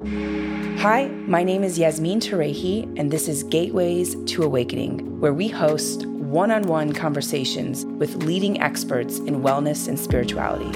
Hi, 0.00 1.08
my 1.26 1.42
name 1.42 1.64
is 1.64 1.76
Yasmin 1.76 2.20
Tarehi, 2.20 2.84
and 2.96 3.10
this 3.10 3.26
is 3.26 3.42
Gateways 3.42 4.14
to 4.26 4.44
Awakening, 4.44 5.18
where 5.18 5.34
we 5.34 5.48
host 5.48 6.06
one 6.06 6.52
on 6.52 6.62
one 6.68 6.92
conversations 6.92 7.84
with 7.84 8.22
leading 8.22 8.60
experts 8.60 9.18
in 9.18 9.42
wellness 9.42 9.88
and 9.88 9.98
spirituality. 9.98 10.70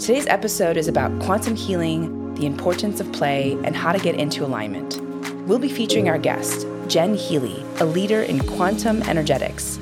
Today's 0.00 0.26
episode 0.26 0.76
is 0.76 0.88
about 0.88 1.16
quantum 1.22 1.54
healing, 1.54 2.34
the 2.34 2.44
importance 2.44 2.98
of 2.98 3.12
play, 3.12 3.52
and 3.62 3.76
how 3.76 3.92
to 3.92 4.00
get 4.00 4.16
into 4.16 4.44
alignment. 4.44 5.00
We'll 5.46 5.60
be 5.60 5.68
featuring 5.68 6.08
our 6.08 6.18
guest, 6.18 6.66
Jen 6.88 7.14
Healy, 7.14 7.64
a 7.78 7.84
leader 7.84 8.22
in 8.22 8.40
quantum 8.40 9.00
energetics. 9.02 9.78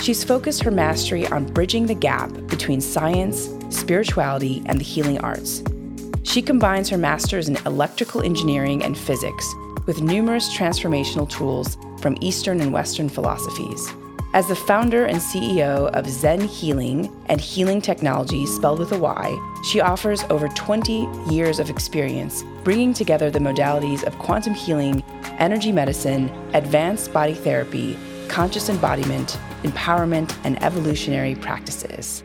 She's 0.00 0.24
focused 0.24 0.64
her 0.64 0.72
mastery 0.72 1.24
on 1.28 1.44
bridging 1.44 1.86
the 1.86 1.94
gap 1.94 2.32
between 2.48 2.80
science, 2.80 3.48
spirituality, 3.70 4.64
and 4.66 4.80
the 4.80 4.84
healing 4.84 5.20
arts 5.20 5.62
she 6.26 6.42
combines 6.42 6.88
her 6.88 6.98
master's 6.98 7.48
in 7.48 7.56
electrical 7.66 8.20
engineering 8.20 8.82
and 8.82 8.98
physics 8.98 9.54
with 9.86 10.02
numerous 10.02 10.54
transformational 10.54 11.28
tools 11.28 11.78
from 12.00 12.16
Eastern 12.20 12.60
and 12.60 12.72
Western 12.72 13.08
philosophies. 13.08 13.92
As 14.34 14.48
the 14.48 14.56
founder 14.56 15.06
and 15.06 15.18
CEO 15.18 15.88
of 15.92 16.10
Zen 16.10 16.40
Healing 16.40 17.10
and 17.26 17.40
Healing 17.40 17.80
Technology, 17.80 18.44
spelled 18.44 18.80
with 18.80 18.92
a 18.92 18.98
Y, 18.98 19.60
she 19.64 19.80
offers 19.80 20.24
over 20.24 20.48
20 20.48 21.08
years 21.30 21.58
of 21.58 21.70
experience 21.70 22.44
bringing 22.64 22.92
together 22.92 23.30
the 23.30 23.38
modalities 23.38 24.02
of 24.02 24.18
quantum 24.18 24.52
healing, 24.52 25.02
energy 25.38 25.70
medicine, 25.70 26.28
advanced 26.52 27.12
body 27.12 27.34
therapy, 27.34 27.96
conscious 28.28 28.68
embodiment, 28.68 29.38
empowerment, 29.62 30.36
and 30.44 30.62
evolutionary 30.62 31.36
practices. 31.36 32.24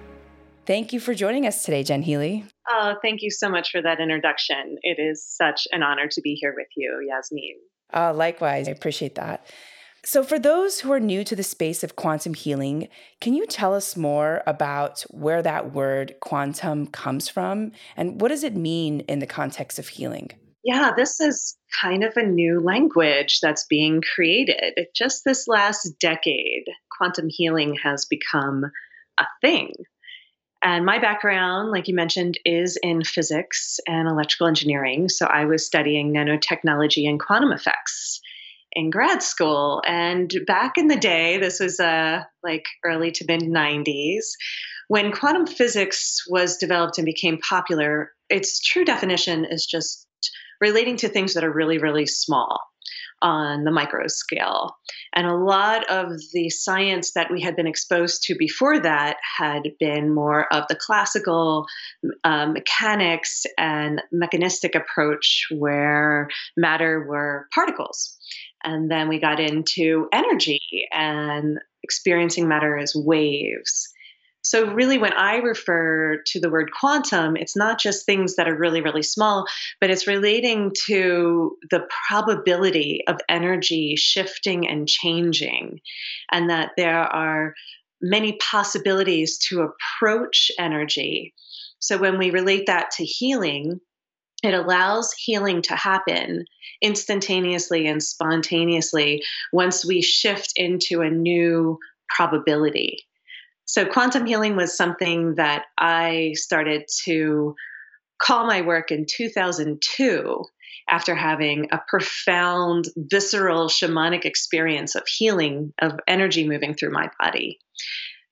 Thank 0.65 0.93
you 0.93 0.99
for 0.99 1.13
joining 1.13 1.47
us 1.47 1.63
today, 1.63 1.83
Jen 1.83 2.03
Healy. 2.03 2.45
Oh, 2.69 2.95
thank 3.01 3.21
you 3.21 3.31
so 3.31 3.49
much 3.49 3.71
for 3.71 3.81
that 3.81 3.99
introduction. 3.99 4.77
It 4.83 5.01
is 5.01 5.25
such 5.25 5.67
an 5.71 5.81
honor 5.81 6.07
to 6.11 6.21
be 6.21 6.35
here 6.35 6.53
with 6.55 6.67
you, 6.77 7.05
Yasmin. 7.09 7.57
Uh, 7.93 8.13
likewise, 8.13 8.67
I 8.67 8.71
appreciate 8.71 9.15
that. 9.15 9.45
So, 10.03 10.23
for 10.23 10.39
those 10.39 10.79
who 10.79 10.91
are 10.91 10.99
new 10.99 11.23
to 11.23 11.35
the 11.35 11.43
space 11.43 11.83
of 11.83 11.95
quantum 11.95 12.33
healing, 12.33 12.87
can 13.19 13.33
you 13.33 13.45
tell 13.45 13.73
us 13.73 13.95
more 13.95 14.41
about 14.47 15.01
where 15.09 15.43
that 15.43 15.73
word 15.73 16.15
quantum 16.21 16.87
comes 16.87 17.29
from 17.29 17.71
and 17.95 18.19
what 18.19 18.29
does 18.29 18.43
it 18.43 18.55
mean 18.55 19.01
in 19.01 19.19
the 19.19 19.27
context 19.27 19.77
of 19.77 19.89
healing? 19.89 20.31
Yeah, 20.63 20.91
this 20.95 21.19
is 21.19 21.57
kind 21.81 22.03
of 22.03 22.13
a 22.15 22.25
new 22.25 22.59
language 22.59 23.39
that's 23.41 23.65
being 23.65 24.01
created. 24.01 24.87
Just 24.95 25.23
this 25.23 25.47
last 25.47 25.89
decade, 25.99 26.65
quantum 26.97 27.27
healing 27.29 27.75
has 27.83 28.05
become 28.05 28.65
a 29.19 29.25
thing. 29.41 29.73
And 30.63 30.85
my 30.85 30.99
background, 30.99 31.71
like 31.71 31.87
you 31.87 31.95
mentioned, 31.95 32.37
is 32.45 32.77
in 32.83 33.03
physics 33.03 33.79
and 33.87 34.07
electrical 34.07 34.47
engineering. 34.47 35.09
So 35.09 35.25
I 35.25 35.45
was 35.45 35.65
studying 35.65 36.13
nanotechnology 36.13 37.07
and 37.09 37.19
quantum 37.19 37.51
effects 37.51 38.21
in 38.73 38.89
grad 38.89 39.23
school. 39.23 39.81
And 39.87 40.33
back 40.45 40.77
in 40.77 40.87
the 40.87 40.95
day, 40.95 41.37
this 41.37 41.59
was 41.59 41.79
uh, 41.79 42.23
like 42.43 42.65
early 42.85 43.11
to 43.11 43.25
mid 43.27 43.41
90s, 43.41 44.25
when 44.87 45.13
quantum 45.13 45.47
physics 45.47 46.23
was 46.27 46.57
developed 46.57 46.97
and 46.97 47.05
became 47.05 47.37
popular, 47.37 48.11
its 48.29 48.59
true 48.59 48.83
definition 48.83 49.45
is 49.45 49.65
just 49.65 50.05
relating 50.59 50.97
to 50.97 51.07
things 51.07 51.33
that 51.33 51.45
are 51.45 51.51
really, 51.51 51.77
really 51.77 52.05
small 52.05 52.59
on 53.21 53.63
the 53.63 53.71
micro 53.71 54.07
scale. 54.07 54.75
And 55.13 55.27
a 55.27 55.35
lot 55.35 55.89
of 55.89 56.13
the 56.33 56.49
science 56.49 57.13
that 57.13 57.31
we 57.31 57.41
had 57.41 57.55
been 57.55 57.67
exposed 57.67 58.23
to 58.23 58.35
before 58.37 58.79
that 58.79 59.17
had 59.37 59.63
been 59.79 60.13
more 60.13 60.51
of 60.53 60.65
the 60.69 60.75
classical 60.75 61.65
um, 62.23 62.53
mechanics 62.53 63.45
and 63.57 64.01
mechanistic 64.11 64.75
approach 64.75 65.47
where 65.51 66.29
matter 66.57 67.05
were 67.07 67.47
particles. 67.53 68.17
And 68.63 68.89
then 68.89 69.09
we 69.09 69.19
got 69.19 69.39
into 69.39 70.07
energy 70.13 70.87
and 70.91 71.59
experiencing 71.83 72.47
matter 72.47 72.77
as 72.77 72.93
waves. 72.95 73.90
So, 74.43 74.73
really, 74.73 74.97
when 74.97 75.13
I 75.13 75.37
refer 75.37 76.21
to 76.25 76.39
the 76.39 76.49
word 76.49 76.71
quantum, 76.71 77.37
it's 77.37 77.55
not 77.55 77.79
just 77.79 78.05
things 78.05 78.35
that 78.35 78.49
are 78.49 78.57
really, 78.57 78.81
really 78.81 79.03
small, 79.03 79.45
but 79.79 79.91
it's 79.91 80.07
relating 80.07 80.71
to 80.87 81.57
the 81.69 81.87
probability 82.07 83.01
of 83.07 83.17
energy 83.29 83.95
shifting 83.97 84.67
and 84.67 84.87
changing, 84.87 85.79
and 86.31 86.49
that 86.49 86.71
there 86.75 87.03
are 87.03 87.53
many 88.01 88.37
possibilities 88.37 89.37
to 89.49 89.61
approach 89.61 90.49
energy. 90.57 91.35
So, 91.77 91.99
when 91.99 92.17
we 92.17 92.31
relate 92.31 92.65
that 92.65 92.89
to 92.97 93.05
healing, 93.05 93.79
it 94.43 94.55
allows 94.55 95.13
healing 95.13 95.61
to 95.63 95.75
happen 95.75 96.45
instantaneously 96.81 97.87
and 97.87 98.01
spontaneously 98.01 99.23
once 99.53 99.85
we 99.85 100.01
shift 100.01 100.53
into 100.55 101.01
a 101.01 101.11
new 101.11 101.77
probability. 102.09 103.05
So, 103.71 103.85
quantum 103.85 104.25
healing 104.25 104.57
was 104.57 104.75
something 104.75 105.35
that 105.35 105.63
I 105.77 106.33
started 106.35 106.83
to 107.05 107.55
call 108.21 108.45
my 108.45 108.63
work 108.63 108.91
in 108.91 109.05
2002 109.09 110.43
after 110.89 111.15
having 111.15 111.69
a 111.71 111.79
profound, 111.87 112.89
visceral, 112.97 113.69
shamanic 113.69 114.25
experience 114.25 114.95
of 114.95 115.03
healing, 115.07 115.71
of 115.81 115.97
energy 116.05 116.45
moving 116.45 116.73
through 116.73 116.91
my 116.91 117.09
body. 117.17 117.59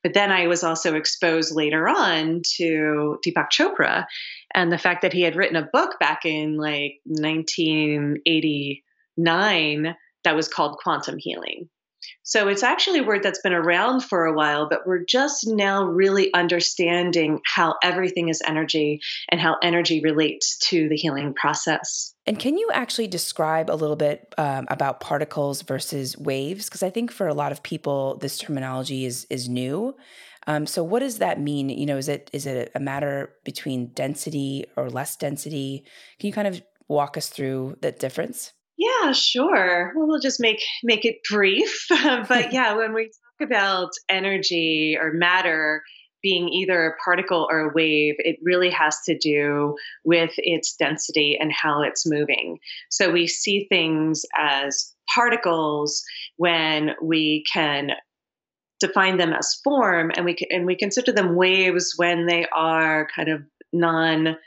But 0.04 0.14
then 0.14 0.30
I 0.30 0.48
was 0.48 0.66
also 0.66 0.96
exposed 0.96 1.56
later 1.56 1.88
on 1.88 2.42
to 2.58 3.18
Deepak 3.26 3.48
Chopra 3.50 4.08
and 4.54 4.70
the 4.70 4.78
fact 4.78 5.04
that 5.04 5.14
he 5.14 5.22
had 5.22 5.38
written 5.38 5.56
a 5.56 5.70
book 5.72 6.00
back 6.02 6.26
in 6.26 6.58
like 6.58 7.00
1989 7.06 9.96
that 10.26 10.36
was 10.36 10.50
called 10.50 10.80
Quantum 10.84 11.16
Healing. 11.18 11.70
So 12.30 12.48
it's 12.48 12.62
actually 12.62 13.00
a 13.00 13.04
word 13.04 13.24
that's 13.24 13.42
been 13.42 13.54
around 13.54 14.02
for 14.02 14.26
a 14.26 14.34
while, 14.34 14.70
but 14.70 14.86
we're 14.86 15.04
just 15.04 15.48
now 15.48 15.84
really 15.84 16.32
understanding 16.36 17.40
how 17.44 17.74
everything 17.82 18.30
is 18.30 18.40
energy 18.46 19.00
and 19.30 19.42
how 19.42 19.58
energy 19.64 20.00
relates 20.00 20.56
to 20.70 20.88
the 20.90 20.96
healing 20.96 21.34
process. 21.34 22.14
And 22.28 22.38
can 22.38 22.56
you 22.60 22.70
actually 22.72 23.08
describe 23.08 23.72
a 23.72 23.74
little 23.74 23.96
bit 23.96 24.32
um, 24.38 24.68
about 24.70 25.00
particles 25.00 25.64
versus 25.64 26.16
waves? 26.20 26.66
Because 26.66 26.84
I 26.84 26.92
think 26.92 27.12
for 27.12 27.28
a 27.28 27.34
lot 27.34 27.52
of 27.52 27.64
people, 27.64 28.18
this 28.18 28.38
terminology 28.38 29.06
is 29.06 29.26
is 29.32 29.50
new. 29.50 29.96
Um, 30.46 30.68
so 30.68 30.84
what 30.84 31.00
does 31.00 31.18
that 31.18 31.42
mean? 31.42 31.70
You 31.70 31.88
know, 31.88 31.98
is 31.98 32.08
it 32.08 32.30
is 32.32 32.46
it 32.46 32.72
a 32.76 32.80
matter 32.80 33.34
between 33.44 33.88
density 33.94 34.66
or 34.78 34.92
less 34.92 35.16
density? 35.16 35.84
Can 36.20 36.28
you 36.28 36.34
kind 36.34 36.48
of 36.48 36.62
walk 36.88 37.18
us 37.18 37.30
through 37.30 37.78
that 37.82 37.98
difference? 37.98 38.54
Yeah, 38.80 39.12
sure. 39.12 39.92
Well, 39.94 40.08
we'll 40.08 40.22
just 40.22 40.40
make 40.40 40.64
make 40.84 41.04
it 41.04 41.18
brief. 41.30 41.86
but 41.90 42.54
yeah, 42.54 42.76
when 42.76 42.94
we 42.94 43.12
talk 43.40 43.48
about 43.48 43.90
energy 44.08 44.98
or 45.00 45.12
matter 45.12 45.84
being 46.22 46.50
either 46.50 46.86
a 46.86 47.04
particle 47.04 47.48
or 47.52 47.60
a 47.60 47.74
wave, 47.74 48.16
it 48.20 48.38
really 48.42 48.70
has 48.70 48.98
to 49.06 49.18
do 49.18 49.76
with 50.06 50.32
its 50.38 50.76
density 50.76 51.38
and 51.40 51.52
how 51.52 51.82
it's 51.82 52.10
moving. 52.10 52.58
So 52.90 53.12
we 53.12 53.28
see 53.28 53.68
things 53.70 54.24
as 54.38 54.94
particles 55.14 56.02
when 56.38 56.92
we 57.02 57.44
can 57.52 57.92
define 58.80 59.18
them 59.18 59.34
as 59.34 59.60
form 59.62 60.12
and 60.16 60.24
we 60.24 60.36
can, 60.36 60.48
and 60.52 60.66
we 60.66 60.76
consider 60.76 61.12
them 61.12 61.36
waves 61.36 61.94
when 61.98 62.28
they 62.28 62.48
are 62.56 63.08
kind 63.14 63.30
of 63.30 63.42
non 63.74 64.38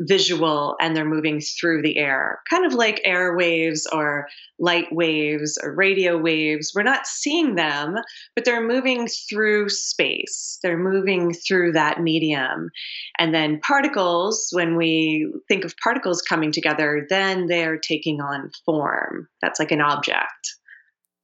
visual 0.00 0.76
and 0.80 0.96
they're 0.96 1.04
moving 1.04 1.40
through 1.40 1.82
the 1.82 1.98
air, 1.98 2.40
kind 2.48 2.64
of 2.64 2.72
like 2.72 3.00
air 3.04 3.36
waves 3.36 3.86
or 3.92 4.26
light 4.58 4.86
waves 4.90 5.58
or 5.62 5.74
radio 5.74 6.16
waves. 6.16 6.72
We're 6.74 6.82
not 6.82 7.06
seeing 7.06 7.54
them, 7.54 7.96
but 8.34 8.44
they're 8.44 8.66
moving 8.66 9.08
through 9.28 9.68
space, 9.68 10.58
they're 10.62 10.78
moving 10.78 11.32
through 11.32 11.72
that 11.72 12.00
medium. 12.00 12.70
And 13.18 13.34
then 13.34 13.60
particles, 13.60 14.48
when 14.52 14.76
we 14.76 15.32
think 15.48 15.64
of 15.64 15.76
particles 15.82 16.22
coming 16.22 16.52
together, 16.52 17.06
then 17.08 17.46
they're 17.46 17.78
taking 17.78 18.20
on 18.20 18.50
form. 18.64 19.28
That's 19.42 19.60
like 19.60 19.70
an 19.70 19.80
object. 19.80 20.56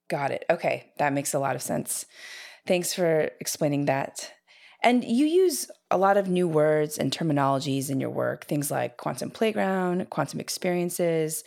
Got 0.09 0.31
it. 0.31 0.45
Okay, 0.51 0.93
that 0.99 1.13
makes 1.13 1.35
a 1.35 1.39
lot 1.39 1.57
of 1.57 1.63
sense. 1.63 2.07
Thanks 2.67 2.93
for 2.93 3.31
explaining 3.41 3.87
that. 3.87 4.33
And 4.83 5.03
you 5.05 5.27
use 5.27 5.69
a 5.91 5.99
lot 5.99 6.17
of 6.17 6.29
new 6.29 6.49
words 6.49 6.99
and 6.99 7.13
terminologies 7.13 7.91
in 7.91 8.01
your 8.01 8.11
work, 8.11 8.47
things 8.47 8.71
like 8.71 8.97
quantum 8.97 9.31
playground, 9.31 10.09
quantum 10.11 10.41
experiences. 10.41 11.45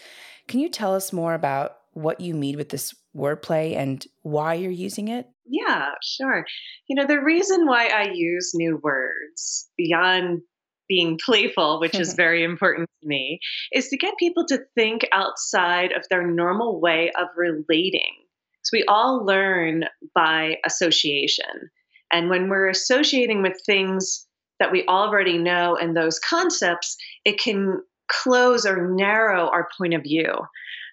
Can 0.47 0.59
you 0.59 0.69
tell 0.69 0.95
us 0.95 1.12
more 1.12 1.33
about 1.33 1.77
what 1.94 2.21
you 2.21 2.33
mean 2.33 2.56
with 2.56 2.69
this 2.69 2.94
wordplay 3.15 3.75
and 3.75 4.06
why 4.21 4.53
you're 4.53 4.71
using 4.71 5.07
it? 5.09 5.27
Yeah, 5.45 5.91
sure. 6.03 6.45
You 6.88 6.95
know, 6.95 7.07
the 7.07 7.21
reason 7.21 7.65
why 7.65 7.88
I 7.88 8.12
use 8.13 8.51
new 8.53 8.80
words 8.83 9.68
beyond 9.77 10.42
being 10.88 11.19
playful, 11.24 11.80
which 11.80 12.00
is 12.00 12.13
very 12.15 12.44
important 12.44 12.88
to 13.01 13.07
me, 13.07 13.39
is 13.74 13.89
to 13.89 13.97
get 13.97 14.18
people 14.18 14.45
to 14.47 14.63
think 14.75 15.07
outside 15.12 15.92
of 15.92 16.03
their 16.09 16.25
normal 16.25 16.80
way 16.80 17.12
of 17.18 17.27
relating. 17.35 18.13
So 18.63 18.71
we 18.74 18.85
all 18.88 19.25
learn 19.25 19.85
by 20.13 20.57
association. 20.65 21.71
And 22.12 22.30
when 22.30 22.50
we're 22.50 22.69
associating 22.69 23.42
with 23.42 23.59
things 23.65 24.27
that 24.59 24.71
we 24.71 24.85
already 24.88 25.38
know 25.38 25.75
and 25.75 25.95
those 25.95 26.19
concepts, 26.19 26.97
it 27.25 27.39
can 27.39 27.81
close 28.09 28.65
or 28.65 28.89
narrow 28.89 29.50
our 29.50 29.67
point 29.77 29.94
of 29.94 30.03
view. 30.03 30.33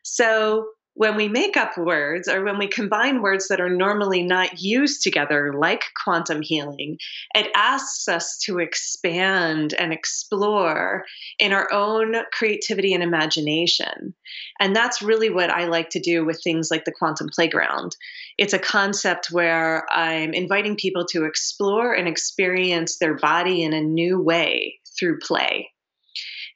So 0.03 0.69
when 0.97 1.15
we 1.15 1.29
make 1.29 1.59
up 1.59 1.77
words 1.77 2.27
or 2.27 2.43
when 2.43 2.57
we 2.57 2.67
combine 2.67 3.21
words 3.21 3.49
that 3.49 3.61
are 3.61 3.69
normally 3.69 4.23
not 4.23 4.63
used 4.63 5.03
together, 5.03 5.53
like 5.53 5.85
quantum 6.03 6.41
healing, 6.41 6.97
it 7.35 7.51
asks 7.55 8.09
us 8.09 8.39
to 8.39 8.61
expand 8.61 9.75
and 9.79 9.93
explore 9.93 11.05
in 11.39 11.53
our 11.53 11.71
own 11.71 12.15
creativity 12.33 12.95
and 12.95 13.03
imagination. 13.03 14.15
And 14.59 14.75
that's 14.75 15.03
really 15.03 15.29
what 15.29 15.51
I 15.51 15.67
like 15.67 15.91
to 15.91 16.01
do 16.01 16.25
with 16.25 16.41
things 16.43 16.71
like 16.71 16.87
the 16.87 16.93
quantum 16.93 17.29
playground. 17.29 17.95
It's 18.39 18.55
a 18.55 18.59
concept 18.59 19.31
where 19.31 19.85
I'm 19.93 20.33
inviting 20.33 20.77
people 20.77 21.05
to 21.11 21.27
explore 21.27 21.93
and 21.93 22.09
experience 22.09 22.97
their 22.97 23.19
body 23.19 23.63
in 23.63 23.75
a 23.75 23.83
new 23.83 24.19
way 24.19 24.81
through 24.99 25.19
play. 25.19 25.73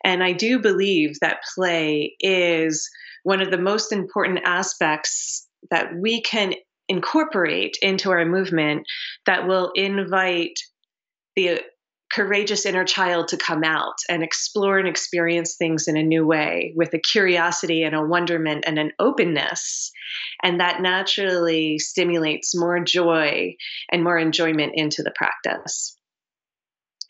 And 0.03 0.23
I 0.23 0.33
do 0.33 0.59
believe 0.59 1.21
that 1.21 1.43
play 1.55 2.17
is 2.21 2.89
one 3.23 3.41
of 3.41 3.51
the 3.51 3.59
most 3.59 3.93
important 3.93 4.41
aspects 4.45 5.47
that 5.71 5.91
we 6.01 6.23
can 6.23 6.55
incorporate 6.89 7.77
into 7.83 8.11
our 8.11 8.25
movement 8.25 8.87
that 9.27 9.47
will 9.47 9.71
invite 9.75 10.59
the 11.37 11.61
courageous 12.13 12.67
inner 12.67 12.85
child 12.85 13.29
to 13.29 13.37
come 13.37 13.63
out 13.63 13.95
and 14.09 14.23
explore 14.23 14.79
and 14.79 14.89
experience 14.89 15.55
things 15.57 15.87
in 15.87 15.97
a 15.97 16.03
new 16.03 16.27
way 16.27 16.73
with 16.75 16.93
a 16.93 16.99
curiosity 16.99 17.85
and 17.85 17.95
a 17.95 18.05
wonderment 18.05 18.65
and 18.67 18.79
an 18.79 18.91
openness. 18.99 19.93
And 20.43 20.59
that 20.59 20.83
naturally 20.83 21.79
stimulates 21.79 22.57
more 22.57 22.81
joy 22.81 23.55
and 23.93 24.03
more 24.03 24.19
enjoyment 24.19 24.73
into 24.75 25.05
the 25.05 25.13
practice. 25.15 25.97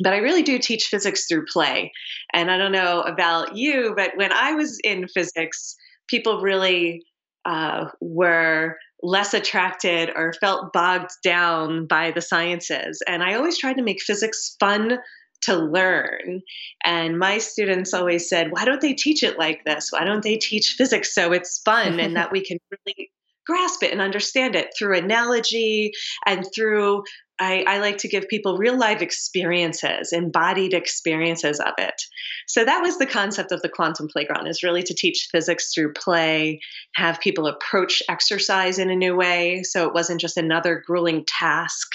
But 0.03 0.13
I 0.13 0.19
really 0.19 0.43
do 0.43 0.59
teach 0.59 0.87
physics 0.87 1.27
through 1.27 1.47
play. 1.47 1.93
And 2.33 2.51
I 2.51 2.59
don't 2.59 2.73
know 2.73 3.01
about 3.01 3.57
you, 3.57 3.95
but 3.97 4.13
when 4.17 4.33
I 4.33 4.53
was 4.53 4.79
in 4.85 5.09
physics, 5.09 5.77
people 6.11 6.41
really 6.41 7.03
uh, 7.45 7.87
were 8.01 8.77
less 9.03 9.33
attracted 9.33 10.11
or 10.15 10.35
felt 10.35 10.73
bogged 10.73 11.13
down 11.23 11.87
by 11.87 12.11
the 12.11 12.21
sciences. 12.21 13.03
And 13.07 13.23
I 13.23 13.35
always 13.35 13.59
tried 13.59 13.77
to 13.77 13.83
make 13.83 14.03
physics 14.03 14.57
fun 14.61 14.99
to 15.43 15.57
learn. 15.57 16.43
And 16.85 17.19
my 17.19 17.39
students 17.39 17.95
always 17.95 18.29
said, 18.29 18.51
why 18.51 18.67
don't 18.67 18.81
they 18.81 18.93
teach 18.93 19.23
it 19.23 19.39
like 19.39 19.65
this? 19.65 19.91
Why 19.91 20.05
don't 20.05 20.23
they 20.23 20.37
teach 20.37 20.75
physics 20.77 21.15
so 21.15 21.33
it's 21.33 21.63
fun 21.65 21.99
and 21.99 22.17
that 22.17 22.33
we 22.33 22.45
can 22.45 22.59
really 22.71 23.11
grasp 23.47 23.83
it 23.83 23.93
and 23.93 24.03
understand 24.03 24.55
it 24.55 24.69
through 24.79 24.99
analogy 24.99 25.93
and 26.27 26.45
through 26.55 27.03
I, 27.41 27.65
I, 27.67 27.79
like 27.79 27.97
to 27.99 28.09
give 28.09 28.29
people 28.29 28.59
real 28.59 28.77
life 28.77 29.01
experiences, 29.01 30.13
embodied 30.13 30.75
experiences 30.75 31.59
of 31.59 31.73
it. 31.79 32.03
So 32.47 32.65
that 32.65 32.83
was 32.83 32.99
the 32.99 33.07
concept 33.07 33.51
of 33.51 33.63
the 33.63 33.69
quantum 33.69 34.09
playground 34.09 34.47
is 34.47 34.63
really 34.63 34.83
to 34.83 34.95
teach 34.95 35.29
physics 35.33 35.73
through 35.73 35.95
play, 35.95 36.61
have 36.95 37.19
people 37.21 37.47
approach 37.47 38.03
exercise 38.11 38.79
in 38.79 38.91
a 38.91 38.97
new 38.97 39.17
way. 39.17 39.63
So 39.63 39.87
it 39.87 39.95
wasn't 39.95 40.21
just 40.21 40.37
another 40.37 40.83
grueling 40.87 41.25
task, 41.27 41.89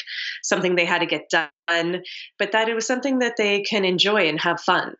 something 0.43 0.75
they 0.75 0.85
had 0.85 0.99
to 0.99 1.05
get 1.05 1.29
done, 1.29 2.01
but 2.39 2.51
that 2.51 2.67
it 2.67 2.73
was 2.73 2.87
something 2.87 3.19
that 3.19 3.37
they 3.37 3.61
can 3.61 3.85
enjoy 3.85 4.27
and 4.27 4.41
have 4.41 4.59
fun. 4.59 4.95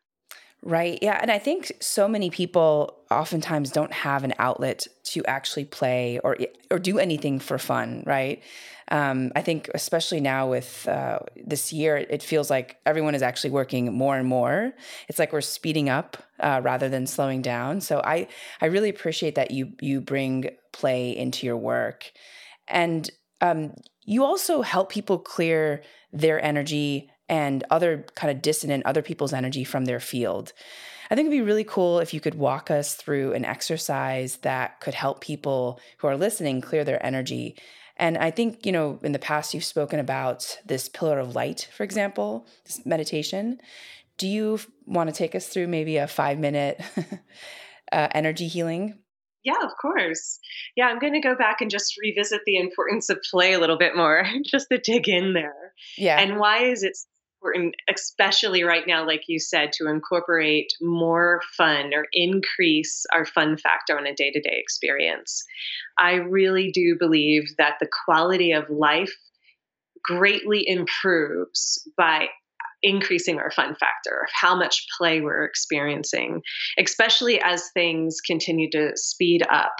Right. 0.67 0.97
Yeah. 0.99 1.19
And 1.21 1.29
I 1.29 1.37
think 1.37 1.71
so 1.79 2.07
many 2.07 2.31
people 2.31 2.97
oftentimes 3.11 3.69
don't 3.69 3.93
have 3.93 4.23
an 4.23 4.33
outlet 4.39 4.87
to 5.03 5.23
actually 5.25 5.65
play 5.65 6.19
or 6.23 6.37
or 6.71 6.79
do 6.79 6.97
anything 6.97 7.37
for 7.37 7.59
fun, 7.59 8.01
right? 8.07 8.41
Um, 8.89 9.31
I 9.35 9.43
think 9.43 9.69
especially 9.75 10.21
now 10.21 10.49
with 10.49 10.87
uh, 10.87 11.19
this 11.45 11.71
year, 11.71 11.97
it 11.97 12.23
feels 12.23 12.49
like 12.49 12.77
everyone 12.83 13.13
is 13.13 13.21
actually 13.21 13.51
working 13.51 13.93
more 13.93 14.17
and 14.17 14.27
more. 14.27 14.73
It's 15.07 15.19
like 15.19 15.31
we're 15.33 15.41
speeding 15.41 15.87
up 15.87 16.17
uh, 16.39 16.61
rather 16.63 16.89
than 16.89 17.05
slowing 17.05 17.43
down. 17.43 17.79
So 17.79 18.01
I 18.03 18.27
I 18.59 18.65
really 18.65 18.89
appreciate 18.89 19.35
that 19.35 19.51
you 19.51 19.73
you 19.81 20.01
bring 20.01 20.49
play 20.73 21.15
into 21.15 21.45
your 21.45 21.57
work, 21.57 22.11
and 22.67 23.07
um, 23.41 23.73
you 24.03 24.23
also 24.23 24.61
help 24.63 24.89
people 24.91 25.19
clear 25.19 25.83
their 26.11 26.43
energy 26.43 27.11
and 27.27 27.63
other 27.69 28.05
kind 28.15 28.31
of 28.31 28.41
dissonant 28.41 28.85
other 28.85 29.01
people's 29.01 29.33
energy 29.33 29.63
from 29.63 29.85
their 29.85 29.99
field. 29.99 30.53
I 31.09 31.15
think 31.15 31.27
it'd 31.27 31.39
be 31.39 31.45
really 31.45 31.63
cool 31.63 31.99
if 31.99 32.13
you 32.13 32.19
could 32.19 32.35
walk 32.35 32.71
us 32.71 32.95
through 32.95 33.33
an 33.33 33.45
exercise 33.45 34.37
that 34.37 34.79
could 34.79 34.93
help 34.93 35.21
people 35.21 35.79
who 35.97 36.07
are 36.07 36.17
listening 36.17 36.61
clear 36.61 36.83
their 36.83 37.03
energy. 37.05 37.57
And 37.97 38.17
I 38.17 38.31
think, 38.31 38.65
you 38.65 38.71
know, 38.71 38.99
in 39.03 39.11
the 39.11 39.19
past 39.19 39.53
you've 39.53 39.63
spoken 39.63 39.99
about 39.99 40.57
this 40.65 40.89
pillar 40.89 41.19
of 41.19 41.35
light, 41.35 41.69
for 41.75 41.83
example, 41.83 42.47
this 42.65 42.85
meditation. 42.85 43.59
Do 44.17 44.27
you 44.27 44.59
want 44.85 45.09
to 45.09 45.15
take 45.15 45.35
us 45.35 45.47
through 45.47 45.67
maybe 45.67 45.97
a 45.97 46.07
five 46.07 46.39
minute 46.39 46.81
uh, 47.91 48.07
energy 48.11 48.47
healing? 48.47 48.99
Yeah, 49.43 49.63
of 49.63 49.71
course. 49.79 50.39
Yeah, 50.75 50.87
I'm 50.87 50.97
going 50.97 51.13
to 51.13 51.19
go 51.19 51.35
back 51.35 51.61
and 51.61 51.69
just 51.69 51.93
revisit 52.01 52.41
the 52.45 52.57
importance 52.57 53.09
of 53.09 53.19
play 53.29 53.53
a 53.53 53.59
little 53.59 53.77
bit 53.77 53.95
more, 53.95 54.25
just 54.45 54.67
to 54.71 54.79
dig 54.79 55.07
in 55.07 55.33
there. 55.33 55.73
Yeah. 55.97 56.19
And 56.19 56.39
why 56.39 56.63
is 56.63 56.83
it 56.83 56.97
important, 57.45 57.75
especially 57.93 58.63
right 58.63 58.85
now, 58.87 59.05
like 59.05 59.23
you 59.27 59.39
said, 59.39 59.71
to 59.73 59.87
incorporate 59.87 60.73
more 60.81 61.41
fun 61.57 61.93
or 61.93 62.07
increase 62.11 63.05
our 63.13 63.25
fun 63.25 63.57
factor 63.57 63.97
on 63.97 64.07
a 64.07 64.15
day 64.15 64.31
to 64.31 64.41
day 64.41 64.57
experience. 64.57 65.43
I 65.99 66.13
really 66.15 66.71
do 66.71 66.95
believe 66.99 67.43
that 67.57 67.75
the 67.79 67.89
quality 68.05 68.51
of 68.51 68.69
life 68.69 69.13
greatly 70.03 70.67
improves 70.67 71.87
by 71.97 72.27
increasing 72.83 73.39
our 73.39 73.51
fun 73.51 73.75
factor 73.75 74.21
of 74.23 74.29
how 74.31 74.55
much 74.55 74.85
play 74.97 75.21
we're 75.21 75.45
experiencing, 75.45 76.41
especially 76.79 77.41
as 77.41 77.69
things 77.73 78.21
continue 78.21 78.69
to 78.71 78.91
speed 78.95 79.43
up. 79.49 79.73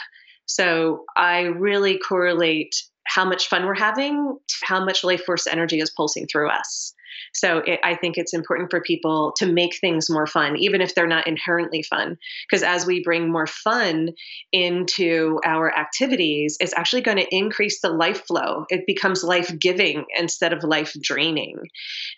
So 0.48 1.04
I 1.18 1.42
really 1.42 2.00
correlate 2.00 2.76
how 3.08 3.26
much 3.26 3.48
fun 3.48 3.66
we're 3.66 3.76
having 3.76 4.38
to 4.48 4.56
how 4.64 4.84
much 4.84 5.04
life 5.04 5.24
force 5.24 5.46
energy 5.46 5.80
is 5.80 5.92
pulsing 5.96 6.28
through 6.28 6.50
us. 6.50 6.95
So 7.34 7.60
it, 7.60 7.80
I 7.84 7.96
think 7.96 8.18
it's 8.18 8.34
important 8.34 8.70
for 8.70 8.82
people 8.82 9.34
to 9.38 9.46
make 9.46 9.78
things 9.80 10.10
more 10.10 10.28
fun, 10.28 10.58
even 10.58 10.82
if 10.82 10.96
they're 10.96 11.08
not 11.08 11.28
inherently 11.28 11.84
fun. 11.84 12.18
Because 12.50 12.64
as 12.64 12.86
we 12.86 13.04
bring 13.04 13.32
more 13.32 13.48
fun 13.48 14.10
into 14.52 15.40
our 15.46 15.76
activities, 15.76 16.58
it's 16.60 16.74
actually 16.76 17.02
going 17.02 17.18
to 17.18 17.36
increase 17.36 17.82
the 17.82 17.90
life 17.90 18.26
flow. 18.26 18.66
It 18.70 18.86
becomes 18.88 19.24
life 19.24 19.52
giving 19.60 20.06
instead 20.18 20.54
of 20.54 20.64
life 20.64 20.94
draining. 21.02 21.58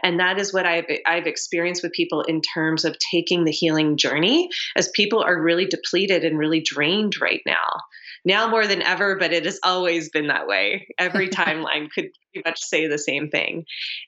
And 0.03 0.19
that 0.19 0.39
is 0.39 0.53
what 0.53 0.65
I've, 0.65 0.85
I've 1.05 1.27
experienced 1.27 1.83
with 1.83 1.91
people 1.91 2.21
in 2.21 2.41
terms 2.41 2.85
of 2.85 2.97
taking 3.11 3.43
the 3.43 3.51
healing 3.51 3.97
journey, 3.97 4.49
as 4.75 4.89
people 4.89 5.21
are 5.21 5.41
really 5.41 5.65
depleted 5.65 6.23
and 6.23 6.37
really 6.37 6.61
drained 6.61 7.19
right 7.21 7.41
now 7.45 7.81
now 8.27 8.49
more 8.49 8.67
than 8.67 8.81
ever, 8.81 9.15
but 9.17 9.31
it 9.31 9.45
has 9.45 9.59
always 9.63 10.09
been 10.09 10.27
that 10.27 10.47
way. 10.47 10.87
Every 10.99 11.29
timeline 11.29 11.89
could 11.89 12.09
pretty 12.33 12.43
much 12.45 12.59
say 12.59 12.87
the 12.87 12.99
same 12.99 13.29
thing. 13.29 13.63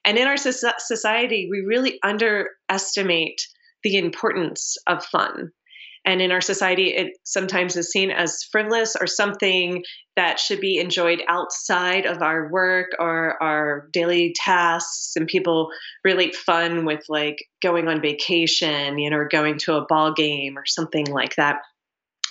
And 0.06 0.18
in 0.18 0.28
our 0.28 0.38
society, 0.38 1.48
we 1.50 1.62
really 1.62 2.00
underestimate 2.04 3.42
the 3.82 3.98
importance 3.98 4.76
of 4.88 5.06
fun. 5.06 5.52
And 6.06 6.22
in 6.22 6.32
our 6.32 6.42
society, 6.42 6.96
it 6.96 7.18
sometimes 7.24 7.76
is 7.76 7.92
seen 7.92 8.10
as 8.10 8.44
frivolous 8.52 8.96
or 9.00 9.06
something 9.06 9.84
that 10.16 10.40
should 10.40 10.60
be 10.60 10.80
enjoyed 10.80 11.22
outside 11.28 12.06
of 12.06 12.22
our 12.22 12.50
work 12.52 12.88
or 13.00 13.42
our 13.42 13.90
daily 13.94 14.34
tasks. 14.36 15.12
And 15.16 15.28
people 15.28 15.70
relate 16.04 16.36
fun 16.36 16.86
with 16.86 17.04
like 17.10 17.38
going 17.62 17.88
on 17.88 18.02
vacation, 18.02 18.98
you 18.98 19.10
know, 19.10 19.18
or 19.18 19.28
going 19.28 19.60
to 19.60 19.76
a 19.76 19.86
ball 19.86 20.14
game 20.14 20.58
or 20.58 20.66
something 20.66 21.06
like 21.06 21.36
that 21.36 21.60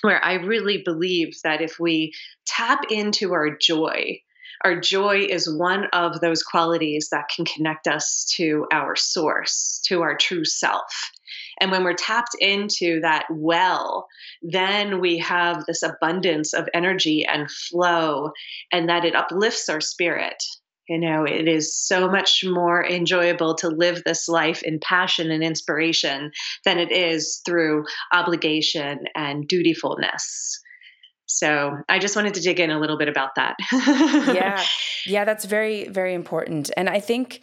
where 0.02 0.24
I 0.24 0.34
really 0.34 0.82
believe 0.84 1.34
that 1.44 1.60
if 1.60 1.78
we 1.78 2.12
tap 2.46 2.80
into 2.90 3.32
our 3.32 3.56
joy, 3.56 4.20
our 4.64 4.80
joy 4.80 5.26
is 5.28 5.52
one 5.52 5.86
of 5.92 6.20
those 6.20 6.42
qualities 6.42 7.08
that 7.12 7.28
can 7.34 7.44
connect 7.44 7.86
us 7.86 8.32
to 8.36 8.66
our 8.72 8.96
source, 8.96 9.80
to 9.86 10.02
our 10.02 10.16
true 10.16 10.44
self. 10.44 11.10
And 11.60 11.70
when 11.70 11.84
we're 11.84 11.94
tapped 11.94 12.34
into 12.40 13.00
that 13.00 13.26
well, 13.30 14.08
then 14.42 15.00
we 15.00 15.18
have 15.18 15.64
this 15.66 15.82
abundance 15.82 16.54
of 16.54 16.68
energy 16.74 17.24
and 17.24 17.50
flow, 17.50 18.32
and 18.72 18.88
that 18.88 19.04
it 19.04 19.14
uplifts 19.14 19.68
our 19.68 19.80
spirit. 19.80 20.42
You 20.88 20.98
know, 20.98 21.24
it 21.24 21.46
is 21.46 21.76
so 21.76 22.08
much 22.08 22.44
more 22.46 22.84
enjoyable 22.84 23.54
to 23.56 23.68
live 23.68 24.02
this 24.04 24.28
life 24.28 24.62
in 24.62 24.80
passion 24.80 25.30
and 25.30 25.42
inspiration 25.42 26.30
than 26.64 26.78
it 26.78 26.90
is 26.90 27.42
through 27.44 27.84
obligation 28.12 29.04
and 29.14 29.46
dutifulness. 29.46 30.60
So 31.26 31.76
I 31.88 31.98
just 31.98 32.16
wanted 32.16 32.34
to 32.34 32.40
dig 32.40 32.58
in 32.58 32.70
a 32.70 32.80
little 32.80 32.96
bit 32.96 33.08
about 33.08 33.34
that. 33.36 33.56
yeah. 34.34 34.62
Yeah, 35.06 35.24
that's 35.24 35.46
very, 35.46 35.88
very 35.88 36.12
important. 36.12 36.70
And 36.76 36.90
I 36.90 37.00
think, 37.00 37.40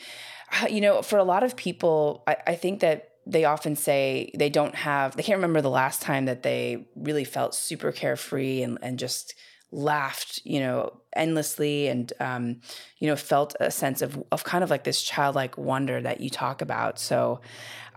uh, 0.62 0.68
you 0.68 0.82
know, 0.82 1.02
for 1.02 1.18
a 1.18 1.24
lot 1.24 1.42
of 1.42 1.56
people, 1.56 2.24
I, 2.28 2.38
I 2.46 2.56
think 2.56 2.82
that 2.82 3.10
they 3.26 3.46
often 3.46 3.76
say 3.76 4.30
they 4.36 4.50
don't 4.50 4.76
have, 4.76 5.16
they 5.16 5.24
can't 5.24 5.38
remember 5.38 5.62
the 5.62 5.70
last 5.70 6.02
time 6.02 6.26
that 6.26 6.44
they 6.44 6.86
really 6.96 7.24
felt 7.24 7.56
super 7.56 7.92
carefree 7.92 8.62
and, 8.62 8.78
and 8.84 9.00
just 9.00 9.34
laughed, 9.76 10.42
you 10.44 10.60
know, 10.60 11.02
endlessly 11.16 11.88
and, 11.88 12.12
um, 12.20 12.62
you 13.00 13.08
know, 13.08 13.16
felt 13.16 13.56
a 13.60 13.70
sense 13.70 14.02
of, 14.02 14.24
of 14.32 14.44
kind 14.44 14.64
of 14.64 14.70
like 14.70 14.84
this 14.86 15.02
childlike 15.02 15.58
wonder 15.58 16.02
that 16.02 16.22
you 16.22 16.30
talk 16.30 16.62
about. 16.62 16.98
So 16.98 17.42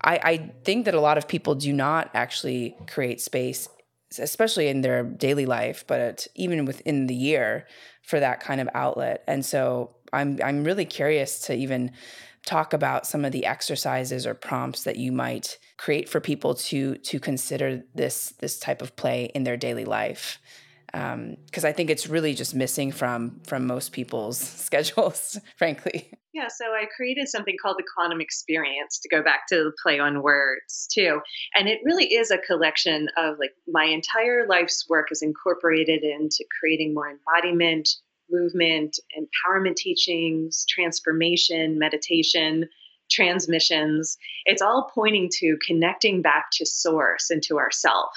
I, 0.02 0.20
I 0.22 0.52
think 0.64 0.84
that 0.84 0.94
a 0.94 1.00
lot 1.00 1.18
of 1.18 1.28
people 1.28 1.54
do 1.54 1.72
not 1.72 2.10
actually 2.14 2.76
create 2.88 3.20
space, 3.20 3.68
especially 4.18 4.68
in 4.68 4.80
their 4.80 5.04
daily 5.04 5.46
life, 5.46 5.84
but 5.86 6.26
even 6.34 6.64
within 6.64 7.06
the 7.06 7.14
year 7.14 7.66
for 8.02 8.18
that 8.18 8.40
kind 8.40 8.60
of 8.60 8.68
outlet. 8.74 9.22
And 9.26 9.44
so 9.44 9.94
I'm, 10.12 10.38
I'm 10.44 10.64
really 10.64 10.84
curious 10.84 11.40
to 11.42 11.54
even 11.54 11.92
talk 12.44 12.72
about 12.72 13.06
some 13.06 13.24
of 13.24 13.32
the 13.32 13.46
exercises 13.46 14.26
or 14.26 14.34
prompts 14.34 14.84
that 14.84 14.96
you 14.96 15.12
might 15.12 15.58
create 15.76 16.08
for 16.08 16.18
people 16.18 16.54
to 16.54 16.94
to 16.96 17.20
consider 17.20 17.82
this 17.94 18.30
this 18.38 18.58
type 18.58 18.80
of 18.80 18.96
play 18.96 19.30
in 19.34 19.44
their 19.44 19.56
daily 19.56 19.84
life 19.84 20.38
because 20.92 21.64
um, 21.64 21.68
I 21.68 21.72
think 21.72 21.90
it's 21.90 22.08
really 22.08 22.34
just 22.34 22.54
missing 22.54 22.92
from 22.92 23.40
from 23.46 23.66
most 23.66 23.92
people's 23.92 24.38
schedules, 24.66 25.38
frankly. 25.56 26.10
Yeah, 26.32 26.48
so 26.48 26.66
I 26.66 26.84
created 26.94 27.28
something 27.28 27.56
called 27.60 27.76
the 27.78 27.86
quantum 27.94 28.20
experience 28.20 28.98
to 29.00 29.08
go 29.08 29.22
back 29.22 29.46
to 29.48 29.56
the 29.56 29.72
play 29.82 29.98
on 29.98 30.22
words 30.22 30.88
too, 30.92 31.20
and 31.54 31.68
it 31.68 31.80
really 31.84 32.06
is 32.06 32.30
a 32.30 32.38
collection 32.38 33.08
of 33.16 33.38
like 33.38 33.52
my 33.66 33.84
entire 33.84 34.46
life's 34.48 34.86
work 34.88 35.08
is 35.10 35.22
incorporated 35.22 36.02
into 36.02 36.44
creating 36.60 36.94
more 36.94 37.10
embodiment, 37.10 37.88
movement, 38.30 38.98
empowerment 39.18 39.76
teachings, 39.76 40.64
transformation, 40.68 41.78
meditation, 41.78 42.68
transmissions. 43.10 44.16
It's 44.44 44.62
all 44.62 44.90
pointing 44.94 45.30
to 45.38 45.56
connecting 45.66 46.22
back 46.22 46.46
to 46.52 46.66
source 46.66 47.30
and 47.30 47.42
to 47.44 47.58
ourself. 47.58 48.10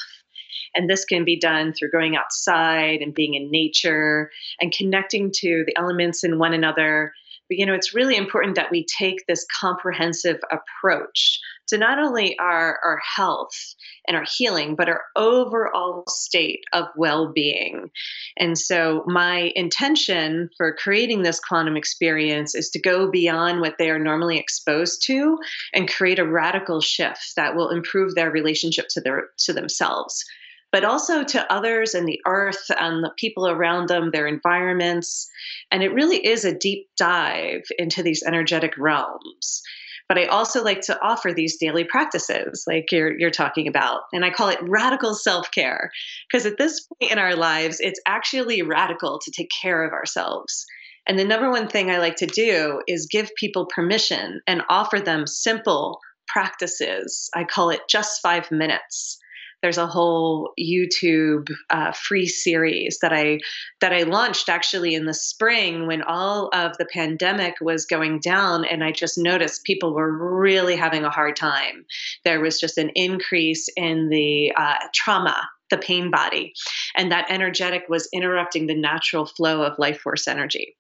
And 0.76 0.90
this 0.90 1.06
can 1.06 1.26
be 1.26 1.40
done 1.40 1.74
through 1.74 1.92
going 1.92 2.16
outside 2.16 3.02
and 3.02 3.14
being 3.14 3.34
in 3.34 3.52
nature 3.52 4.32
and 4.60 4.72
connecting 4.72 5.32
to 5.36 5.64
the 5.66 5.78
elements 5.78 6.24
in 6.24 6.40
one 6.40 6.54
another. 6.54 7.14
But, 7.50 7.58
you 7.58 7.66
know, 7.66 7.74
it's 7.74 7.94
really 7.94 8.16
important 8.16 8.56
that 8.56 8.72
we 8.72 8.86
take 8.86 9.26
this 9.28 9.46
comprehensive 9.60 10.40
approach 10.52 11.40
to 11.68 11.78
not 11.78 12.00
only 12.00 12.38
our, 12.40 12.80
our 12.84 13.00
health 13.16 13.76
and 14.08 14.16
our 14.16 14.26
healing, 14.38 14.76
but 14.76 14.90
our 14.90 15.02
overall 15.16 16.04
state 16.08 16.62
of 16.74 16.86
well 16.96 17.32
being. 17.34 17.90
And 18.38 18.58
so, 18.58 19.04
my 19.06 19.52
intention 19.56 20.50
for 20.58 20.74
creating 20.76 21.24
this 21.24 21.40
quantum 21.40 21.78
experience 21.78 22.56
is 22.56 22.70
to 22.72 22.82
go 22.82 23.10
beyond 23.10 23.62
what 23.62 23.76
they 23.78 23.90
are 23.90 24.00
normally 24.00 24.38
exposed 24.38 25.04
to 25.08 25.38
and 25.74 25.92
create 25.92 26.20
a 26.20 26.28
radical 26.28 26.82
shift 26.82 27.36
that 27.36 27.56
will 27.56 27.70
improve 27.70 28.16
their 28.16 28.32
relationship 28.32 28.88
to, 28.92 29.02
their, 29.02 29.30
to 29.40 29.54
themselves 29.54 30.24
but 30.72 30.86
also 30.86 31.24
to 31.24 31.54
others 31.54 31.94
and 31.94 32.08
the 32.08 32.20
earth 32.26 32.66
and 32.80 33.04
the 33.04 33.12
people 33.18 33.48
around 33.48 33.90
them, 33.90 34.12
their 34.12 34.28
environments. 34.28 35.30
And 35.70 35.84
it 35.84 35.94
really 35.94 36.26
is 36.26 36.46
a 36.46 36.58
deep 36.58 36.88
dive 36.98 37.64
into 37.78 38.02
these 38.04 38.24
energetic 38.24 38.78
realms. 38.78 39.62
But 40.08 40.18
I 40.18 40.26
also 40.26 40.64
like 40.64 40.82
to 40.82 41.02
offer 41.02 41.34
these 41.34 41.58
daily 41.58 41.86
practices 41.86 42.66
like 42.68 42.92
you're, 42.92 43.18
you're 43.18 43.32
talking 43.32 43.68
about. 43.68 44.02
And 44.12 44.26
I 44.26 44.30
call 44.30 44.50
it 44.50 44.60
radical 44.62 45.14
self 45.14 45.50
care 45.52 45.92
because 46.30 46.46
at 46.46 46.58
this 46.58 46.82
point 46.82 47.14
in 47.14 47.18
our 47.18 47.36
lives, 47.36 47.80
it's 47.80 48.02
actually 48.06 48.62
radical 48.62 49.20
to 49.20 49.32
take 49.32 49.50
care 49.62 49.84
of 49.86 49.94
ourselves. 49.94 50.66
And 51.08 51.18
the 51.18 51.26
number 51.26 51.50
one 51.50 51.68
thing 51.68 51.90
I 51.90 51.98
like 51.98 52.18
to 52.18 52.28
do 52.28 52.82
is 52.88 53.08
give 53.10 53.30
people 53.38 53.68
permission 53.74 54.42
and 54.48 54.64
offer 54.70 55.00
them 55.00 55.28
simple 55.28 56.00
practices. 56.28 57.30
I 57.34 57.44
call 57.44 57.70
it 57.70 57.82
just 57.90 58.22
five 58.22 58.52
minutes 58.52 59.18
there's 59.62 59.78
a 59.78 59.88
whole 59.88 60.54
YouTube 60.60 61.50
uh, 61.70 61.92
free 61.92 62.28
series 62.28 63.00
that 63.02 63.14
I 63.14 63.40
that 63.80 63.94
I 63.94 64.04
launched 64.04 64.50
actually 64.50 64.96
in 64.96 65.06
the 65.06 65.14
spring 65.14 65.88
when 65.88 66.02
all 66.02 66.50
of 66.54 66.78
the 66.78 66.86
pandemic 66.86 67.56
was 67.62 67.86
going 67.86 68.20
down, 68.20 68.66
and 68.66 68.84
I 68.84 68.92
just 68.92 69.18
noticed 69.18 69.64
people 69.64 69.94
were 69.94 70.40
really 70.40 70.76
having 70.76 71.04
a 71.04 71.10
hard 71.10 71.36
time. 71.36 71.86
There 72.24 72.40
was 72.40 72.60
just 72.60 72.78
an 72.78 72.92
increase 72.96 73.68
in 73.76 74.10
the 74.10 74.54
uh, 74.56 74.76
trauma 74.94 75.50
the 75.72 75.78
pain 75.78 76.12
body. 76.12 76.54
And 76.98 77.12
that 77.12 77.32
energetic 77.32 77.86
was 77.88 78.10
interrupting 78.14 78.68
the 78.68 78.76
natural 78.76 79.26
flow 79.26 79.64
of 79.64 79.80
life 79.80 80.02
force 80.02 80.28
energy. 80.28 80.76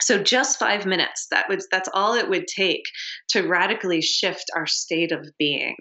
So 0.00 0.22
just 0.22 0.58
five 0.58 0.86
minutes. 0.86 1.26
That 1.30 1.48
was 1.48 1.68
that's 1.70 1.88
all 1.94 2.14
it 2.14 2.28
would 2.28 2.46
take 2.46 2.82
to 3.30 3.46
radically 3.46 4.00
shift 4.00 4.44
our 4.56 4.66
state 4.66 5.12
of 5.12 5.28
being. 5.38 5.76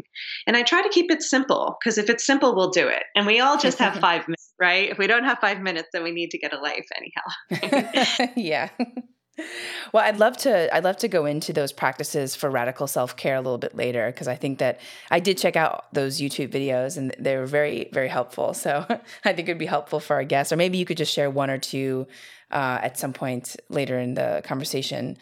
And 0.45 0.55
I 0.55 0.63
try 0.63 0.81
to 0.81 0.89
keep 0.89 1.11
it 1.11 1.21
simple 1.23 1.77
because 1.79 1.97
if 1.97 2.09
it's 2.09 2.25
simple, 2.25 2.55
we'll 2.55 2.69
do 2.69 2.87
it. 2.87 3.03
And 3.15 3.25
we 3.25 3.39
all 3.39 3.57
just 3.57 3.79
have 3.79 3.95
five 3.99 4.27
minutes, 4.27 4.53
right? 4.59 4.89
If 4.89 4.97
we 4.97 5.07
don't 5.07 5.25
have 5.25 5.39
five 5.39 5.61
minutes, 5.61 5.89
then 5.93 6.03
we 6.03 6.11
need 6.11 6.31
to 6.31 6.37
get 6.37 6.53
a 6.53 6.59
life 6.59 6.87
anyhow. 6.95 8.31
yeah. 8.35 8.69
Well, 9.93 10.03
I'd 10.03 10.19
love 10.19 10.37
to 10.37 10.73
I'd 10.75 10.83
love 10.83 10.97
to 10.97 11.07
go 11.07 11.25
into 11.25 11.53
those 11.53 11.71
practices 11.71 12.35
for 12.35 12.49
radical 12.49 12.87
self-care 12.87 13.35
a 13.35 13.41
little 13.41 13.57
bit 13.57 13.75
later 13.75 14.07
because 14.07 14.27
I 14.27 14.35
think 14.35 14.59
that 14.59 14.79
I 15.09 15.19
did 15.19 15.37
check 15.37 15.55
out 15.55 15.85
those 15.93 16.19
YouTube 16.19 16.49
videos 16.49 16.97
and 16.97 17.15
they 17.17 17.37
were 17.37 17.45
very 17.45 17.89
very 17.91 18.09
helpful. 18.09 18.53
So, 18.53 18.85
I 19.25 19.33
think 19.33 19.47
it'd 19.47 19.57
be 19.57 19.65
helpful 19.65 19.99
for 19.99 20.15
our 20.15 20.23
guests 20.23 20.51
or 20.51 20.57
maybe 20.57 20.77
you 20.77 20.85
could 20.85 20.97
just 20.97 21.13
share 21.13 21.29
one 21.29 21.49
or 21.49 21.57
two 21.57 22.07
uh, 22.51 22.79
at 22.81 22.97
some 22.97 23.13
point 23.13 23.55
later 23.69 23.99
in 23.99 24.13
the 24.15 24.41
conversation. 24.43 25.17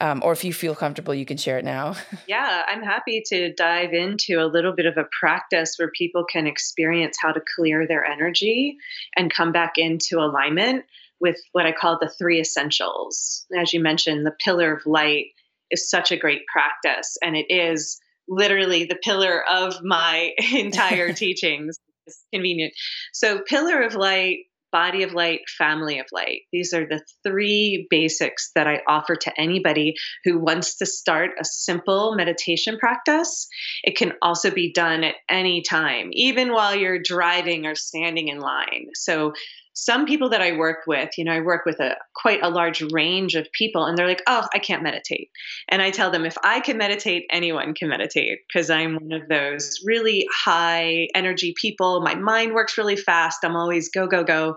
Um, 0.00 0.22
or 0.24 0.32
if 0.32 0.42
you 0.42 0.52
feel 0.52 0.74
comfortable, 0.74 1.14
you 1.14 1.24
can 1.24 1.36
share 1.36 1.56
it 1.58 1.64
now. 1.64 1.94
yeah, 2.26 2.62
I'm 2.66 2.82
happy 2.82 3.22
to 3.26 3.52
dive 3.52 3.92
into 3.92 4.40
a 4.40 4.46
little 4.46 4.72
bit 4.72 4.86
of 4.86 4.96
a 4.96 5.06
practice 5.20 5.76
where 5.78 5.90
people 5.96 6.24
can 6.24 6.48
experience 6.48 7.16
how 7.20 7.30
to 7.30 7.40
clear 7.54 7.86
their 7.86 8.04
energy 8.04 8.76
and 9.16 9.32
come 9.32 9.52
back 9.52 9.74
into 9.76 10.18
alignment 10.18 10.84
with 11.24 11.40
what 11.52 11.64
I 11.64 11.72
call 11.72 11.98
the 11.98 12.12
three 12.18 12.38
essentials. 12.38 13.46
As 13.58 13.72
you 13.72 13.80
mentioned, 13.80 14.26
the 14.26 14.36
pillar 14.44 14.74
of 14.74 14.84
light 14.84 15.28
is 15.70 15.88
such 15.88 16.12
a 16.12 16.18
great 16.18 16.42
practice, 16.52 17.16
and 17.22 17.34
it 17.34 17.46
is 17.48 17.98
literally 18.28 18.84
the 18.84 18.98
pillar 19.02 19.42
of 19.50 19.82
my 19.82 20.32
entire 20.52 21.12
teachings. 21.24 21.78
It's 22.06 22.22
convenient. 22.32 22.74
So, 23.14 23.40
pillar 23.40 23.80
of 23.80 23.94
light 23.94 24.40
body 24.74 25.04
of 25.04 25.14
light, 25.14 25.38
family 25.56 26.00
of 26.00 26.06
light. 26.12 26.40
These 26.52 26.74
are 26.74 26.84
the 26.84 27.00
three 27.24 27.86
basics 27.90 28.50
that 28.56 28.66
I 28.66 28.80
offer 28.88 29.14
to 29.14 29.40
anybody 29.40 29.94
who 30.24 30.40
wants 30.40 30.78
to 30.78 30.86
start 30.86 31.30
a 31.40 31.44
simple 31.44 32.16
meditation 32.16 32.76
practice. 32.76 33.46
It 33.84 33.96
can 33.96 34.14
also 34.20 34.50
be 34.50 34.72
done 34.72 35.04
at 35.04 35.14
any 35.30 35.62
time, 35.62 36.08
even 36.10 36.52
while 36.52 36.74
you're 36.74 36.98
driving 36.98 37.66
or 37.66 37.76
standing 37.76 38.26
in 38.26 38.40
line. 38.40 38.88
So 38.96 39.32
some 39.74 40.06
people 40.06 40.30
that 40.30 40.40
I 40.40 40.56
work 40.56 40.86
with, 40.86 41.10
you 41.18 41.24
know, 41.24 41.32
I 41.32 41.40
work 41.40 41.66
with 41.66 41.80
a 41.80 41.96
quite 42.14 42.40
a 42.42 42.48
large 42.48 42.82
range 42.92 43.34
of 43.34 43.50
people 43.52 43.84
and 43.84 43.98
they're 43.98 44.06
like, 44.06 44.22
"Oh, 44.26 44.46
I 44.54 44.58
can't 44.60 44.82
meditate." 44.82 45.30
And 45.68 45.82
I 45.82 45.90
tell 45.90 46.10
them 46.10 46.24
if 46.24 46.36
I 46.42 46.60
can 46.60 46.78
meditate, 46.78 47.24
anyone 47.30 47.74
can 47.74 47.88
meditate 47.88 48.38
because 48.48 48.70
I'm 48.70 48.94
one 48.94 49.12
of 49.20 49.28
those 49.28 49.80
really 49.84 50.26
high 50.32 51.08
energy 51.14 51.54
people. 51.60 52.00
My 52.02 52.14
mind 52.14 52.54
works 52.54 52.78
really 52.78 52.96
fast. 52.96 53.38
I'm 53.44 53.56
always 53.56 53.90
go 53.90 54.06
go 54.06 54.24
go. 54.24 54.56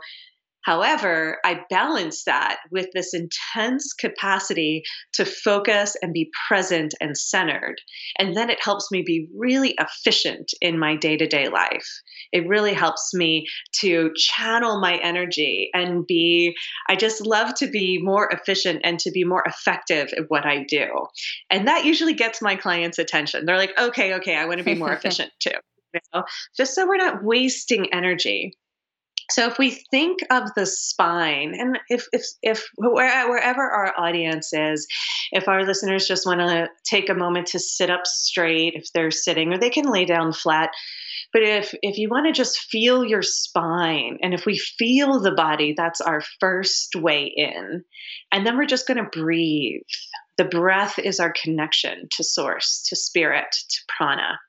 However, 0.68 1.38
I 1.46 1.62
balance 1.70 2.26
that 2.26 2.58
with 2.72 2.88
this 2.94 3.14
intense 3.14 3.94
capacity 3.94 4.84
to 5.14 5.24
focus 5.24 5.96
and 6.02 6.12
be 6.12 6.30
present 6.50 6.94
and 7.00 7.18
centered. 7.18 7.76
And 8.20 8.36
then 8.36 8.50
it 8.50 8.62
helps 8.62 8.92
me 8.92 9.02
be 9.02 9.30
really 9.34 9.76
efficient 9.80 10.52
in 10.60 10.78
my 10.78 10.98
day 10.98 11.16
to 11.16 11.26
day 11.26 11.48
life. 11.48 11.88
It 12.32 12.48
really 12.48 12.74
helps 12.74 13.14
me 13.14 13.48
to 13.80 14.12
channel 14.16 14.80
my 14.80 14.98
energy 14.98 15.70
and 15.74 16.06
be, 16.06 16.56
I 16.90 16.96
just 16.96 17.26
love 17.26 17.54
to 17.56 17.68
be 17.68 18.00
more 18.02 18.30
efficient 18.32 18.82
and 18.84 19.00
to 19.00 19.12
be 19.12 19.24
more 19.24 19.44
effective 19.46 20.14
at 20.18 20.26
what 20.30 20.46
I 20.46 20.64
do. 20.64 20.88
And 21.50 21.68
that 21.68 21.86
usually 21.86 22.14
gets 22.14 22.42
my 22.42 22.56
clients' 22.56 23.00
attention. 23.00 23.46
They're 23.46 23.58
like, 23.58 23.78
okay, 23.80 24.16
okay, 24.16 24.36
I 24.36 24.46
want 24.46 24.60
to 24.60 24.64
be 24.64 24.76
more 24.76 24.94
efficient 24.94 25.32
too. 25.40 25.52
You 25.94 26.00
know? 26.14 26.24
Just 26.56 26.76
so 26.76 26.88
we're 26.88 26.98
not 26.98 27.24
wasting 27.24 27.94
energy. 27.94 28.54
So 29.30 29.48
if 29.48 29.58
we 29.58 29.72
think 29.92 30.20
of 30.32 30.54
the 30.56 30.66
spine, 30.66 31.54
and 31.58 31.80
if 31.90 32.06
if 32.14 32.26
if 32.42 32.66
wherever 32.78 33.70
our 33.70 33.94
audience 33.98 34.54
is, 34.54 34.88
if 35.32 35.48
our 35.48 35.66
listeners 35.66 36.08
just 36.08 36.26
want 36.26 36.40
to 36.40 36.70
take 36.86 37.10
a 37.10 37.14
moment 37.14 37.48
to 37.48 37.60
sit 37.60 37.90
up 37.90 38.06
straight, 38.06 38.74
if 38.76 38.86
they're 38.94 39.12
sitting, 39.12 39.54
or 39.54 39.58
they 39.58 39.70
can 39.70 39.92
lay 39.92 40.06
down 40.06 40.32
flat. 40.32 40.70
But 41.34 41.44
if 41.44 41.74
if 41.82 41.98
you 41.98 42.08
want 42.10 42.28
to 42.28 42.32
just 42.32 42.58
feel 42.72 43.04
your 43.04 43.22
spine, 43.22 44.18
and 44.22 44.34
if 44.34 44.46
we 44.46 44.58
feel 44.58 45.20
the 45.20 45.34
body, 45.34 45.74
that's 45.76 46.00
our 46.00 46.22
first 46.40 46.96
way 46.96 47.32
in, 47.36 47.84
and 48.32 48.46
then 48.46 48.58
we're 48.58 48.66
just 48.66 48.88
going 48.88 49.04
to 49.04 49.10
breathe. 49.12 49.82
The 50.38 50.46
breath 50.46 51.00
is 51.00 51.20
our 51.20 51.34
connection 51.34 52.08
to 52.12 52.24
source, 52.24 52.86
to 52.90 52.96
spirit, 52.96 53.48
to 53.52 53.80
prana. 53.88 54.40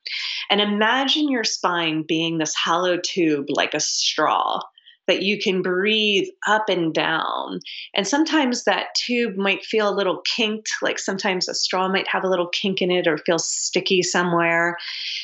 And 0.51 0.61
imagine 0.61 1.31
your 1.31 1.45
spine 1.45 2.05
being 2.07 2.39
this 2.39 2.55
hollow 2.55 2.99
tube 3.03 3.47
like 3.49 3.75
a 3.75 3.81
straw 3.81 4.61
that 5.09 5.23
you 5.23 5.39
can 5.39 5.63
breathe 5.63 6.29
up 6.47 6.69
and 6.69 6.95
down. 6.95 7.61
And 7.95 8.07
sometimes 8.07 8.65
that 8.65 8.95
tube 8.95 9.37
might 9.37 9.65
feel 9.65 9.89
a 9.89 9.97
little 9.97 10.21
kinked, 10.37 10.71
like 10.83 10.99
sometimes 10.99 11.49
a 11.49 11.55
straw 11.55 11.89
might 11.89 12.07
have 12.09 12.25
a 12.25 12.29
little 12.29 12.49
kink 12.49 12.83
in 12.83 12.91
it 12.91 13.09
or 13.09 13.17
feel 13.17 13.39
sticky 13.39 14.03
somewhere. 14.03 14.77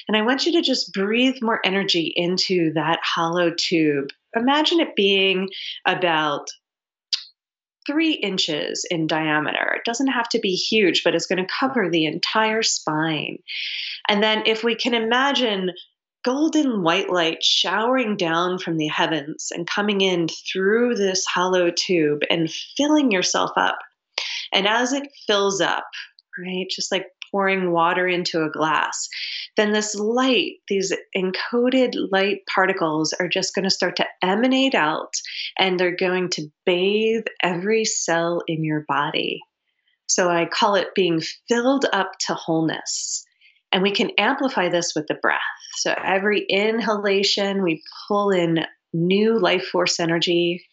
And 0.09 0.17
I 0.17 0.23
want 0.23 0.47
you 0.47 0.53
to 0.53 0.63
just 0.63 0.93
breathe 0.93 1.37
more 1.43 1.61
energy 1.65 2.13
into 2.17 2.73
that 2.73 2.99
hollow 3.05 3.53
tube. 3.55 4.09
Imagine 4.35 4.81
it 4.81 4.97
being 4.97 5.51
about 5.87 6.49
three 7.87 8.15
inches 8.15 8.87
in 8.91 9.07
diameter. 9.07 9.75
It 9.77 9.85
doesn't 9.85 10.09
have 10.09 10.29
to 10.31 10.39
be 10.39 10.55
huge, 10.55 11.03
but 11.05 11.15
it's 11.15 11.27
going 11.27 11.45
to 11.45 11.55
cover 11.61 11.91
the 11.91 12.07
entire 12.07 12.63
spine. 12.63 13.39
And 14.09 14.23
then, 14.23 14.43
if 14.47 14.65
we 14.65 14.75
can 14.75 14.95
imagine 14.95 15.73
golden 16.25 16.83
white 16.83 17.11
light 17.11 17.43
showering 17.43 18.17
down 18.17 18.59
from 18.59 18.79
the 18.79 18.89
heavens 18.89 19.49
and 19.55 19.67
coming 19.67 20.01
in 20.01 20.27
through 20.51 20.95
this 20.95 21.25
hollow 21.27 21.71
tube 21.71 22.21
and 22.31 22.51
filling 22.77 23.13
yourself 23.13 23.51
up. 23.57 23.79
And 24.53 24.67
as 24.67 24.93
it 24.93 25.07
fills 25.27 25.61
up, 25.61 25.85
right, 26.39 26.67
just 26.71 26.91
like 26.91 27.07
pouring 27.35 27.73
water 27.73 28.07
into 28.07 28.45
a 28.45 28.51
glass, 28.51 29.09
then 29.57 29.73
this 29.73 29.97
light, 29.97 30.53
these 30.69 30.93
encoded 31.17 31.93
light 32.13 32.43
particles, 32.53 33.13
are 33.13 33.29
just 33.29 33.57
going 33.57 33.65
to 33.65 33.71
start 33.71 33.97
to 33.97 34.07
emanate 34.23 34.75
out 34.75 35.13
and 35.59 35.79
they're 35.79 35.97
going 35.97 36.29
to 36.29 36.47
bathe 36.65 37.25
every 37.43 37.85
cell 37.85 38.41
in 38.47 38.63
your 38.63 38.85
body. 38.87 39.41
So 40.07 40.31
I 40.31 40.47
call 40.47 40.77
it 40.77 40.95
being 40.95 41.21
filled 41.49 41.87
up 41.93 42.13
to 42.27 42.35
wholeness. 42.35 43.25
And 43.73 43.83
we 43.83 43.91
can 43.91 44.13
amplify 44.17 44.69
this 44.69 44.93
with 44.95 45.09
the 45.09 45.15
breath. 45.15 45.41
So 45.79 45.93
every 45.93 46.47
inhalation, 46.49 47.65
we 47.65 47.83
pull 48.07 48.31
in 48.31 48.61
new 48.93 49.41
life 49.41 49.67
force 49.67 49.99
energy. 49.99 50.65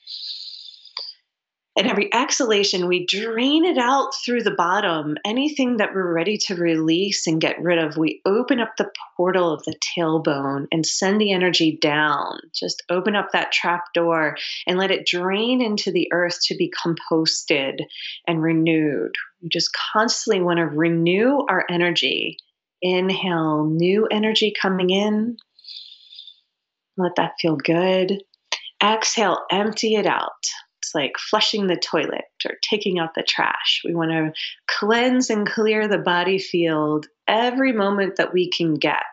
And 1.77 1.87
every 1.87 2.13
exhalation, 2.13 2.87
we 2.87 3.05
drain 3.05 3.63
it 3.63 3.77
out 3.77 4.11
through 4.25 4.43
the 4.43 4.55
bottom. 4.55 5.15
Anything 5.25 5.77
that 5.77 5.93
we're 5.93 6.13
ready 6.13 6.37
to 6.47 6.55
release 6.55 7.27
and 7.27 7.39
get 7.39 7.61
rid 7.61 7.79
of, 7.79 7.95
we 7.95 8.21
open 8.25 8.59
up 8.59 8.73
the 8.77 8.91
portal 9.15 9.53
of 9.53 9.63
the 9.63 9.75
tailbone 9.97 10.67
and 10.71 10.85
send 10.85 11.21
the 11.21 11.31
energy 11.31 11.77
down. 11.81 12.39
Just 12.53 12.83
open 12.89 13.15
up 13.15 13.29
that 13.31 13.53
trap 13.53 13.85
door 13.93 14.35
and 14.67 14.77
let 14.77 14.91
it 14.91 15.07
drain 15.07 15.61
into 15.61 15.93
the 15.93 16.09
earth 16.11 16.39
to 16.47 16.55
be 16.55 16.73
composted 16.85 17.79
and 18.27 18.43
renewed. 18.43 19.15
We 19.41 19.47
just 19.49 19.69
constantly 19.93 20.43
want 20.43 20.57
to 20.57 20.65
renew 20.65 21.45
our 21.49 21.65
energy 21.69 22.37
Inhale, 22.81 23.65
new 23.65 24.07
energy 24.07 24.53
coming 24.59 24.89
in. 24.89 25.37
Let 26.97 27.15
that 27.17 27.33
feel 27.39 27.55
good. 27.55 28.23
Exhale, 28.83 29.37
empty 29.51 29.95
it 29.95 30.07
out. 30.07 30.31
It's 30.81 30.95
like 30.95 31.17
flushing 31.19 31.67
the 31.67 31.75
toilet 31.75 32.25
or 32.43 32.55
taking 32.67 32.97
out 32.97 33.13
the 33.13 33.21
trash. 33.21 33.81
We 33.85 33.93
want 33.93 34.11
to 34.11 34.33
cleanse 34.67 35.29
and 35.29 35.47
clear 35.47 35.87
the 35.87 35.99
body 35.99 36.39
field 36.39 37.05
every 37.27 37.71
moment 37.71 38.15
that 38.15 38.33
we 38.33 38.49
can 38.49 38.75
get. 38.75 39.03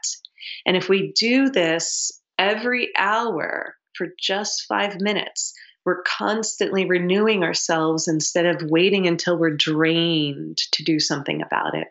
And 0.65 0.77
if 0.77 0.89
we 0.89 1.13
do 1.13 1.51
this 1.51 2.23
every 2.39 2.91
hour 2.97 3.75
for 3.95 4.09
just 4.19 4.65
five 4.67 4.99
minutes, 5.01 5.53
we're 5.85 6.03
constantly 6.03 6.87
renewing 6.87 7.45
ourselves 7.45 8.09
instead 8.09 8.47
of 8.47 8.71
waiting 8.71 9.07
until 9.07 9.37
we're 9.37 9.57
drained 9.57 10.59
to 10.73 10.85
do 10.85 10.99
something 10.99 11.43
about 11.43 11.75
it. 11.75 11.89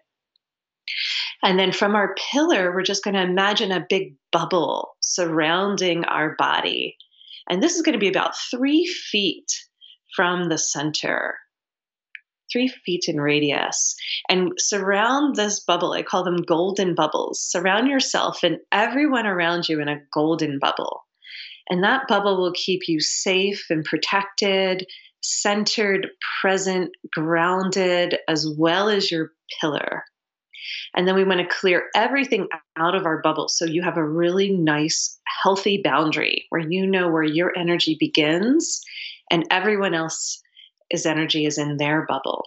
And 1.44 1.60
then 1.60 1.72
from 1.72 1.96
our 1.96 2.16
pillar, 2.32 2.74
we're 2.74 2.82
just 2.82 3.04
going 3.04 3.14
to 3.14 3.22
imagine 3.22 3.72
a 3.72 3.86
big 3.88 4.16
bubble 4.32 4.96
surrounding 5.02 6.04
our 6.06 6.36
body. 6.36 6.98
And 7.48 7.62
this 7.62 7.76
is 7.76 7.84
going 7.84 7.94
to 7.94 8.00
be 8.00 8.10
about 8.10 8.38
three 8.52 8.88
feet 8.88 9.52
from 10.16 10.50
the 10.50 10.58
center, 10.58 11.36
three 12.52 12.68
feet 12.68 13.06
in 13.08 13.20
radius. 13.20 13.96
And 14.30 14.54
surround 14.58 15.36
this 15.36 15.60
bubble. 15.60 15.94
I 15.94 16.04
call 16.04 16.24
them 16.24 16.38
golden 16.38 16.96
bubbles. 16.96 17.42
Surround 17.42 17.88
yourself 17.88 18.44
and 18.44 18.58
everyone 18.72 19.26
around 19.26 19.68
you 19.68 19.82
in 19.82 19.88
a 19.88 20.02
golden 20.14 20.60
bubble. 20.60 21.04
And 21.70 21.84
that 21.84 22.08
bubble 22.08 22.38
will 22.38 22.54
keep 22.54 22.88
you 22.88 23.02
safe 23.02 23.66
and 23.70 23.84
protected, 23.84 24.88
centered, 25.22 26.08
present, 26.42 26.92
grounded, 27.12 28.18
as 28.30 28.48
well 28.58 28.90
as 28.90 29.12
your 29.12 29.32
pillar. 29.60 30.04
And 30.96 31.08
then 31.08 31.16
we 31.16 31.24
want 31.24 31.40
to 31.40 31.56
clear 31.56 31.86
everything 31.96 32.48
out 32.78 32.96
of 32.96 33.06
our 33.06 33.22
bubble 33.22 33.48
so 33.50 33.66
you 33.66 33.84
have 33.84 33.98
a 33.98 34.08
really 34.08 34.52
nice, 34.52 35.20
healthy 35.44 35.82
boundary 35.84 36.46
where 36.50 36.62
you 36.62 36.88
know 36.88 37.10
where 37.10 37.24
your 37.24 37.58
energy 37.58 37.96
begins 38.00 38.84
and 39.32 39.46
everyone 39.52 39.94
else's 39.94 40.42
energy 41.06 41.46
is 41.46 41.58
in 41.58 41.78
their 41.78 42.06
bubble. 42.06 42.46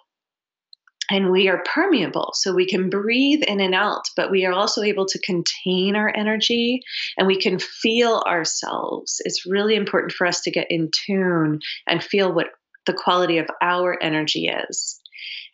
And 1.11 1.31
we 1.31 1.48
are 1.48 1.64
permeable, 1.64 2.31
so 2.35 2.55
we 2.55 2.66
can 2.66 2.88
breathe 2.88 3.42
in 3.42 3.61
and 3.61 3.74
out, 3.74 4.05
but 4.16 4.31
we 4.31 4.46
are 4.46 4.52
also 4.52 4.83
able 4.83 5.07
to 5.07 5.18
contain 5.18 5.96
our 5.96 6.12
energy 6.14 6.83
and 7.18 7.26
we 7.26 7.37
can 7.37 7.59
feel 7.59 8.22
ourselves. 8.28 9.20
It's 9.24 9.44
really 9.44 9.74
important 9.74 10.12
for 10.12 10.24
us 10.24 10.40
to 10.42 10.52
get 10.52 10.68
in 10.70 10.88
tune 10.92 11.61
and 11.88 12.02
feel 12.02 12.33
what 12.33 12.50
the 12.87 12.92
quality 12.92 13.38
of 13.38 13.48
our 13.61 14.00
energy 14.00 14.46
is. 14.46 14.99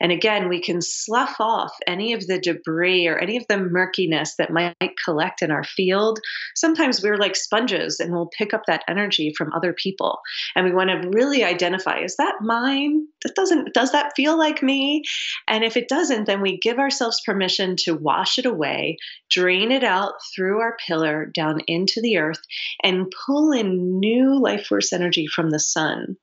And 0.01 0.13
again, 0.13 0.49
we 0.49 0.61
can 0.61 0.81
slough 0.83 1.37
off 1.41 1.73
any 1.87 2.13
of 2.13 2.27
the 2.27 2.39
debris 2.39 3.07
or 3.07 3.19
any 3.19 3.37
of 3.37 3.47
the 3.49 3.59
murkiness 3.59 4.37
that 4.37 4.53
might 4.53 4.75
collect 5.05 5.43
in 5.43 5.51
our 5.51 5.65
field. 5.65 6.21
Sometimes 6.55 7.03
we're 7.03 7.17
like 7.17 7.37
sponges 7.37 8.01
and 8.01 8.13
we'll 8.13 8.31
pick 8.37 8.53
up 8.53 8.63
that 8.67 8.85
energy 8.89 9.33
from 9.37 9.53
other 9.53 9.73
people. 9.73 10.21
And 10.55 10.65
we 10.65 10.73
want 10.73 10.91
to 10.91 11.09
really 11.11 11.45
identify 11.45 12.01
is 12.01 12.17
that 12.17 12.37
mine? 12.41 13.07
That 13.25 13.35
doesn't 13.35 13.75
does 13.75 13.93
that 13.93 14.13
feel 14.17 14.39
like 14.39 14.63
me? 14.63 15.03
And 15.49 15.65
if 15.65 15.77
it 15.77 15.89
doesn't, 15.89 16.27
then 16.27 16.41
we 16.41 16.59
give 16.59 16.79
ourselves 16.79 17.23
permission 17.25 17.77
to 17.85 17.95
wash 17.95 18.39
it 18.39 18.47
away, 18.47 18.97
drain 19.31 19.73
it 19.73 19.85
out 19.85 20.15
through 20.35 20.61
our 20.61 20.77
pillar 20.87 21.27
down 21.35 21.61
into 21.67 22.01
the 22.01 22.19
earth 22.19 22.41
and 22.83 23.13
pull 23.27 23.53
in 23.53 23.99
new 23.99 24.41
life 24.41 24.67
force 24.67 24.93
energy 24.93 25.27
from 25.27 25.51
the 25.51 25.61
sun 25.61 26.17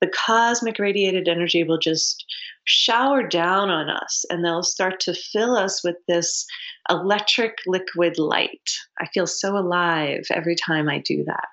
the 0.00 0.08
cosmic 0.08 0.78
radiated 0.78 1.28
energy 1.28 1.64
will 1.64 1.78
just 1.78 2.24
shower 2.64 3.26
down 3.26 3.70
on 3.70 3.88
us 3.88 4.24
and 4.28 4.44
they'll 4.44 4.62
start 4.62 5.00
to 5.00 5.14
fill 5.14 5.56
us 5.56 5.82
with 5.82 5.96
this 6.06 6.46
electric 6.90 7.58
liquid 7.66 8.18
light. 8.18 8.70
I 8.98 9.06
feel 9.06 9.26
so 9.26 9.56
alive 9.56 10.26
every 10.30 10.56
time 10.56 10.88
I 10.88 10.98
do 10.98 11.24
that. 11.24 11.48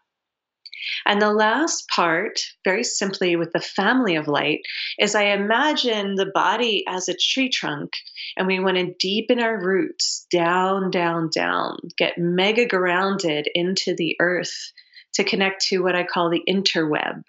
And 1.06 1.22
the 1.22 1.32
last 1.32 1.88
part, 1.88 2.42
very 2.66 2.84
simply 2.84 3.36
with 3.36 3.54
the 3.54 3.62
family 3.62 4.16
of 4.16 4.28
light, 4.28 4.62
is 5.00 5.16
I 5.16 5.28
imagine 5.28 6.16
the 6.16 6.32
body 6.34 6.84
as 6.88 7.08
a 7.08 7.16
tree 7.16 7.50
trunk, 7.50 7.94
and 8.36 8.48
we 8.48 8.60
want 8.60 8.78
to 8.78 8.94
deepen 9.00 9.40
our 9.40 9.64
roots 9.64 10.28
down, 10.30 10.92
down, 10.92 11.30
down, 11.34 11.78
get 11.98 12.18
mega 12.18 12.66
grounded 12.66 13.48
into 13.56 13.96
the 13.96 14.18
earth 14.20 14.74
to 15.14 15.24
connect 15.24 15.66
to 15.68 15.82
what 15.82 15.96
I 15.96 16.04
call 16.04 16.30
the 16.30 16.44
interweb, 16.50 17.24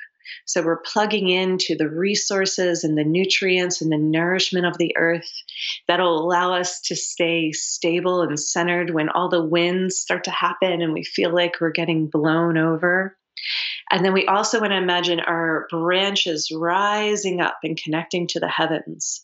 so 0.47 0.63
we're 0.63 0.81
plugging 0.81 1.29
into 1.29 1.77
the 1.77 1.89
resources 1.89 2.85
and 2.85 2.97
the 2.97 3.05
nutrients 3.05 3.81
and 3.81 3.91
the 3.91 3.99
nourishment 3.99 4.67
of 4.67 4.79
the 4.79 4.97
earth 4.97 5.31
that'll 5.89 6.19
allow 6.19 6.55
us 6.55 6.81
to 6.81 6.97
stay 6.97 7.53
stable 7.53 8.23
and 8.23 8.39
centered 8.39 8.91
when 8.91 9.09
all 9.09 9.29
the 9.29 9.45
winds 9.45 9.97
start 9.97 10.25
to 10.25 10.31
happen 10.31 10.83
and 10.83 10.93
we 10.93 11.05
feel 11.05 11.35
like 11.35 11.61
we're 11.61 11.71
getting 11.71 12.07
blown 12.07 12.57
over. 12.57 13.17
And 13.91 14.05
then 14.05 14.13
we 14.13 14.27
also 14.27 14.61
want 14.61 14.73
to 14.73 14.79
imagine 14.79 15.21
our 15.21 15.67
branches 15.71 16.51
rising 16.55 17.41
up 17.41 17.59
and 17.63 17.77
connecting 17.77 18.27
to 18.29 18.41
the 18.41 18.49
heavens. 18.49 19.21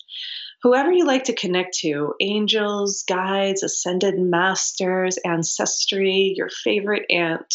Whoever 0.63 0.93
you 0.93 1.07
like 1.07 1.25
to 1.25 1.35
connect 1.35 1.79
to 1.79 2.15
angels, 2.21 3.03
guides, 3.09 3.63
ascended 3.63 4.19
masters, 4.19 5.19
ancestry, 5.25 6.35
your 6.37 6.51
favorite 6.51 7.07
aunt 7.09 7.55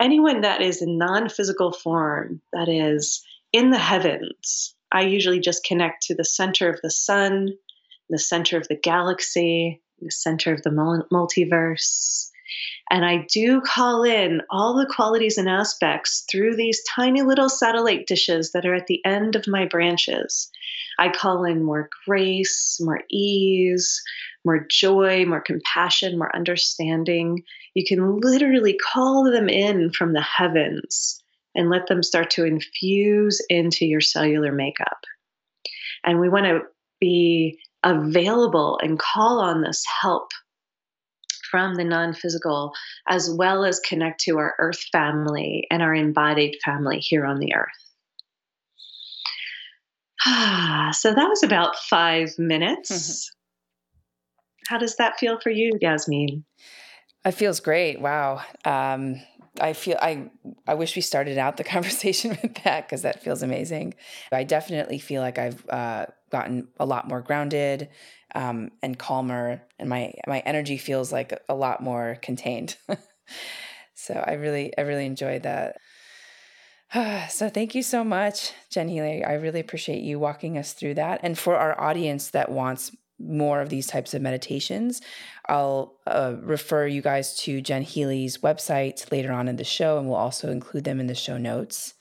anyone 0.00 0.42
that 0.42 0.60
is 0.60 0.82
in 0.82 0.98
non 0.98 1.28
physical 1.28 1.72
form, 1.72 2.40
that 2.52 2.68
is 2.68 3.24
in 3.52 3.70
the 3.70 3.78
heavens, 3.78 4.74
I 4.92 5.02
usually 5.02 5.40
just 5.40 5.64
connect 5.64 6.04
to 6.04 6.14
the 6.14 6.24
center 6.24 6.68
of 6.68 6.80
the 6.82 6.90
sun, 6.90 7.50
the 8.08 8.18
center 8.18 8.56
of 8.56 8.68
the 8.68 8.76
galaxy, 8.76 9.82
the 10.00 10.10
center 10.10 10.52
of 10.52 10.62
the 10.62 10.70
multiverse. 10.70 12.30
And 12.90 13.04
I 13.04 13.26
do 13.28 13.60
call 13.60 14.04
in 14.04 14.42
all 14.48 14.74
the 14.76 14.86
qualities 14.86 15.38
and 15.38 15.48
aspects 15.48 16.24
through 16.30 16.54
these 16.54 16.84
tiny 16.84 17.22
little 17.22 17.48
satellite 17.48 18.06
dishes 18.06 18.52
that 18.52 18.64
are 18.64 18.74
at 18.74 18.86
the 18.86 19.04
end 19.04 19.34
of 19.34 19.48
my 19.48 19.66
branches. 19.66 20.48
I 20.98 21.08
call 21.08 21.44
in 21.44 21.64
more 21.64 21.90
grace, 22.06 22.78
more 22.80 23.00
ease, 23.10 24.00
more 24.44 24.64
joy, 24.70 25.24
more 25.26 25.40
compassion, 25.40 26.16
more 26.16 26.34
understanding. 26.34 27.42
You 27.76 27.84
can 27.86 28.20
literally 28.22 28.74
call 28.78 29.30
them 29.30 29.50
in 29.50 29.90
from 29.92 30.14
the 30.14 30.22
heavens 30.22 31.22
and 31.54 31.68
let 31.68 31.88
them 31.88 32.02
start 32.02 32.30
to 32.30 32.46
infuse 32.46 33.44
into 33.50 33.84
your 33.84 34.00
cellular 34.00 34.50
makeup. 34.50 34.96
And 36.02 36.18
we 36.18 36.30
want 36.30 36.46
to 36.46 36.60
be 37.02 37.58
available 37.84 38.80
and 38.82 38.98
call 38.98 39.40
on 39.40 39.60
this 39.60 39.84
help 40.00 40.30
from 41.50 41.74
the 41.74 41.84
non 41.84 42.14
physical, 42.14 42.72
as 43.10 43.30
well 43.30 43.62
as 43.62 43.78
connect 43.80 44.22
to 44.22 44.38
our 44.38 44.54
earth 44.58 44.82
family 44.90 45.66
and 45.70 45.82
our 45.82 45.94
embodied 45.94 46.56
family 46.64 46.98
here 47.00 47.26
on 47.26 47.40
the 47.40 47.54
earth. 47.54 47.68
Ah, 50.26 50.88
so 50.94 51.12
that 51.12 51.28
was 51.28 51.42
about 51.42 51.76
five 51.76 52.30
minutes. 52.38 52.90
Mm-hmm. 52.90 54.74
How 54.74 54.78
does 54.78 54.96
that 54.96 55.18
feel 55.18 55.38
for 55.38 55.50
you, 55.50 55.72
Yasmin? 55.78 56.46
It 57.26 57.32
feels 57.32 57.58
great. 57.58 58.00
Wow. 58.00 58.42
Um, 58.64 59.20
I 59.60 59.72
feel 59.72 59.98
I 60.00 60.30
I 60.66 60.74
wish 60.74 60.94
we 60.94 61.02
started 61.02 61.38
out 61.38 61.56
the 61.56 61.64
conversation 61.76 62.38
with 62.42 62.54
that 62.62 62.86
because 62.86 63.02
that 63.02 63.22
feels 63.22 63.42
amazing. 63.42 63.94
I 64.30 64.44
definitely 64.44 64.98
feel 64.98 65.22
like 65.22 65.38
I've 65.38 65.68
uh, 65.68 66.06
gotten 66.30 66.68
a 66.78 66.86
lot 66.86 67.08
more 67.08 67.20
grounded 67.20 67.88
um, 68.34 68.70
and 68.82 68.98
calmer, 68.98 69.62
and 69.78 69.88
my 69.88 70.14
my 70.26 70.40
energy 70.40 70.78
feels 70.78 71.12
like 71.12 71.38
a 71.48 71.54
lot 71.54 71.82
more 71.82 72.18
contained. 72.22 72.76
so 73.94 74.14
I 74.14 74.34
really 74.34 74.76
I 74.78 74.82
really 74.82 75.06
enjoyed 75.06 75.42
that. 75.42 75.78
so 77.30 77.48
thank 77.48 77.74
you 77.74 77.82
so 77.82 78.04
much, 78.04 78.52
Jen 78.70 78.88
Healy. 78.88 79.24
I 79.24 79.34
really 79.34 79.60
appreciate 79.60 80.02
you 80.02 80.20
walking 80.20 80.56
us 80.58 80.74
through 80.74 80.94
that. 80.94 81.20
And 81.24 81.36
for 81.36 81.56
our 81.56 81.80
audience 81.80 82.30
that 82.30 82.50
wants 82.50 82.92
more 83.18 83.60
of 83.60 83.68
these 83.68 83.86
types 83.86 84.14
of 84.14 84.22
meditations, 84.22 85.00
I'll 85.48 85.98
uh, 86.06 86.34
refer 86.40 86.86
you 86.86 87.02
guys 87.02 87.36
to 87.38 87.60
Jen 87.60 87.82
Healy's 87.82 88.38
website 88.38 89.10
later 89.10 89.32
on 89.32 89.48
in 89.48 89.56
the 89.56 89.64
show, 89.64 89.98
and 89.98 90.08
we'll 90.08 90.18
also 90.18 90.50
include 90.50 90.84
them 90.84 91.00
in 91.00 91.06
the 91.06 91.14
show 91.14 91.38
notes. 91.38 91.94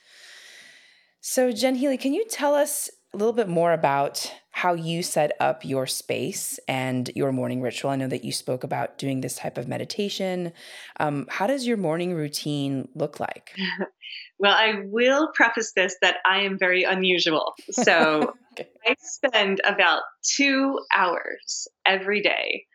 So, 1.22 1.52
Jen 1.52 1.76
Healy, 1.76 1.98
can 1.98 2.14
you 2.14 2.26
tell 2.30 2.54
us 2.54 2.90
a 3.16 3.18
little 3.18 3.34
bit 3.34 3.48
more 3.48 3.72
about 3.72 4.30
how 4.52 4.74
you 4.74 5.02
set 5.02 5.32
up 5.40 5.64
your 5.64 5.88
space 5.88 6.60
and 6.68 7.10
your 7.16 7.32
morning 7.32 7.62
ritual? 7.62 7.92
I 7.92 7.96
know 7.96 8.10
that 8.10 8.26
you 8.26 8.34
spoke 8.34 8.66
about 8.66 8.98
doing 8.98 9.22
this 9.22 9.38
type 9.38 9.58
of 9.58 9.70
meditation. 9.70 10.52
Um, 11.00 11.26
how 11.30 11.48
does 11.48 11.66
your 11.66 11.78
morning 11.78 12.14
routine 12.14 12.90
look 12.94 13.22
like? 13.22 13.56
well, 14.40 14.54
I 14.54 14.82
will 14.84 15.30
preface 15.34 15.72
this 15.78 15.96
that 16.02 16.18
I 16.26 16.42
am 16.42 16.60
very 16.60 16.84
unusual. 16.84 17.54
So, 17.72 18.34
okay. 18.60 18.68
I 18.86 18.96
spend 19.00 19.62
about 19.64 20.02
two 20.36 20.78
hours 20.94 21.70
every 21.86 22.22
day 22.22 22.66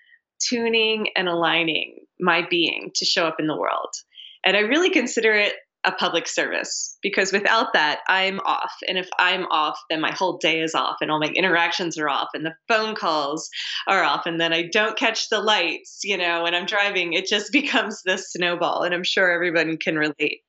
tuning 0.49 1.09
and 1.17 1.29
aligning 1.29 1.99
my 2.19 2.47
being 2.49 2.93
to 2.95 3.05
show 3.05 3.27
up 3.27 3.37
in 3.39 3.47
the 3.47 3.57
world. 3.57 3.95
And 4.43 4.57
I 4.57 4.61
really 4.61 4.89
consider 4.89 5.35
it 5.35 5.53
a 5.85 5.93
public 5.93 6.29
service 6.29 6.99
because 7.03 7.33
without 7.33 7.73
that, 7.73 8.01
I'm 8.09 8.41
off. 8.41 8.73
And 8.87 8.99
if 8.99 9.09
I'm 9.19 9.47
off, 9.47 9.79
then 9.89 10.01
my 10.01 10.13
whole 10.13 10.37
day 10.37 10.61
is 10.61 10.75
off 10.75 10.97
and 11.01 11.11
all 11.11 11.19
my 11.19 11.33
interactions 11.35 11.97
are 11.99 12.09
off 12.09 12.29
and 12.35 12.45
the 12.45 12.55
phone 12.69 12.95
calls 12.95 13.49
are 13.87 14.03
off. 14.03 14.27
And 14.27 14.39
then 14.39 14.53
I 14.53 14.69
don't 14.71 14.99
catch 14.99 15.31
the 15.31 15.41
lights, 15.41 16.01
you 16.05 16.19
know, 16.19 16.43
when 16.43 16.55
I'm 16.55 16.67
driving. 16.67 17.15
It 17.15 17.27
just 17.27 17.51
becomes 17.53 18.03
this 18.05 18.31
snowball. 18.33 18.83
And 18.83 18.95
I'm 18.95 19.05
sure 19.05 19.31
everyone 19.31 19.79
can 19.79 19.97
relate 19.97 20.41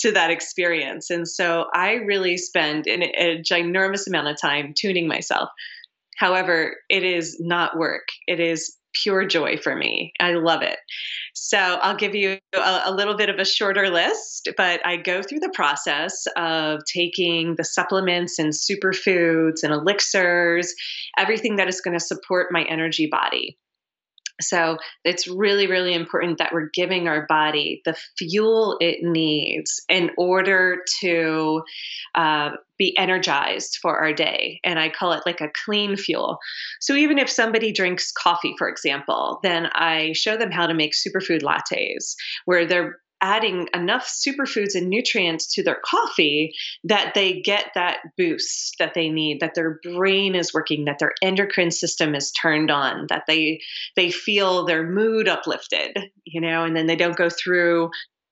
to 0.00 0.12
that 0.12 0.30
experience. 0.30 1.08
And 1.08 1.26
so 1.26 1.66
I 1.72 1.94
really 1.94 2.36
spend 2.36 2.86
an, 2.86 3.02
a 3.02 3.40
ginormous 3.40 4.06
amount 4.06 4.28
of 4.28 4.40
time 4.40 4.74
tuning 4.76 5.08
myself. 5.08 5.48
However, 6.18 6.76
it 6.90 7.04
is 7.04 7.38
not 7.40 7.78
work. 7.78 8.08
It 8.26 8.40
is 8.40 8.76
pure 9.02 9.26
joy 9.26 9.56
for 9.56 9.74
me. 9.74 10.12
I 10.20 10.32
love 10.32 10.62
it. 10.62 10.78
So 11.40 11.58
I'll 11.58 11.96
give 11.96 12.14
you 12.14 12.38
a, 12.54 12.82
a, 12.86 12.92
little 12.92 13.16
bit 13.16 13.28
of 13.28 13.38
a 13.38 13.44
shorter 13.44 13.88
list, 13.88 14.48
but 14.56 14.84
I 14.84 14.96
go 14.96 15.22
through 15.22 15.38
the 15.38 15.52
process 15.54 16.26
of 16.36 16.80
taking 16.92 17.54
the 17.56 17.64
supplements 17.64 18.38
and 18.38 18.52
superfoods 18.52 19.62
and 19.62 19.72
elixirs, 19.72 20.74
everything 21.16 21.56
that 21.56 21.68
is 21.68 21.80
going 21.80 21.96
to 21.96 22.04
support 22.04 22.48
my 22.50 22.64
energy 22.64 23.08
body. 23.10 23.56
So 24.40 24.78
it's 25.04 25.26
really, 25.26 25.66
really 25.66 25.94
important 25.94 26.38
that 26.38 26.52
we're 26.52 26.70
giving 26.72 27.08
our 27.08 27.26
body 27.26 27.82
the 27.84 27.96
fuel 28.16 28.76
it 28.80 28.98
needs 29.02 29.82
in 29.88 30.10
order 30.16 30.82
to 31.00 31.62
uh, 32.14 32.50
be 32.78 32.96
energized 32.96 33.78
for 33.82 33.98
our 33.98 34.12
day. 34.12 34.60
And 34.64 34.78
I 34.78 34.90
call 34.90 35.12
it 35.12 35.24
like 35.26 35.40
a 35.40 35.50
clean 35.64 35.96
fuel. 35.96 36.38
So 36.80 36.94
even 36.94 37.18
if 37.18 37.28
somebody 37.28 37.72
drinks 37.72 38.12
coffee, 38.12 38.54
for 38.56 38.68
example, 38.68 39.40
then 39.42 39.66
I 39.74 40.12
show 40.12 40.36
them 40.36 40.52
how 40.52 40.66
to 40.66 40.74
make 40.74 40.92
superfood 40.92 41.42
lattes 41.42 42.14
where 42.44 42.66
they're 42.66 43.00
adding 43.20 43.68
enough 43.74 44.06
superfoods 44.06 44.74
and 44.74 44.88
nutrients 44.88 45.54
to 45.54 45.62
their 45.62 45.78
coffee 45.84 46.54
that 46.84 47.14
they 47.14 47.40
get 47.40 47.70
that 47.74 47.98
boost 48.16 48.76
that 48.78 48.94
they 48.94 49.08
need 49.08 49.40
that 49.40 49.54
their 49.54 49.80
brain 49.82 50.34
is 50.34 50.54
working 50.54 50.84
that 50.84 50.98
their 50.98 51.12
endocrine 51.22 51.70
system 51.70 52.14
is 52.14 52.30
turned 52.32 52.70
on 52.70 53.06
that 53.08 53.24
they 53.26 53.60
they 53.96 54.10
feel 54.10 54.64
their 54.64 54.86
mood 54.86 55.28
uplifted 55.28 55.96
you 56.24 56.40
know 56.40 56.64
and 56.64 56.76
then 56.76 56.86
they 56.86 56.96
don't 56.96 57.16
go 57.16 57.28
through 57.28 57.90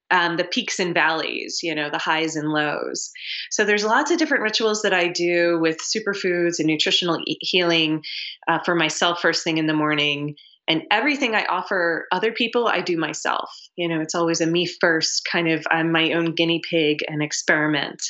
um, 0.09 0.37
the 0.37 0.43
peaks 0.43 0.79
and 0.79 0.93
valleys, 0.93 1.59
you 1.61 1.75
know, 1.75 1.89
the 1.89 1.97
highs 1.97 2.35
and 2.35 2.49
lows. 2.49 3.11
So 3.51 3.65
there's 3.65 3.83
lots 3.83 4.11
of 4.11 4.17
different 4.17 4.43
rituals 4.43 4.83
that 4.83 4.93
I 4.93 5.09
do 5.09 5.59
with 5.59 5.79
superfoods 5.79 6.59
and 6.59 6.67
nutritional 6.67 7.21
healing 7.25 8.03
uh, 8.47 8.59
for 8.63 8.75
myself 8.75 9.19
first 9.19 9.43
thing 9.43 9.57
in 9.57 9.67
the 9.67 9.73
morning 9.73 10.35
and 10.67 10.83
everything 10.91 11.33
I 11.33 11.45
offer 11.45 12.07
other 12.11 12.31
people, 12.31 12.67
I 12.67 12.81
do 12.81 12.97
myself. 12.97 13.49
You 13.75 13.87
know, 13.87 14.01
it's 14.01 14.15
always 14.15 14.41
a 14.41 14.45
me 14.45 14.65
first 14.65 15.27
kind 15.31 15.49
of, 15.49 15.65
I'm 15.71 15.91
my 15.91 16.11
own 16.11 16.35
guinea 16.35 16.61
pig 16.69 16.99
and 17.07 17.23
experiment. 17.23 18.01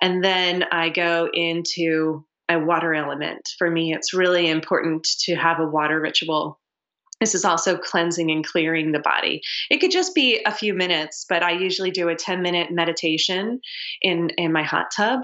And 0.00 0.24
then 0.24 0.64
I 0.72 0.88
go 0.88 1.28
into 1.32 2.24
a 2.48 2.58
water 2.58 2.94
element. 2.94 3.48
For 3.58 3.70
me, 3.70 3.94
it's 3.94 4.12
really 4.12 4.48
important 4.48 5.06
to 5.24 5.34
have 5.34 5.60
a 5.60 5.66
water 5.66 6.00
ritual 6.00 6.58
this 7.24 7.34
is 7.34 7.46
also 7.46 7.78
cleansing 7.78 8.30
and 8.30 8.46
clearing 8.46 8.92
the 8.92 8.98
body. 8.98 9.40
It 9.70 9.78
could 9.78 9.90
just 9.90 10.14
be 10.14 10.42
a 10.44 10.52
few 10.52 10.74
minutes, 10.74 11.24
but 11.26 11.42
I 11.42 11.52
usually 11.52 11.90
do 11.90 12.10
a 12.10 12.14
10 12.14 12.42
minute 12.42 12.70
meditation 12.70 13.62
in, 14.02 14.28
in 14.36 14.52
my 14.52 14.62
hot 14.62 14.88
tub, 14.94 15.22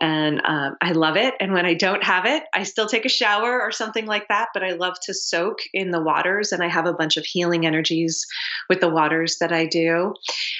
and 0.00 0.40
um, 0.44 0.76
I 0.80 0.92
love 0.92 1.16
it. 1.16 1.34
And 1.40 1.52
when 1.52 1.66
I 1.66 1.74
don't 1.74 2.04
have 2.04 2.24
it, 2.24 2.44
I 2.54 2.62
still 2.62 2.86
take 2.86 3.04
a 3.04 3.08
shower 3.08 3.60
or 3.60 3.72
something 3.72 4.06
like 4.06 4.28
that, 4.28 4.50
but 4.54 4.62
I 4.62 4.74
love 4.74 4.94
to 5.06 5.12
soak 5.12 5.58
in 5.74 5.90
the 5.90 6.00
waters, 6.00 6.52
and 6.52 6.62
I 6.62 6.68
have 6.68 6.86
a 6.86 6.92
bunch 6.92 7.16
of 7.16 7.24
healing 7.24 7.66
energies 7.66 8.24
with 8.68 8.78
the 8.78 8.88
waters 8.88 9.38
that 9.40 9.50
I 9.50 9.66
do. 9.66 10.14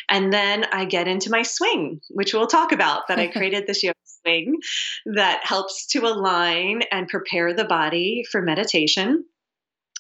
And 0.09 0.33
then 0.33 0.65
I 0.73 0.87
get 0.87 1.07
into 1.07 1.31
my 1.31 1.43
swing, 1.43 2.01
which 2.11 2.35
we'll 2.35 2.49
talk 2.49 2.73
about, 2.73 3.07
that 3.07 3.21
I 3.21 3.27
created 3.33 3.69
this 3.69 3.85
yoga 3.85 3.95
swing 4.25 4.59
that 5.15 5.41
helps 5.45 5.87
to 5.93 6.01
align 6.01 6.83
and 6.91 7.07
prepare 7.07 7.55
the 7.55 7.65
body 7.65 8.25
for 8.33 8.43
meditation. 8.43 9.25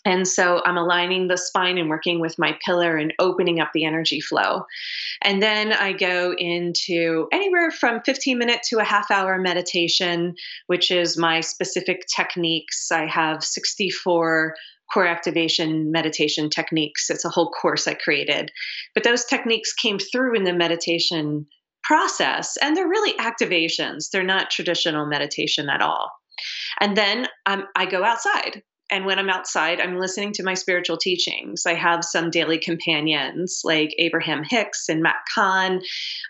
And 0.04 0.26
so 0.26 0.62
I'm 0.64 0.78
aligning 0.78 1.28
the 1.28 1.36
spine 1.36 1.76
and 1.76 1.90
working 1.90 2.20
with 2.20 2.38
my 2.38 2.56
pillar 2.64 2.96
and 2.96 3.12
opening 3.18 3.60
up 3.60 3.70
the 3.74 3.84
energy 3.84 4.20
flow. 4.20 4.64
And 5.22 5.42
then 5.42 5.72
I 5.72 5.92
go 5.92 6.34
into 6.36 7.28
anywhere 7.32 7.70
from 7.70 8.00
15 8.04 8.38
minute 8.38 8.62
to 8.68 8.78
a 8.78 8.84
half 8.84 9.10
hour 9.10 9.38
meditation, 9.38 10.34
which 10.68 10.90
is 10.90 11.18
my 11.18 11.40
specific 11.40 12.06
techniques. 12.14 12.90
I 12.90 13.06
have 13.06 13.44
64 13.44 14.54
core 14.92 15.06
activation 15.06 15.92
meditation 15.92 16.48
techniques. 16.50 17.10
It's 17.10 17.24
a 17.24 17.30
whole 17.30 17.50
course 17.50 17.86
I 17.86 17.94
created. 17.94 18.50
But 18.94 19.04
those 19.04 19.24
techniques 19.24 19.72
came 19.72 19.98
through 19.98 20.34
in 20.34 20.44
the 20.44 20.52
meditation 20.52 21.46
process, 21.84 22.56
and 22.60 22.76
they're 22.76 22.88
really 22.88 23.12
activations. 23.18 24.10
They're 24.10 24.22
not 24.22 24.50
traditional 24.50 25.06
meditation 25.06 25.68
at 25.68 25.82
all. 25.82 26.10
And 26.80 26.96
then 26.96 27.28
um, 27.46 27.64
I 27.76 27.86
go 27.86 28.02
outside 28.02 28.62
and 28.90 29.04
when 29.04 29.18
I'm 29.18 29.30
outside, 29.30 29.80
I'm 29.80 29.98
listening 29.98 30.32
to 30.34 30.42
my 30.42 30.54
spiritual 30.54 30.96
teachings. 30.96 31.64
I 31.66 31.74
have 31.74 32.04
some 32.04 32.30
daily 32.30 32.58
companions 32.58 33.62
like 33.64 33.94
Abraham 33.98 34.42
Hicks 34.42 34.88
and 34.88 35.02
Matt 35.02 35.16
Kahn. 35.34 35.80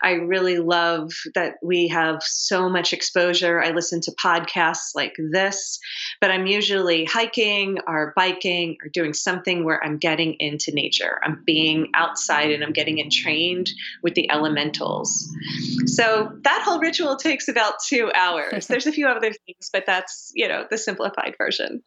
I 0.03 0.13
really 0.13 0.59
love 0.59 1.11
that 1.35 1.55
we 1.63 1.89
have 1.89 2.23
so 2.23 2.69
much 2.69 2.93
exposure. 2.93 3.63
I 3.63 3.71
listen 3.71 4.01
to 4.03 4.13
podcasts 4.13 4.95
like 4.95 5.15
this, 5.19 5.79
but 6.21 6.31
I'm 6.31 6.47
usually 6.47 7.05
hiking 7.05 7.79
or 7.87 8.13
biking 8.15 8.77
or 8.83 8.89
doing 8.89 9.15
something 9.15 9.65
where 9.65 9.83
I'm 9.83 9.99
getting 9.99 10.37
into 10.39 10.73
nature. 10.73 11.19
I'm 11.25 11.43
being 11.47 11.89
outside 11.95 12.51
and 12.51 12.63
I'm 12.63 12.73
getting 12.73 12.99
entrained 12.99 13.71
with 14.03 14.15
the 14.15 14.31
elementals. 14.31 15.29
So 15.87 16.33
that 16.43 16.63
whole 16.65 16.81
ritual 16.81 17.17
takes 17.17 17.49
about 17.49 17.75
two 17.87 18.11
hours. 18.15 18.67
There's 18.69 18.87
a 18.87 18.93
few 18.93 19.09
other 19.09 19.33
things, 19.33 19.71
but 19.73 19.87
that's, 19.87 20.33
you 20.35 20.49
know, 20.49 20.67
the 20.69 20.79
simplified 20.79 21.35
version. 21.39 21.83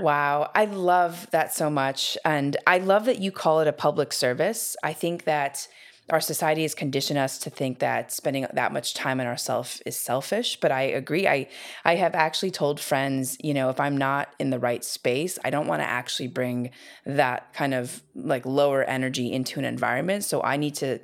Wow. 0.00 0.50
I 0.54 0.66
love 0.66 1.30
that 1.30 1.54
so 1.54 1.70
much. 1.70 2.16
And 2.24 2.56
I 2.66 2.78
love 2.78 3.04
that 3.06 3.18
you 3.18 3.30
call 3.32 3.60
it 3.60 3.68
a 3.68 3.72
public 3.72 4.12
service. 4.12 4.76
I 4.82 4.92
think 4.92 5.24
that 5.24 5.66
our 6.10 6.20
society 6.20 6.62
has 6.62 6.74
conditioned 6.74 7.18
us 7.18 7.38
to 7.38 7.50
think 7.50 7.78
that 7.78 8.12
spending 8.12 8.46
that 8.52 8.72
much 8.72 8.92
time 8.92 9.20
on 9.20 9.26
ourselves 9.26 9.80
is 9.86 9.96
selfish 9.96 10.60
but 10.60 10.70
i 10.70 10.82
agree 10.82 11.26
i 11.26 11.48
i 11.84 11.94
have 11.94 12.14
actually 12.14 12.50
told 12.50 12.78
friends 12.78 13.38
you 13.42 13.54
know 13.54 13.70
if 13.70 13.80
i'm 13.80 13.96
not 13.96 14.28
in 14.38 14.50
the 14.50 14.58
right 14.58 14.84
space 14.84 15.38
i 15.44 15.50
don't 15.50 15.66
want 15.66 15.80
to 15.80 15.86
actually 15.86 16.26
bring 16.26 16.70
that 17.06 17.52
kind 17.54 17.72
of 17.72 18.02
like 18.14 18.44
lower 18.44 18.84
energy 18.84 19.32
into 19.32 19.58
an 19.58 19.64
environment 19.64 20.22
so 20.22 20.42
i 20.42 20.56
need 20.58 20.74
to 20.74 20.98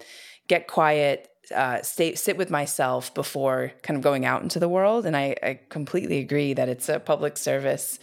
get 0.48 0.66
quiet 0.66 1.30
uh, 1.54 1.82
stay 1.82 2.14
sit 2.14 2.36
with 2.36 2.50
myself 2.50 3.12
before 3.14 3.72
kind 3.82 3.96
of 3.96 4.02
going 4.02 4.24
out 4.24 4.42
into 4.42 4.58
the 4.58 4.68
world. 4.68 5.04
And 5.04 5.16
I, 5.16 5.34
I 5.42 5.60
completely 5.68 6.18
agree 6.18 6.54
that 6.54 6.68
it's 6.68 6.88
a 6.88 7.00
public 7.00 7.36
service. 7.36 7.98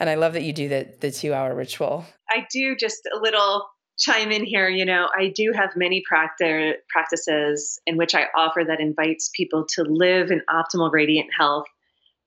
And 0.00 0.10
I 0.10 0.14
love 0.14 0.32
that 0.34 0.42
you 0.42 0.52
do 0.52 0.68
the 0.68 0.88
the 1.00 1.10
two 1.10 1.32
hour 1.32 1.54
ritual. 1.54 2.04
I 2.30 2.46
do 2.52 2.76
just 2.76 3.08
a 3.14 3.18
little 3.18 3.66
chime 3.98 4.32
in 4.32 4.44
here. 4.44 4.68
You 4.68 4.84
know, 4.84 5.08
I 5.16 5.32
do 5.34 5.52
have 5.54 5.70
many 5.76 6.02
practice 6.08 6.76
practices 6.88 7.80
in 7.86 7.96
which 7.96 8.14
I 8.14 8.26
offer 8.36 8.62
that 8.66 8.80
invites 8.80 9.30
people 9.34 9.66
to 9.74 9.82
live 9.82 10.30
in 10.30 10.42
optimal 10.48 10.90
radiant 10.92 11.28
health 11.38 11.66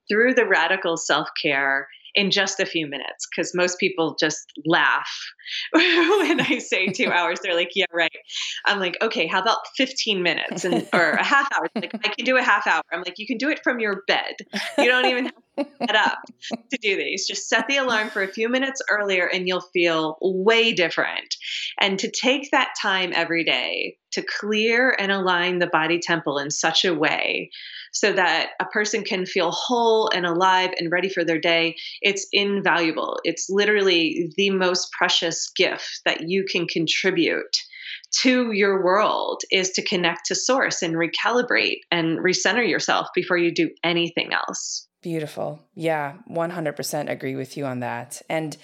through 0.10 0.34
the 0.34 0.45
radical 0.45 0.97
self 0.97 1.27
care 1.41 1.88
in 2.15 2.32
just 2.32 2.60
a 2.60 2.65
few 2.65 2.88
minutes 2.88 3.27
because 3.30 3.53
most 3.53 3.80
people 3.80 4.15
just 4.19 4.51
laugh 4.65 5.10
when 5.71 6.41
I 6.41 6.58
say 6.58 6.88
two 6.88 7.12
hours. 7.12 7.39
They're 7.41 7.56
like, 7.56 7.71
yeah, 7.75 7.86
right. 7.93 8.12
I'm 8.65 8.80
like, 8.80 8.97
okay, 9.01 9.27
how 9.27 9.39
about 9.39 9.60
15 9.77 10.23
minutes 10.23 10.65
and 10.65 10.88
or 10.93 11.12
a 11.12 11.23
half 11.23 11.47
hour? 11.53 11.67
Like, 11.75 11.93
I 12.03 12.10
can 12.10 12.25
do 12.25 12.36
a 12.38 12.43
half 12.43 12.65
hour. 12.65 12.82
I'm 12.91 13.01
like, 13.01 13.15
you 13.17 13.27
can 13.27 13.38
do 13.38 13.49
it 13.49 13.60
from 13.63 13.80
your 13.80 14.01
bed. 14.08 14.36
You 14.80 14.86
don't 14.86 15.06
even 15.06 15.25
have 15.25 15.34
get 15.57 15.95
up 15.95 16.19
to 16.71 16.77
do 16.81 16.95
these. 16.95 17.27
Just 17.27 17.49
set 17.49 17.67
the 17.67 17.77
alarm 17.77 18.09
for 18.09 18.21
a 18.21 18.27
few 18.27 18.49
minutes 18.49 18.81
earlier 18.89 19.27
and 19.27 19.47
you'll 19.47 19.61
feel 19.73 20.17
way 20.21 20.73
different. 20.73 21.35
And 21.79 21.99
to 21.99 22.11
take 22.11 22.51
that 22.51 22.73
time 22.81 23.11
every 23.13 23.43
day 23.43 23.97
to 24.13 24.23
clear 24.39 24.95
and 24.97 25.11
align 25.11 25.59
the 25.59 25.67
body 25.67 25.99
temple 25.99 26.37
in 26.37 26.49
such 26.49 26.85
a 26.85 26.93
way 26.93 27.49
so 27.91 28.11
that 28.13 28.51
a 28.59 28.65
person 28.65 29.03
can 29.03 29.25
feel 29.25 29.51
whole 29.51 30.09
and 30.13 30.25
alive 30.25 30.71
and 30.79 30.91
ready 30.91 31.09
for 31.09 31.23
their 31.23 31.39
day, 31.39 31.75
it's 32.01 32.27
invaluable. 32.31 33.19
It's 33.23 33.47
literally 33.49 34.31
the 34.37 34.51
most 34.51 34.91
precious 34.91 35.49
gift 35.55 36.01
that 36.05 36.21
you 36.29 36.45
can 36.49 36.67
contribute 36.67 37.57
to 38.21 38.51
your 38.51 38.83
world 38.83 39.41
is 39.51 39.71
to 39.71 39.83
connect 39.83 40.25
to 40.27 40.35
source 40.35 40.81
and 40.81 40.95
recalibrate 40.95 41.79
and 41.91 42.19
recenter 42.19 42.67
yourself 42.67 43.07
before 43.13 43.37
you 43.37 43.53
do 43.53 43.69
anything 43.83 44.33
else. 44.33 44.87
Beautiful. 45.07 45.61
Yeah, 45.73 46.15
100% 46.27 47.09
agree 47.09 47.37
with 47.37 47.55
you 47.55 47.65
on 47.65 47.79
that. 47.79 48.21
And 48.27 48.57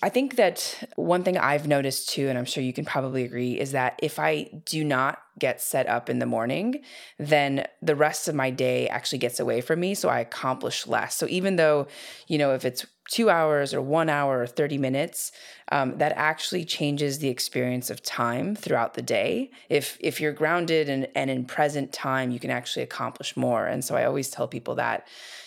I 0.00 0.08
think 0.08 0.36
that 0.36 0.88
one 0.94 1.24
thing 1.24 1.36
I've 1.36 1.66
noticed 1.66 2.10
too, 2.10 2.28
and 2.28 2.38
I'm 2.38 2.44
sure 2.44 2.62
you 2.62 2.72
can 2.72 2.84
probably 2.84 3.24
agree, 3.24 3.58
is 3.58 3.72
that 3.72 3.98
if 4.00 4.20
I 4.20 4.50
do 4.66 4.84
not 4.84 5.18
get 5.36 5.60
set 5.60 5.88
up 5.88 6.08
in 6.08 6.20
the 6.20 6.26
morning, 6.26 6.82
then 7.18 7.66
the 7.82 7.96
rest 7.96 8.28
of 8.28 8.36
my 8.36 8.50
day 8.50 8.86
actually 8.88 9.18
gets 9.18 9.40
away 9.40 9.60
from 9.60 9.80
me. 9.80 9.96
So 9.96 10.08
I 10.08 10.20
accomplish 10.20 10.86
less. 10.86 11.16
So 11.16 11.26
even 11.28 11.56
though, 11.56 11.88
you 12.28 12.38
know, 12.38 12.54
if 12.54 12.64
it's 12.64 12.86
two 13.10 13.28
hours 13.28 13.74
or 13.74 13.82
one 13.82 14.08
hour 14.08 14.40
or 14.40 14.46
30 14.46 14.78
minutes, 14.78 15.32
um, 15.72 15.98
that 15.98 16.12
actually 16.16 16.64
changes 16.64 17.18
the 17.18 17.28
experience 17.28 17.90
of 17.90 18.00
time 18.02 18.54
throughout 18.54 18.94
the 18.94 19.02
day. 19.02 19.50
If 19.68 19.98
if 20.00 20.20
you're 20.20 20.32
grounded 20.32 20.88
and, 20.88 21.08
and 21.14 21.30
in 21.30 21.44
present 21.44 21.92
time, 21.92 22.30
you 22.30 22.38
can 22.38 22.50
actually 22.50 22.82
accomplish 22.82 23.36
more. 23.36 23.66
And 23.66 23.84
so 23.84 23.96
I 23.96 24.04
always 24.04 24.30
tell 24.30 24.46
people 24.46 24.76
that 24.76 25.06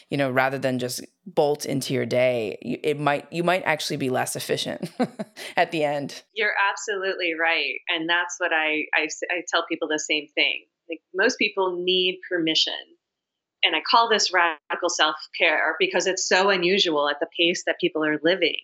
you 0.09 0.17
know 0.17 0.29
rather 0.31 0.57
than 0.57 0.79
just 0.79 1.05
bolt 1.25 1.65
into 1.65 1.93
your 1.93 2.05
day 2.05 2.57
it 2.61 2.99
might 2.99 3.31
you 3.31 3.43
might 3.43 3.63
actually 3.63 3.97
be 3.97 4.09
less 4.09 4.35
efficient 4.35 4.89
at 5.57 5.71
the 5.71 5.83
end. 5.83 6.23
You're 6.33 6.55
absolutely 6.69 7.33
right 7.39 7.75
and 7.89 8.09
that's 8.09 8.35
what 8.37 8.51
I, 8.53 8.85
I 8.95 9.07
i 9.31 9.41
tell 9.47 9.65
people 9.67 9.87
the 9.87 9.99
same 9.99 10.27
thing. 10.35 10.65
Like 10.89 11.01
most 11.13 11.37
people 11.37 11.81
need 11.83 12.19
permission 12.29 12.73
and 13.63 13.75
i 13.75 13.81
call 13.89 14.09
this 14.09 14.31
radical 14.33 14.89
self-care 14.89 15.75
because 15.79 16.07
it's 16.07 16.27
so 16.27 16.49
unusual 16.49 17.09
at 17.09 17.19
the 17.19 17.27
pace 17.37 17.63
that 17.65 17.79
people 17.79 18.03
are 18.05 18.19
living 18.23 18.61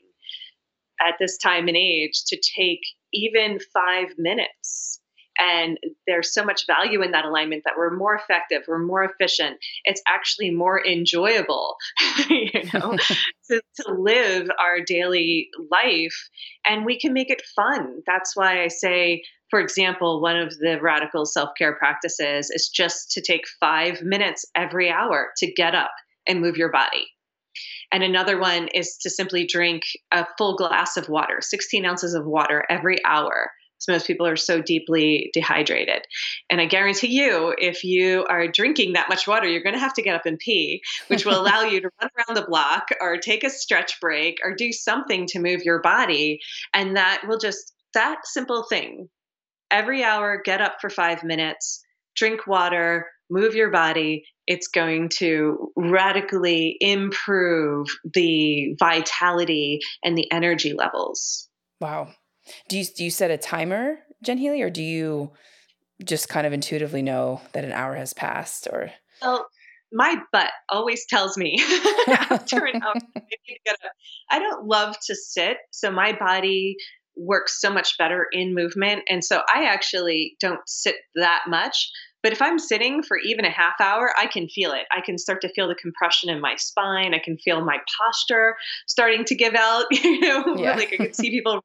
at 1.05 1.15
this 1.19 1.37
time 1.37 1.67
and 1.67 1.77
age 1.77 2.23
to 2.27 2.37
take 2.37 2.79
even 3.11 3.59
five 3.73 4.09
minutes 4.17 4.99
and 5.39 5.77
there's 6.07 6.33
so 6.33 6.43
much 6.43 6.67
value 6.67 7.01
in 7.01 7.11
that 7.11 7.25
alignment 7.25 7.63
that 7.65 7.73
we're 7.77 7.95
more 7.95 8.15
effective 8.15 8.63
we're 8.67 8.79
more 8.79 9.03
efficient 9.03 9.57
it's 9.85 10.01
actually 10.07 10.51
more 10.51 10.85
enjoyable 10.85 11.75
you 12.29 12.49
know 12.73 12.97
to, 13.49 13.61
to 13.75 13.93
live 13.93 14.49
our 14.59 14.81
daily 14.85 15.49
life 15.71 16.29
and 16.65 16.85
we 16.85 16.99
can 16.99 17.13
make 17.13 17.29
it 17.29 17.41
fun. 17.55 18.01
That's 18.05 18.35
why 18.35 18.63
i 18.63 18.67
say 18.67 19.23
for 19.49 19.59
example 19.59 20.21
one 20.21 20.37
of 20.37 20.57
the 20.57 20.79
radical 20.81 21.25
self-care 21.25 21.75
practices 21.75 22.49
is 22.49 22.69
just 22.69 23.11
to 23.11 23.21
take 23.21 23.43
five 23.59 24.01
minutes 24.01 24.45
every 24.55 24.89
hour 24.89 25.31
to 25.37 25.51
get 25.51 25.75
up 25.75 25.91
and 26.27 26.41
move 26.41 26.57
your 26.57 26.71
body. 26.71 27.05
And 27.91 28.01
another 28.01 28.39
one 28.39 28.69
is 28.73 28.97
to 29.01 29.09
simply 29.09 29.45
drink 29.45 29.83
a 30.11 30.25
full 30.37 30.55
glass 30.55 30.97
of 30.97 31.09
water 31.09 31.39
16 31.41 31.85
ounces 31.85 32.13
of 32.13 32.25
water 32.25 32.63
every 32.69 32.97
hour 33.05 33.51
most 33.87 34.07
people 34.07 34.25
are 34.27 34.35
so 34.35 34.61
deeply 34.61 35.29
dehydrated. 35.33 36.03
And 36.49 36.61
I 36.61 36.65
guarantee 36.65 37.07
you, 37.07 37.53
if 37.57 37.83
you 37.83 38.25
are 38.29 38.47
drinking 38.47 38.93
that 38.93 39.09
much 39.09 39.27
water, 39.27 39.47
you're 39.47 39.63
going 39.63 39.75
to 39.75 39.79
have 39.79 39.93
to 39.95 40.01
get 40.01 40.15
up 40.15 40.25
and 40.25 40.39
pee, 40.39 40.81
which 41.07 41.25
will 41.25 41.39
allow 41.39 41.61
you 41.63 41.81
to 41.81 41.89
run 42.01 42.09
around 42.17 42.35
the 42.35 42.47
block 42.47 42.87
or 43.01 43.17
take 43.17 43.43
a 43.43 43.49
stretch 43.49 43.99
break 43.99 44.37
or 44.43 44.55
do 44.55 44.71
something 44.71 45.25
to 45.27 45.39
move 45.39 45.61
your 45.63 45.81
body. 45.81 46.39
And 46.73 46.95
that 46.95 47.23
will 47.27 47.39
just, 47.39 47.73
that 47.93 48.19
simple 48.25 48.63
thing. 48.63 49.09
Every 49.71 50.03
hour, 50.03 50.41
get 50.43 50.61
up 50.61 50.75
for 50.81 50.89
five 50.89 51.23
minutes, 51.23 51.83
drink 52.15 52.45
water, 52.45 53.07
move 53.29 53.55
your 53.55 53.71
body. 53.71 54.25
It's 54.45 54.67
going 54.67 55.09
to 55.17 55.71
radically 55.75 56.77
improve 56.79 57.87
the 58.13 58.75
vitality 58.77 59.79
and 60.03 60.17
the 60.17 60.31
energy 60.31 60.73
levels. 60.73 61.49
Wow. 61.81 62.09
Do 62.69 62.77
you 62.77 62.85
do 62.85 63.03
you 63.03 63.11
set 63.11 63.31
a 63.31 63.37
timer, 63.37 63.99
Jen 64.23 64.37
Healy, 64.37 64.61
or 64.61 64.69
do 64.69 64.83
you 64.83 65.31
just 66.03 66.29
kind 66.29 66.45
of 66.45 66.53
intuitively 66.53 67.01
know 67.01 67.41
that 67.53 67.63
an 67.63 67.71
hour 67.71 67.95
has 67.95 68.13
passed? 68.13 68.67
Or 68.71 68.91
well, 69.21 69.47
my 69.91 70.17
butt 70.31 70.49
always 70.69 71.05
tells 71.07 71.37
me 71.37 71.63
after 72.07 72.65
an 72.65 72.81
hour. 72.83 72.93
I 74.29 74.39
don't 74.39 74.65
love 74.65 74.95
to 75.07 75.15
sit, 75.15 75.57
so 75.71 75.91
my 75.91 76.13
body 76.13 76.75
works 77.15 77.61
so 77.61 77.71
much 77.71 77.97
better 77.97 78.25
in 78.31 78.55
movement, 78.55 79.03
and 79.07 79.23
so 79.23 79.41
I 79.53 79.65
actually 79.65 80.35
don't 80.39 80.61
sit 80.65 80.95
that 81.15 81.43
much. 81.47 81.89
But 82.23 82.31
if 82.31 82.41
I'm 82.41 82.57
sitting 82.57 83.03
for 83.03 83.17
even 83.17 83.43
a 83.43 83.49
half 83.49 83.73
hour, 83.81 84.13
I 84.17 84.27
can 84.27 84.47
feel 84.47 84.71
it. 84.71 84.83
I 84.95 85.01
can 85.01 85.17
start 85.17 85.41
to 85.41 85.49
feel 85.53 85.67
the 85.67 85.75
compression 85.75 86.29
in 86.29 86.39
my 86.39 86.55
spine. 86.55 87.13
I 87.13 87.19
can 87.19 87.37
feel 87.37 87.63
my 87.65 87.79
posture 87.99 88.55
starting 88.87 89.25
to 89.25 89.35
give 89.35 89.55
out. 89.55 89.85
You 89.91 90.19
know, 90.21 90.55
yeah. 90.55 90.75
like 90.75 90.93
I 90.93 90.97
can 90.97 91.13
see 91.13 91.29
people 91.29 91.61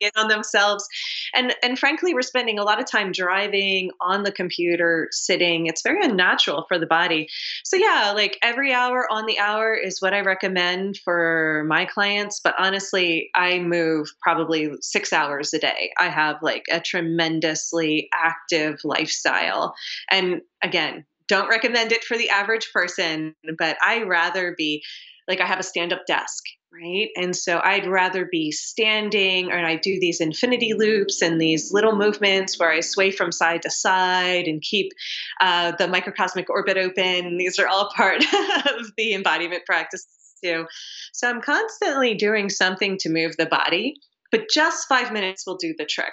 in 0.00 0.10
on 0.16 0.28
themselves. 0.28 0.86
And 1.34 1.54
and 1.62 1.78
frankly 1.78 2.14
we're 2.14 2.22
spending 2.22 2.58
a 2.58 2.64
lot 2.64 2.80
of 2.80 2.86
time 2.86 3.12
driving 3.12 3.90
on 4.00 4.22
the 4.22 4.32
computer 4.32 5.08
sitting. 5.10 5.66
It's 5.66 5.82
very 5.82 6.04
unnatural 6.04 6.64
for 6.68 6.78
the 6.78 6.86
body. 6.86 7.28
So 7.64 7.76
yeah 7.76 8.12
like 8.14 8.38
every 8.42 8.72
hour 8.72 9.06
on 9.10 9.26
the 9.26 9.38
hour 9.38 9.74
is 9.74 10.00
what 10.00 10.14
i 10.14 10.20
recommend 10.20 10.98
for 11.04 11.64
my 11.68 11.84
clients. 11.84 12.40
But 12.42 12.54
honestly 12.58 13.30
i 13.34 13.58
move 13.58 14.08
probably 14.22 14.70
six 14.80 15.12
hours 15.12 15.52
a 15.54 15.58
day. 15.58 15.90
I 15.98 16.08
have 16.08 16.36
like 16.42 16.64
a 16.70 16.80
tremendously 16.80 18.08
active 18.14 18.80
lifestyle. 18.84 19.74
And 20.10 20.42
again 20.62 21.04
don't 21.28 21.48
recommend 21.50 21.92
it 21.92 22.02
for 22.04 22.16
the 22.16 22.30
average 22.30 22.70
person 22.72 23.34
but 23.58 23.76
i 23.82 24.02
rather 24.02 24.54
be 24.56 24.82
like 25.28 25.40
i 25.40 25.46
have 25.46 25.60
a 25.60 25.62
stand 25.62 25.92
up 25.92 26.00
desk 26.06 26.42
right? 26.72 27.08
And 27.16 27.34
so 27.34 27.60
I'd 27.62 27.86
rather 27.86 28.26
be 28.30 28.52
standing, 28.52 29.50
and 29.50 29.66
I 29.66 29.76
do 29.76 29.98
these 30.00 30.20
infinity 30.20 30.74
loops 30.74 31.22
and 31.22 31.40
these 31.40 31.72
little 31.72 31.96
movements 31.96 32.58
where 32.58 32.70
I 32.70 32.80
sway 32.80 33.10
from 33.10 33.32
side 33.32 33.62
to 33.62 33.70
side 33.70 34.46
and 34.46 34.60
keep 34.62 34.92
uh, 35.40 35.72
the 35.78 35.88
microcosmic 35.88 36.50
orbit 36.50 36.76
open. 36.76 37.38
These 37.38 37.58
are 37.58 37.66
all 37.66 37.90
part 37.96 38.22
of 38.22 38.86
the 38.96 39.14
embodiment 39.14 39.64
practice 39.66 40.06
too. 40.44 40.66
So 41.12 41.28
I'm 41.28 41.40
constantly 41.40 42.14
doing 42.14 42.48
something 42.48 42.98
to 42.98 43.08
move 43.08 43.36
the 43.36 43.46
body, 43.46 43.94
but 44.30 44.48
just 44.52 44.88
five 44.88 45.12
minutes 45.12 45.44
will 45.46 45.56
do 45.56 45.74
the 45.76 45.86
trick. 45.86 46.12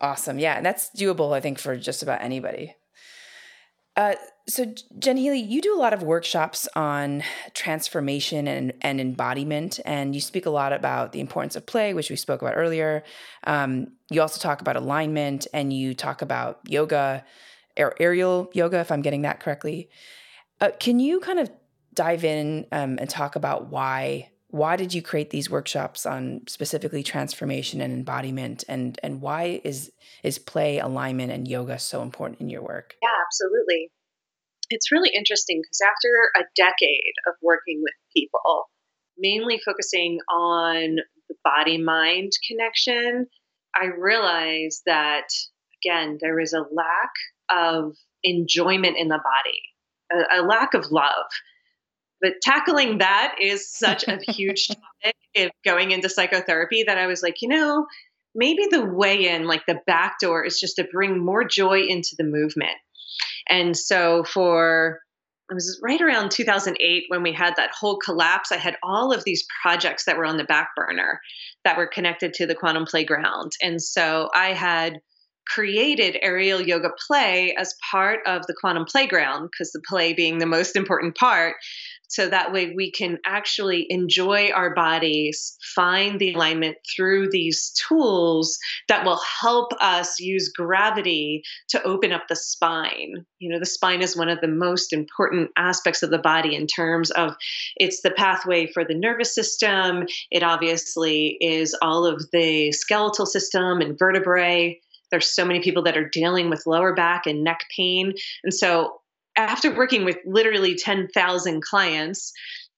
Awesome. 0.00 0.38
Yeah. 0.38 0.56
And 0.56 0.66
that's 0.66 0.90
doable, 0.96 1.34
I 1.34 1.40
think, 1.40 1.58
for 1.58 1.76
just 1.76 2.02
about 2.02 2.20
anybody. 2.20 2.76
Uh, 3.96 4.14
so, 4.48 4.72
Jen 4.98 5.16
Healy, 5.16 5.40
you 5.40 5.60
do 5.60 5.74
a 5.74 5.80
lot 5.80 5.92
of 5.92 6.04
workshops 6.04 6.68
on 6.76 7.24
transformation 7.52 8.46
and, 8.46 8.72
and 8.80 9.00
embodiment, 9.00 9.80
and 9.84 10.14
you 10.14 10.20
speak 10.20 10.46
a 10.46 10.50
lot 10.50 10.72
about 10.72 11.10
the 11.10 11.18
importance 11.18 11.56
of 11.56 11.66
play, 11.66 11.94
which 11.94 12.10
we 12.10 12.16
spoke 12.16 12.42
about 12.42 12.56
earlier. 12.56 13.02
Um, 13.44 13.88
you 14.08 14.20
also 14.20 14.40
talk 14.40 14.60
about 14.60 14.76
alignment, 14.76 15.48
and 15.52 15.72
you 15.72 15.94
talk 15.94 16.22
about 16.22 16.60
yoga, 16.68 17.24
aerial 17.76 18.48
yoga, 18.52 18.78
if 18.78 18.92
I'm 18.92 19.02
getting 19.02 19.22
that 19.22 19.40
correctly. 19.40 19.90
Uh, 20.60 20.70
can 20.78 21.00
you 21.00 21.18
kind 21.18 21.40
of 21.40 21.50
dive 21.94 22.24
in 22.24 22.66
um, 22.70 22.98
and 23.00 23.10
talk 23.10 23.34
about 23.34 23.68
why 23.70 24.30
why 24.48 24.76
did 24.76 24.94
you 24.94 25.02
create 25.02 25.30
these 25.30 25.50
workshops 25.50 26.06
on 26.06 26.40
specifically 26.46 27.02
transformation 27.02 27.80
and 27.80 27.92
embodiment 27.92 28.62
and 28.68 28.98
and 29.02 29.20
why 29.20 29.60
is 29.64 29.90
is 30.22 30.38
play 30.38 30.78
alignment 30.78 31.32
and 31.32 31.48
yoga 31.48 31.78
so 31.78 32.00
important 32.02 32.40
in 32.40 32.48
your 32.48 32.62
work 32.62 32.94
yeah 33.02 33.08
absolutely 33.26 33.90
it's 34.70 34.92
really 34.92 35.10
interesting 35.14 35.60
because 35.62 35.80
after 35.82 36.42
a 36.42 36.48
decade 36.56 37.14
of 37.28 37.34
working 37.42 37.80
with 37.82 37.94
people 38.14 38.68
mainly 39.18 39.60
focusing 39.64 40.18
on 40.30 40.96
the 41.28 41.34
body 41.44 41.78
mind 41.78 42.32
connection 42.48 43.26
i 43.74 43.86
realized 43.86 44.82
that 44.86 45.28
again, 45.86 46.18
there 46.20 46.38
is 46.40 46.52
a 46.52 46.64
lack 46.72 47.10
of 47.50 47.96
enjoyment 48.22 48.96
in 48.98 49.08
the 49.08 49.18
body, 49.18 50.22
a, 50.32 50.40
a 50.40 50.42
lack 50.42 50.74
of 50.74 50.90
love. 50.90 51.26
But 52.20 52.34
tackling 52.42 52.98
that 52.98 53.36
is 53.40 53.70
such 53.70 54.08
a 54.08 54.18
huge 54.32 54.68
topic 54.68 55.16
if 55.34 55.50
going 55.64 55.90
into 55.90 56.08
psychotherapy 56.08 56.84
that 56.84 56.98
I 56.98 57.06
was 57.06 57.22
like, 57.22 57.42
you 57.42 57.48
know, 57.48 57.86
maybe 58.34 58.66
the 58.70 58.84
way 58.84 59.28
in, 59.28 59.46
like 59.46 59.66
the 59.66 59.80
back 59.86 60.18
door, 60.20 60.44
is 60.44 60.58
just 60.58 60.76
to 60.76 60.84
bring 60.84 61.24
more 61.24 61.44
joy 61.44 61.80
into 61.80 62.16
the 62.16 62.24
movement. 62.24 62.76
And 63.48 63.76
so 63.76 64.24
for 64.24 65.00
it 65.50 65.54
was 65.54 65.78
right 65.82 66.00
around 66.00 66.32
2008 66.32 67.04
when 67.08 67.22
we 67.22 67.32
had 67.32 67.54
that 67.56 67.70
whole 67.70 67.98
collapse. 67.98 68.50
I 68.50 68.56
had 68.56 68.76
all 68.82 69.12
of 69.12 69.22
these 69.24 69.46
projects 69.62 70.04
that 70.04 70.16
were 70.16 70.24
on 70.24 70.38
the 70.38 70.44
back 70.44 70.70
burner 70.74 71.20
that 71.64 71.76
were 71.76 71.86
connected 71.86 72.34
to 72.34 72.46
the 72.46 72.54
quantum 72.54 72.84
playground. 72.84 73.52
And 73.62 73.80
so 73.80 74.28
I 74.34 74.54
had 74.54 74.98
created 75.46 76.18
aerial 76.20 76.60
yoga 76.60 76.90
play 77.06 77.54
as 77.56 77.76
part 77.90 78.18
of 78.26 78.44
the 78.48 78.54
quantum 78.60 78.84
playground 78.84 79.48
because 79.52 79.70
the 79.70 79.82
play 79.88 80.12
being 80.12 80.38
the 80.38 80.46
most 80.46 80.74
important 80.74 81.14
part 81.14 81.54
so 82.08 82.28
that 82.28 82.52
way 82.52 82.72
we 82.74 82.90
can 82.90 83.18
actually 83.24 83.86
enjoy 83.90 84.50
our 84.54 84.74
bodies, 84.74 85.56
find 85.74 86.18
the 86.18 86.34
alignment 86.34 86.76
through 86.94 87.30
these 87.30 87.72
tools 87.88 88.58
that 88.88 89.04
will 89.04 89.20
help 89.40 89.72
us 89.80 90.20
use 90.20 90.50
gravity 90.50 91.42
to 91.68 91.82
open 91.82 92.12
up 92.12 92.28
the 92.28 92.36
spine. 92.36 93.24
You 93.38 93.52
know, 93.52 93.58
the 93.58 93.66
spine 93.66 94.02
is 94.02 94.16
one 94.16 94.28
of 94.28 94.40
the 94.40 94.48
most 94.48 94.92
important 94.92 95.50
aspects 95.56 96.02
of 96.02 96.10
the 96.10 96.18
body 96.18 96.54
in 96.54 96.66
terms 96.66 97.10
of 97.10 97.34
it's 97.76 98.02
the 98.02 98.10
pathway 98.10 98.66
for 98.66 98.84
the 98.84 98.94
nervous 98.94 99.34
system. 99.34 100.04
It 100.30 100.42
obviously 100.42 101.36
is 101.40 101.76
all 101.82 102.06
of 102.06 102.24
the 102.32 102.72
skeletal 102.72 103.26
system 103.26 103.80
and 103.80 103.98
vertebrae 103.98 104.80
there's 105.10 105.32
so 105.32 105.44
many 105.44 105.60
people 105.60 105.84
that 105.84 105.96
are 105.96 106.08
dealing 106.08 106.50
with 106.50 106.66
lower 106.66 106.94
back 106.94 107.26
and 107.26 107.44
neck 107.44 107.60
pain. 107.74 108.14
And 108.42 108.52
so 108.52 109.00
after 109.36 109.74
working 109.74 110.04
with 110.04 110.18
literally 110.24 110.76
10,000 110.76 111.62
clients, 111.62 112.32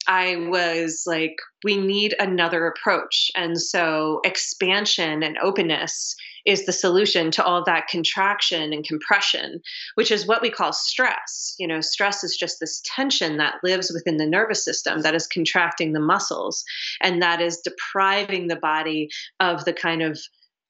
I 0.06 0.36
was 0.48 1.04
like, 1.06 1.36
we 1.64 1.76
need 1.76 2.14
another 2.18 2.66
approach. 2.66 3.30
And 3.36 3.60
so, 3.60 4.20
expansion 4.24 5.22
and 5.22 5.36
openness 5.38 6.16
is 6.46 6.64
the 6.64 6.72
solution 6.72 7.30
to 7.32 7.44
all 7.44 7.62
that 7.64 7.88
contraction 7.88 8.72
and 8.72 8.86
compression, 8.86 9.60
which 9.96 10.10
is 10.10 10.26
what 10.26 10.40
we 10.40 10.50
call 10.50 10.72
stress. 10.72 11.54
You 11.58 11.66
know, 11.68 11.82
stress 11.82 12.24
is 12.24 12.36
just 12.38 12.58
this 12.58 12.80
tension 12.84 13.36
that 13.36 13.56
lives 13.62 13.92
within 13.92 14.16
the 14.16 14.26
nervous 14.26 14.64
system 14.64 15.02
that 15.02 15.14
is 15.14 15.26
contracting 15.26 15.92
the 15.92 16.00
muscles 16.00 16.64
and 17.02 17.20
that 17.20 17.42
is 17.42 17.60
depriving 17.62 18.48
the 18.48 18.56
body 18.56 19.10
of 19.40 19.66
the 19.66 19.74
kind 19.74 20.00
of 20.00 20.18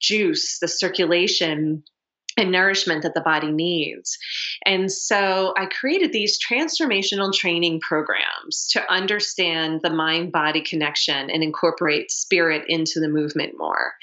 juice, 0.01 0.59
the 0.59 0.67
circulation 0.67 1.83
and 2.39 2.51
nourishment 2.51 3.03
that 3.03 3.13
the 3.13 3.21
body 3.21 3.51
needs. 3.51 4.17
And 4.65 4.91
so 4.91 5.53
I 5.57 5.65
created 5.65 6.11
these 6.11 6.39
transformational 6.39 7.33
training 7.33 7.81
programs 7.81 8.67
to 8.71 8.91
understand 8.91 9.81
the 9.83 9.89
mind 9.89 10.31
body 10.31 10.61
connection 10.61 11.29
and 11.29 11.43
incorporate 11.43 12.11
spirit 12.11 12.63
into 12.67 12.99
the 12.99 13.09
movement 13.09 13.53
more. 13.57 13.93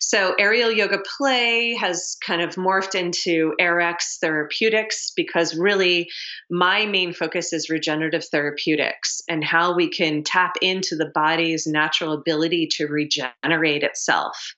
So 0.00 0.34
aerial 0.38 0.70
yoga 0.70 0.98
play 1.16 1.74
has 1.74 2.16
kind 2.24 2.42
of 2.42 2.54
morphed 2.54 2.94
into 2.94 3.54
AirX 3.60 4.18
therapeutics 4.20 5.12
because 5.16 5.56
really 5.56 6.08
my 6.50 6.86
main 6.86 7.12
focus 7.12 7.52
is 7.52 7.70
regenerative 7.70 8.24
therapeutics 8.24 9.22
and 9.28 9.42
how 9.42 9.74
we 9.74 9.90
can 9.90 10.22
tap 10.22 10.54
into 10.60 10.96
the 10.96 11.10
body's 11.14 11.66
natural 11.66 12.12
ability 12.12 12.68
to 12.72 12.86
regenerate 12.86 13.82
itself. 13.82 14.54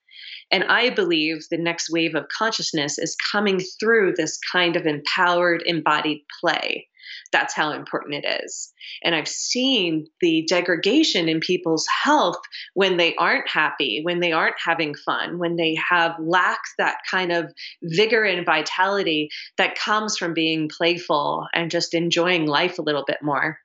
And 0.50 0.64
I 0.64 0.90
believe 0.90 1.46
the 1.50 1.58
next 1.58 1.90
wave 1.90 2.14
of 2.14 2.26
consciousness 2.36 2.98
is 2.98 3.16
coming 3.32 3.60
through 3.78 4.14
this 4.16 4.38
kind 4.52 4.76
of 4.76 4.86
empowered, 4.86 5.62
embodied 5.64 6.22
play. 6.40 6.88
That's 7.32 7.54
how 7.54 7.72
important 7.72 8.24
it 8.24 8.42
is. 8.44 8.72
And 9.02 9.14
I've 9.14 9.28
seen 9.28 10.06
the 10.20 10.44
degradation 10.48 11.28
in 11.28 11.40
people's 11.40 11.86
health 12.02 12.40
when 12.74 12.96
they 12.96 13.14
aren't 13.16 13.48
happy, 13.48 14.00
when 14.02 14.20
they 14.20 14.32
aren't 14.32 14.56
having 14.64 14.94
fun, 14.94 15.38
when 15.38 15.56
they 15.56 15.76
have 15.88 16.14
lacked 16.18 16.70
that 16.78 16.98
kind 17.10 17.32
of 17.32 17.52
vigor 17.82 18.24
and 18.24 18.44
vitality 18.44 19.28
that 19.58 19.78
comes 19.78 20.16
from 20.16 20.34
being 20.34 20.68
playful 20.68 21.46
and 21.54 21.70
just 21.70 21.94
enjoying 21.94 22.46
life 22.46 22.78
a 22.78 22.82
little 22.82 23.04
bit 23.06 23.18
more. 23.22 23.58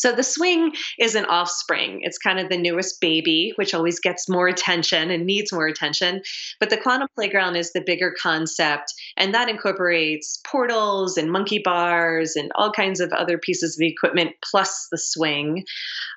So 0.00 0.12
the 0.12 0.22
swing 0.22 0.72
is 0.98 1.14
an 1.14 1.26
offspring. 1.26 2.00
It's 2.00 2.16
kind 2.16 2.40
of 2.40 2.48
the 2.48 2.56
newest 2.56 3.02
baby, 3.02 3.52
which 3.56 3.74
always 3.74 4.00
gets 4.00 4.30
more 4.30 4.48
attention 4.48 5.10
and 5.10 5.26
needs 5.26 5.52
more 5.52 5.66
attention. 5.66 6.22
But 6.58 6.70
the 6.70 6.78
quantum 6.78 7.08
playground 7.14 7.56
is 7.56 7.74
the 7.74 7.82
bigger 7.84 8.14
concept, 8.18 8.94
and 9.18 9.34
that 9.34 9.50
incorporates 9.50 10.40
portals 10.46 11.18
and 11.18 11.30
monkey 11.30 11.60
bars 11.62 12.34
and 12.34 12.50
all 12.54 12.72
kinds 12.72 13.00
of 13.00 13.12
other 13.12 13.36
pieces 13.36 13.76
of 13.76 13.82
equipment 13.82 14.30
plus 14.42 14.88
the 14.90 14.96
swing. 14.96 15.64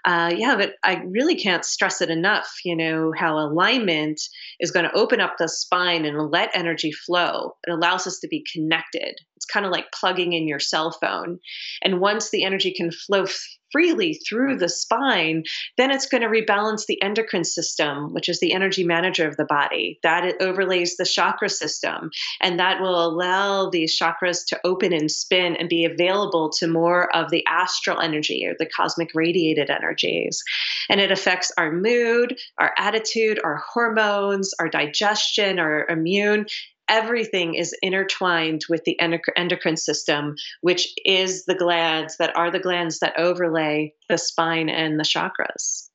Uh, 0.05 0.31
yeah, 0.33 0.55
but 0.55 0.75
I 0.85 1.03
really 1.05 1.35
can't 1.35 1.65
stress 1.65 1.99
it 1.99 2.09
enough. 2.09 2.49
You 2.63 2.77
know 2.77 3.11
how 3.13 3.37
alignment 3.37 4.21
is 4.61 4.71
going 4.71 4.85
to 4.85 4.95
open 4.95 5.19
up 5.19 5.35
the 5.37 5.49
spine 5.49 6.05
and 6.05 6.31
let 6.31 6.55
energy 6.55 6.93
flow. 6.93 7.57
It 7.67 7.71
allows 7.71 8.07
us 8.07 8.19
to 8.19 8.29
be 8.29 8.45
connected. 8.53 9.15
It's 9.35 9.45
kind 9.45 9.65
of 9.65 9.73
like 9.73 9.91
plugging 9.91 10.31
in 10.31 10.47
your 10.47 10.61
cell 10.61 10.91
phone, 11.01 11.39
and 11.81 11.99
once 11.99 12.29
the 12.29 12.45
energy 12.45 12.73
can 12.73 12.89
flow 12.89 13.25
freely 13.73 14.21
through 14.29 14.57
the 14.57 14.69
spine, 14.69 15.43
then 15.77 15.91
it's 15.91 16.05
going 16.05 16.21
to 16.21 16.29
rebalance 16.29 16.85
the 16.85 17.01
endocrine 17.01 17.43
system, 17.43 18.13
which 18.13 18.29
is 18.29 18.39
the 18.39 18.53
energy 18.53 18.85
manager 18.85 19.27
of 19.27 19.35
the 19.35 19.45
body. 19.45 19.99
That 20.03 20.23
it 20.23 20.37
overlays 20.39 20.95
the 20.95 21.05
chakra 21.05 21.49
system, 21.49 22.11
and 22.39 22.59
that 22.59 22.79
will 22.79 23.03
allow 23.03 23.69
these 23.69 23.99
chakras 23.99 24.45
to 24.47 24.59
open 24.63 24.93
and 24.93 25.11
spin 25.11 25.57
and 25.57 25.67
be 25.67 25.83
available 25.83 26.51
to 26.59 26.67
more 26.67 27.13
of 27.13 27.31
the 27.31 27.43
astral 27.47 27.99
energy 27.99 28.45
or 28.47 28.55
the 28.57 28.69
cosmic 28.69 29.09
radiated 29.13 29.69
energies. 29.69 30.41
And 30.89 31.01
it 31.01 31.11
affects 31.11 31.51
our 31.57 31.71
mood, 31.71 32.37
our 32.59 32.73
attitude, 32.77 33.39
our 33.43 33.61
hormones, 33.73 34.51
our 34.59 34.69
digestion, 34.69 35.59
our 35.59 35.87
immune 35.89 36.45
everything 36.89 37.55
is 37.55 37.75
intertwined 37.81 38.61
with 38.69 38.83
the 38.83 38.99
endocrine 38.99 39.77
system, 39.77 40.35
which 40.61 40.93
is 41.05 41.45
the 41.45 41.55
glands 41.55 42.17
that 42.17 42.35
are 42.35 42.51
the 42.51 42.59
glands 42.59 42.99
that 42.99 43.17
overlay 43.17 43.93
the 44.09 44.17
spine 44.17 44.69
and 44.69 44.99
the 44.99 45.03
chakras. 45.03 45.89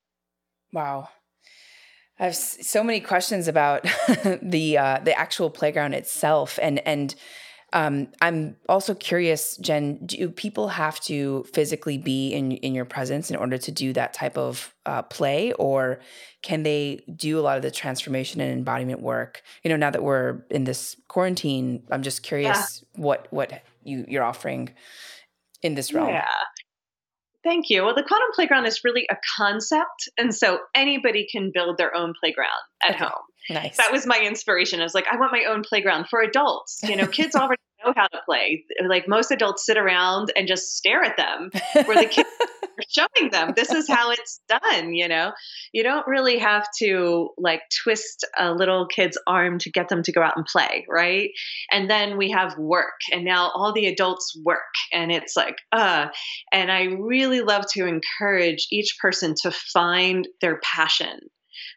Wow. 0.72 1.08
I 2.18 2.24
have 2.24 2.36
so 2.36 2.82
many 2.82 3.00
questions 3.00 3.46
about 3.46 3.82
the 4.42 4.78
uh, 4.78 5.00
the 5.04 5.16
actual 5.16 5.50
playground 5.50 5.94
itself, 5.94 6.58
and 6.60 6.80
and 6.86 7.14
um, 7.74 8.08
I'm 8.22 8.56
also 8.68 8.94
curious, 8.94 9.56
Jen. 9.58 9.98
Do 10.06 10.30
people 10.30 10.68
have 10.68 11.00
to 11.00 11.44
physically 11.52 11.98
be 11.98 12.32
in 12.32 12.52
in 12.52 12.74
your 12.74 12.86
presence 12.86 13.30
in 13.30 13.36
order 13.36 13.58
to 13.58 13.70
do 13.70 13.92
that 13.92 14.14
type 14.14 14.38
of 14.38 14.74
uh, 14.86 15.02
play, 15.02 15.52
or 15.52 16.00
can 16.42 16.62
they 16.62 17.04
do 17.14 17.38
a 17.38 17.42
lot 17.42 17.56
of 17.56 17.62
the 17.62 17.70
transformation 17.70 18.40
and 18.40 18.52
embodiment 18.52 19.02
work? 19.02 19.42
You 19.64 19.68
know, 19.68 19.76
now 19.76 19.90
that 19.90 20.02
we're 20.02 20.46
in 20.50 20.64
this 20.64 20.96
quarantine, 21.08 21.82
I'm 21.90 22.02
just 22.02 22.22
curious 22.22 22.82
yeah. 22.94 23.02
what 23.02 23.28
what 23.30 23.62
you 23.82 24.06
you're 24.08 24.24
offering 24.24 24.70
in 25.62 25.74
this 25.74 25.92
realm. 25.92 26.08
Yeah. 26.08 26.28
Thank 27.44 27.68
you. 27.68 27.84
Well, 27.84 27.94
the 27.94 28.02
quantum 28.02 28.28
playground 28.34 28.66
is 28.66 28.80
really 28.82 29.06
a 29.10 29.16
concept, 29.36 30.08
and 30.16 30.34
so 30.34 30.60
anybody 30.74 31.26
can 31.30 31.50
build 31.52 31.76
their 31.76 31.94
own 31.94 32.14
playground 32.18 32.48
at 32.82 32.94
okay. 32.94 33.04
home. 33.04 33.27
Nice. 33.50 33.76
That 33.78 33.92
was 33.92 34.06
my 34.06 34.20
inspiration. 34.20 34.80
I 34.80 34.82
was 34.82 34.94
like, 34.94 35.06
I 35.10 35.16
want 35.16 35.32
my 35.32 35.44
own 35.48 35.62
playground 35.62 36.08
for 36.08 36.20
adults. 36.20 36.80
You 36.82 36.96
know, 36.96 37.06
kids 37.06 37.34
already 37.36 37.62
know 37.84 37.92
how 37.96 38.06
to 38.08 38.18
play. 38.26 38.64
Like 38.86 39.08
most 39.08 39.30
adults 39.30 39.64
sit 39.64 39.78
around 39.78 40.32
and 40.36 40.46
just 40.46 40.76
stare 40.76 41.02
at 41.02 41.16
them, 41.16 41.50
where 41.86 41.96
the 41.96 42.08
kids 42.08 42.28
are 42.62 42.84
showing 42.88 43.30
them 43.30 43.52
this 43.56 43.70
is 43.70 43.88
how 43.88 44.10
it's 44.10 44.40
done. 44.48 44.94
You 44.94 45.08
know, 45.08 45.32
you 45.72 45.82
don't 45.82 46.06
really 46.06 46.38
have 46.38 46.66
to 46.80 47.30
like 47.38 47.62
twist 47.82 48.26
a 48.38 48.52
little 48.52 48.86
kid's 48.86 49.18
arm 49.26 49.58
to 49.60 49.70
get 49.70 49.88
them 49.88 50.02
to 50.02 50.12
go 50.12 50.22
out 50.22 50.36
and 50.36 50.44
play, 50.44 50.84
right? 50.88 51.30
And 51.70 51.88
then 51.88 52.18
we 52.18 52.30
have 52.30 52.56
work, 52.58 52.98
and 53.12 53.24
now 53.24 53.50
all 53.54 53.72
the 53.72 53.86
adults 53.86 54.38
work, 54.44 54.58
and 54.92 55.10
it's 55.10 55.36
like, 55.36 55.56
uh. 55.72 56.08
And 56.52 56.70
I 56.70 56.84
really 56.98 57.40
love 57.40 57.64
to 57.72 57.86
encourage 57.86 58.66
each 58.70 58.96
person 59.00 59.34
to 59.42 59.50
find 59.50 60.26
their 60.40 60.60
passion 60.62 61.20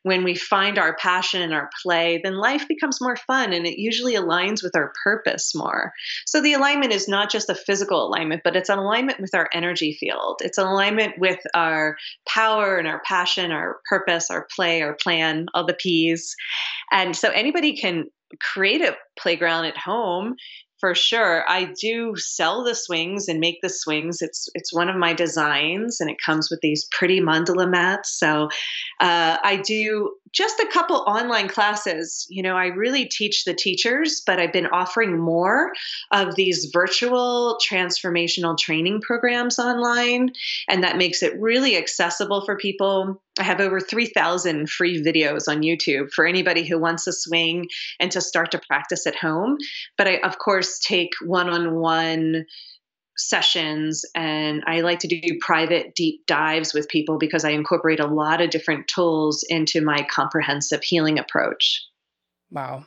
when 0.04 0.24
we 0.24 0.36
find 0.36 0.78
our 0.78 0.96
passion 0.96 1.42
and 1.42 1.54
our 1.54 1.70
play, 1.84 2.20
then 2.24 2.36
life 2.36 2.68
becomes 2.68 3.02
more 3.02 3.16
fun 3.16 3.54
and 3.54 3.66
it 3.66 3.78
usually 3.80 4.16
aligns 4.16 4.64
with 4.64 4.76
our 4.76 4.92
purpose 5.04 5.54
more. 5.54 5.94
So 6.26 6.42
the 6.42 6.54
alignment 6.54 6.92
is 6.92 7.08
not 7.08 7.32
just 7.32 7.50
a 7.50 7.56
physical 7.56 8.08
alignment, 8.08 8.42
but 8.44 8.56
it's 8.56 8.70
an 8.70 8.80
alignment 8.80 9.20
with 9.20 9.36
our 9.36 9.50
energy 9.54 9.94
field. 10.00 10.42
It's 10.44 10.58
an 10.58 10.66
alignment 10.66 11.20
with 11.20 11.40
our 11.54 11.98
power 12.28 12.78
and 12.78 12.88
our 12.88 13.02
passion, 13.06 13.52
our 13.52 13.80
purpose, 13.90 14.30
our 14.30 14.48
play, 14.56 14.82
our 14.82 14.96
plan, 14.96 15.48
all 15.54 15.66
the 15.66 15.74
P's. 15.74 16.36
And 16.92 17.16
so 17.16 17.30
anybody 17.30 17.78
can 17.78 18.06
create 18.40 18.82
a 18.82 18.96
playground 19.20 19.66
at 19.66 19.78
home 19.78 20.36
for 20.82 20.94
sure. 20.96 21.48
I 21.48 21.72
do 21.80 22.16
sell 22.18 22.66
the 22.66 22.76
swings 22.76 23.30
and 23.30 23.40
make 23.40 23.62
the 23.62 23.70
swings. 23.70 24.22
It's 24.22 24.50
it's 24.56 24.74
one 24.74 24.90
of 24.90 24.98
my 24.98 25.14
designs, 25.14 26.02
and 26.02 26.10
it 26.10 26.18
comes 26.26 26.50
with 26.50 26.60
these 26.62 26.90
pretty 26.92 27.22
mandala 27.22 27.70
mats. 27.70 28.20
So 28.20 28.50
uh, 29.00 29.38
I 29.42 29.62
do 29.66 30.16
just 30.34 30.60
a 30.60 30.68
couple 30.68 30.98
online 31.08 31.48
classes. 31.48 32.26
You 32.30 32.44
know, 32.44 32.56
I 32.56 32.68
really 32.68 33.06
teach 33.06 33.44
the 33.44 33.54
teachers, 33.54 34.22
but 34.26 34.40
I've 34.40 34.54
been 34.54 34.68
offering 34.68 35.20
more 35.20 35.72
of 36.12 36.36
these 36.36 36.70
virtual 36.72 37.58
transformational 37.66 38.58
training 38.58 39.02
programs 39.02 39.60
online, 39.60 40.32
and 40.70 40.84
that 40.84 40.98
makes 40.98 41.22
it 41.22 41.40
really 41.40 41.78
accessible 41.78 42.46
for 42.46 42.58
people. 42.58 43.22
I 43.40 43.44
have 43.44 43.60
over 43.60 43.80
3,000 43.80 44.70
free 44.70 45.04
videos 45.04 45.48
on 45.48 45.62
YouTube 45.62 46.12
for 46.12 46.26
anybody 46.26 46.66
who 46.66 46.80
wants 46.80 47.06
to 47.06 47.14
swing 47.14 47.68
and 48.00 48.12
to 48.12 48.22
start 48.22 48.52
to 48.52 48.62
practice 48.68 49.08
at 49.08 49.16
home. 49.16 49.58
But 49.98 50.08
I, 50.08 50.18
of 50.18 50.38
course, 50.38 50.80
take 50.80 51.12
one 51.24 51.50
on 51.50 51.76
one 51.76 52.46
sessions 53.18 54.04
and 54.16 54.64
I 54.66 54.82
like 54.82 55.00
to 55.00 55.08
do 55.08 55.38
private 55.40 55.96
deep 55.96 56.26
dives 56.26 56.74
with 56.74 56.90
people 56.90 57.18
because 57.18 57.46
I 57.46 57.52
incorporate 57.52 58.00
a 58.00 58.08
lot 58.08 58.42
of 58.42 58.50
different 58.50 58.88
tools 58.88 59.46
into 59.48 59.82
my 59.82 60.06
comprehensive 60.10 60.84
healing 60.84 61.20
approach. 61.20 61.86
Wow. 62.50 62.86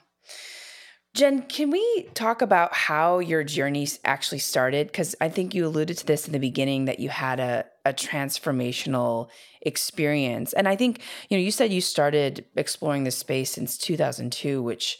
Jen, 1.14 1.42
can 1.42 1.70
we 1.70 2.08
talk 2.14 2.42
about 2.42 2.74
how 2.74 3.20
your 3.20 3.44
journey 3.44 3.86
actually 4.04 4.40
started? 4.40 4.88
Because 4.88 5.14
I 5.20 5.28
think 5.28 5.54
you 5.54 5.64
alluded 5.64 5.98
to 5.98 6.06
this 6.06 6.26
in 6.26 6.32
the 6.32 6.40
beginning 6.40 6.86
that 6.86 6.98
you 6.98 7.08
had 7.08 7.38
a, 7.38 7.64
a 7.84 7.92
transformational 7.92 9.28
experience. 9.62 10.52
And 10.52 10.66
I 10.66 10.74
think, 10.74 11.00
you 11.28 11.36
know, 11.36 11.42
you 11.42 11.52
said 11.52 11.72
you 11.72 11.80
started 11.80 12.44
exploring 12.56 13.04
this 13.04 13.16
space 13.16 13.52
since 13.52 13.78
2002, 13.78 14.60
which 14.60 14.98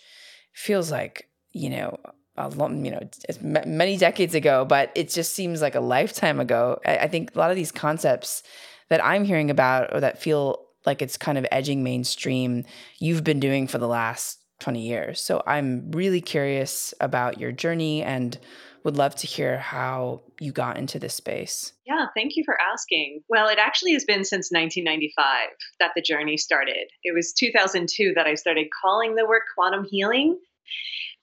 feels 0.53 0.93
like, 0.93 1.29
you 1.53 1.68
know, 1.68 1.99
a 2.37 2.49
long, 2.49 2.85
you 2.85 2.91
know, 2.91 3.01
many 3.41 3.97
decades 3.97 4.35
ago, 4.35 4.64
but 4.64 4.91
it 4.95 5.09
just 5.09 5.35
seems 5.35 5.62
like 5.62 5.74
a 5.74 5.80
lifetime 5.80 6.41
ago. 6.41 6.80
I, 6.85 6.99
I 6.99 7.09
think 7.09 7.35
a 7.35 7.39
lot 7.39 7.51
of 7.51 7.57
these 7.57 7.72
concepts 7.72 8.43
that 8.89 9.05
I'm 9.05 9.24
hearing 9.24 9.51
about 9.51 9.95
or 9.95 10.01
that 10.01 10.20
feel 10.20 10.64
like 10.85 11.01
it's 11.01 11.16
kind 11.16 11.39
of 11.39 11.47
edging 11.51 11.82
mainstream, 11.82 12.64
you've 12.99 13.24
been 13.24 13.41
doing 13.41 13.66
for 13.66 13.78
the 13.78 13.89
last 13.89 14.39
20 14.61 14.87
years. 14.87 15.20
So 15.20 15.43
I'm 15.47 15.91
really 15.93 16.20
curious 16.20 16.95
about 17.01 17.41
your 17.41 17.53
journey 17.53 18.03
and 18.03 18.39
would 18.85 18.97
love 18.97 19.14
to 19.16 19.26
hear 19.26 19.59
how 19.59 20.20
you 20.41 20.53
got 20.53 20.76
into 20.76 20.99
this 20.99 21.14
space. 21.14 21.72
Yeah, 21.87 22.07
thank 22.14 22.37
you 22.37 22.43
for 22.45 22.57
asking. 22.61 23.22
Well, 23.28 23.49
it 23.49 23.59
actually 23.59 23.95
has 23.95 24.05
been 24.05 24.24
since 24.24 24.51
1995 24.51 25.49
that 25.80 25.93
the 25.97 26.03
journey 26.03 26.37
started. 26.37 26.89
It 27.03 27.14
was 27.14 27.32
2002 27.32 28.12
that 28.14 28.26
I 28.26 28.35
started 28.35 28.66
calling 28.82 29.14
the 29.14 29.26
work 29.26 29.45
quantum 29.55 29.87
healing 29.91 30.39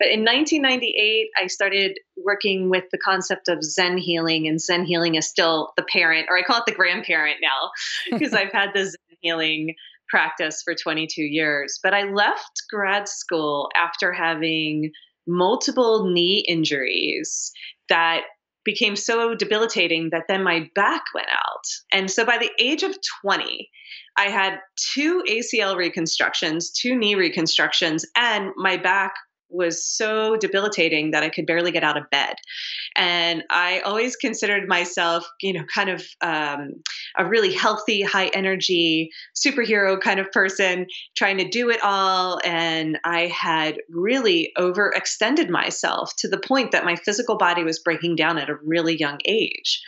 but 0.02 0.10
in 0.10 0.22
1998, 0.22 1.30
I 1.40 1.46
started 1.46 2.00
working 2.18 2.72
with 2.72 2.86
the 2.92 2.98
concept 2.98 3.50
of 3.50 3.64
Zen 3.64 3.98
healing, 3.98 4.48
and 4.48 4.60
Zen 4.60 4.84
healing 4.84 5.14
is 5.14 5.28
still 5.28 5.74
the 5.78 5.84
parent, 5.84 6.26
or 6.28 6.38
I 6.38 6.42
call 6.42 6.58
it 6.58 6.64
the 6.66 6.74
grandparent 6.74 7.38
now, 7.40 7.70
because 8.18 8.34
I've 8.34 8.52
had 8.52 8.72
the 8.74 8.86
Zen 8.86 9.18
healing 9.20 9.76
practice 10.10 10.62
for 10.64 10.74
22 10.74 11.22
years. 11.22 11.80
But 11.84 11.94
I 11.94 12.04
left 12.04 12.64
grad 12.70 13.08
school 13.08 13.70
after 13.76 14.12
having 14.12 14.92
multiple 15.28 16.12
knee 16.12 16.44
injuries 16.48 17.52
that 17.90 18.22
became 18.64 18.96
so 18.96 19.36
debilitating 19.36 20.10
that 20.12 20.24
then 20.28 20.44
my 20.44 20.68
back 20.76 21.04
went 21.14 21.30
out. 21.30 21.66
And 21.92 22.10
so 22.10 22.26
by 22.26 22.38
the 22.38 22.52
age 22.60 22.84
of 22.84 22.96
20, 23.24 23.70
I 24.18 24.26
had 24.26 24.60
two 24.94 25.24
ACL 25.28 25.76
reconstructions, 25.76 26.72
two 26.72 26.96
knee 26.96 27.16
reconstructions, 27.16 28.06
and 28.16 28.52
my 28.58 28.78
back 28.78 29.14
was 29.52 29.86
so 29.86 30.36
debilitating 30.38 31.12
that 31.12 31.24
I 31.24 31.30
could 31.30 31.46
barely 31.46 31.72
get 31.72 31.84
out 31.84 31.98
of 31.98 32.10
bed. 32.10 32.36
And 32.96 33.44
I 33.50 33.80
always 33.82 34.16
considered 34.16 34.68
myself, 34.68 35.26
you 35.42 35.54
know, 35.54 35.64
kind 35.74 35.90
of 35.90 36.06
um, 36.22 36.72
a 37.18 37.26
really 37.26 37.54
healthy, 37.54 38.02
high 38.02 38.28
energy 38.28 39.12
superhero 39.36 40.00
kind 40.00 40.20
of 40.20 40.32
person, 40.32 40.88
trying 41.16 41.38
to 41.38 41.48
do 41.48 41.70
it 41.70 41.80
all. 41.84 42.40
And 42.44 43.00
I 43.04 43.28
had 43.28 43.78
really 43.90 44.52
overextended 44.58 45.50
myself 45.50 46.12
to 46.18 46.28
the 46.28 46.40
point 46.40 46.72
that 46.72 46.86
my 46.86 46.96
physical 46.96 47.38
body 47.38 47.64
was 47.64 47.80
breaking 47.80 48.16
down 48.16 48.38
at 48.38 48.50
a 48.50 48.56
really 48.64 48.98
young 48.98 49.20
age. 49.26 49.82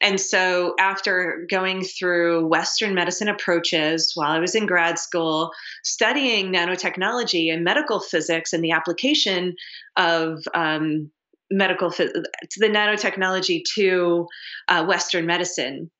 And 0.00 0.20
so, 0.20 0.74
after 0.78 1.46
going 1.50 1.82
through 1.82 2.46
Western 2.46 2.94
medicine 2.94 3.28
approaches 3.28 4.12
while 4.14 4.30
I 4.30 4.38
was 4.38 4.54
in 4.54 4.66
grad 4.66 4.98
school, 4.98 5.50
studying 5.82 6.52
nanotechnology 6.52 7.52
and 7.52 7.64
medical 7.64 8.00
physics 8.00 8.52
and 8.52 8.62
the 8.62 8.72
application 8.72 9.54
of 9.96 10.42
um, 10.54 11.10
medical 11.50 11.90
to 11.92 12.08
the 12.56 12.68
nanotechnology 12.68 13.62
to 13.74 14.26
uh, 14.68 14.84
Western 14.84 15.26
medicine, 15.26 15.90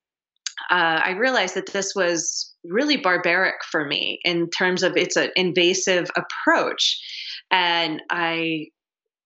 uh, 0.71 1.01
I 1.05 1.11
realized 1.13 1.55
that 1.55 1.73
this 1.73 1.95
was 1.95 2.53
really 2.65 2.97
barbaric 2.97 3.65
for 3.71 3.85
me 3.85 4.21
in 4.25 4.51
terms 4.51 4.83
of 4.83 4.97
it's 4.97 5.17
an 5.17 5.31
invasive 5.37 6.11
approach. 6.17 7.01
And 7.51 8.03
I 8.11 8.67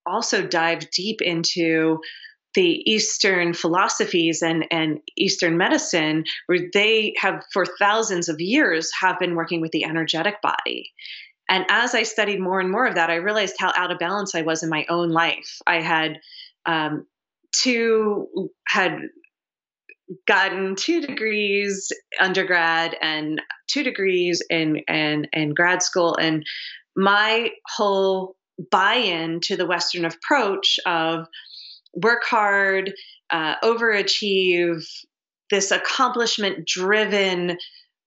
also 0.07 0.47
dived 0.47 0.89
deep 0.95 1.23
into 1.23 1.99
the 2.55 2.83
Eastern 2.91 3.55
philosophies 3.55 4.43
and, 4.43 4.65
and 4.71 4.99
Eastern 5.17 5.57
medicine, 5.57 6.25
where 6.47 6.69
they 6.73 7.15
have 7.19 7.43
for 7.53 7.65
thousands 7.79 8.29
of 8.29 8.41
years 8.41 8.91
have 9.01 9.19
been 9.19 9.35
working 9.35 9.61
with 9.61 9.73
the 9.73 9.85
energetic 9.85 10.41
body. 10.43 10.93
And 11.49 11.65
as 11.69 11.95
I 11.95 12.05
studied 12.05 12.41
more 12.41 12.61
and 12.61 12.71
more 12.71 12.87
of 12.87 12.95
that, 12.95 13.11
I 13.11 13.17
realized 13.17 13.57
how 13.59 13.73
out 13.77 13.91
of 13.91 13.99
balance 13.99 14.35
I 14.35 14.43
was 14.43 14.63
in 14.63 14.71
my 14.71 14.87
own 14.89 15.11
life. 15.11 15.59
I 15.67 15.81
had 15.81 16.19
um, 16.67 17.07
two 17.53 18.29
had 18.67 18.99
gotten 20.27 20.77
two 20.77 21.01
degrees 21.01 21.89
undergrad 22.21 22.97
and 23.01 23.41
two 23.69 23.83
degrees 23.83 24.43
in 24.51 24.77
in, 24.89 25.27
in 25.33 25.55
grad 25.55 25.83
school, 25.83 26.17
and 26.17 26.45
my 26.97 27.51
whole 27.77 28.37
buy-in 28.71 29.41
to 29.41 29.57
the 29.57 29.67
Western 29.67 30.05
approach 30.05 30.79
of 30.87 31.27
work 31.95 32.23
hard, 32.25 32.93
uh, 33.31 33.57
overachieve, 33.63 34.85
this 35.51 35.71
accomplishment 35.71 36.67
driven 36.67 37.59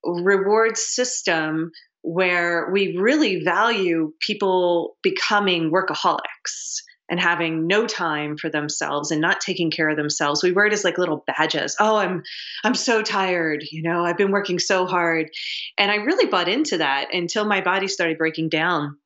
reward 0.04 0.78
system 0.78 1.72
where 2.02 2.70
we 2.72 2.98
really 2.98 3.44
value 3.44 4.14
people 4.20 4.96
becoming 5.02 5.72
workaholics 5.72 6.82
and 7.10 7.20
having 7.20 7.68
no 7.68 7.86
time 7.86 8.36
for 8.38 8.50
themselves 8.50 9.12
and 9.12 9.22
not 9.22 9.40
taking 9.40 9.70
care 9.70 9.90
of 9.90 9.98
themselves. 9.98 10.44
We 10.44 10.52
wear 10.52 10.66
it 10.68 10.74
as 10.74 10.84
like 10.84 10.98
little 10.98 11.24
badges. 11.28 11.76
Oh 11.80 11.96
i'm 11.98 12.24
i'm 12.64 12.76
so 12.76 13.02
tired 13.02 13.64
you 13.70 13.84
know 13.84 14.04
i've 14.04 14.18
been 14.18 14.32
working 14.32 14.60
so 14.60 14.86
hard. 14.86 15.30
And 15.78 15.92
i 15.92 15.96
really 15.96 16.28
bought 16.28 16.50
into 16.50 16.78
that 16.80 17.14
until 17.14 17.46
my 17.46 17.62
body 17.62 17.88
started 17.88 18.18
breaking 18.18 18.50
down. 18.50 18.98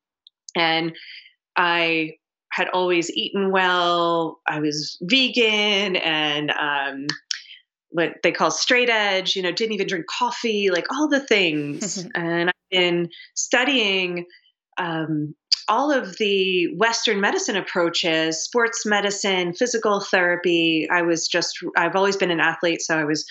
And 0.56 0.94
i 1.56 2.12
had 2.50 2.68
always 2.68 3.10
eaten 3.10 3.50
well. 3.50 4.40
I 4.46 4.60
was 4.60 4.98
vegan 5.02 5.96
and 5.96 6.50
um, 6.50 7.06
what 7.90 8.14
they 8.22 8.32
call 8.32 8.50
straight 8.50 8.90
edge, 8.90 9.36
you 9.36 9.42
know, 9.42 9.52
didn't 9.52 9.74
even 9.74 9.86
drink 9.86 10.06
coffee, 10.06 10.70
like 10.70 10.86
all 10.92 11.08
the 11.08 11.20
things. 11.20 12.06
and 12.14 12.50
I've 12.50 12.70
been 12.70 13.08
studying 13.34 14.26
um, 14.78 15.34
all 15.68 15.92
of 15.92 16.16
the 16.18 16.66
Western 16.76 17.20
medicine 17.20 17.56
approaches, 17.56 18.42
sports 18.42 18.84
medicine, 18.84 19.52
physical 19.52 20.00
therapy. 20.00 20.88
I 20.90 21.02
was 21.02 21.28
just, 21.28 21.58
I've 21.76 21.96
always 21.96 22.16
been 22.16 22.30
an 22.30 22.40
athlete, 22.40 22.82
so 22.82 22.98
I 22.98 23.04
was 23.04 23.24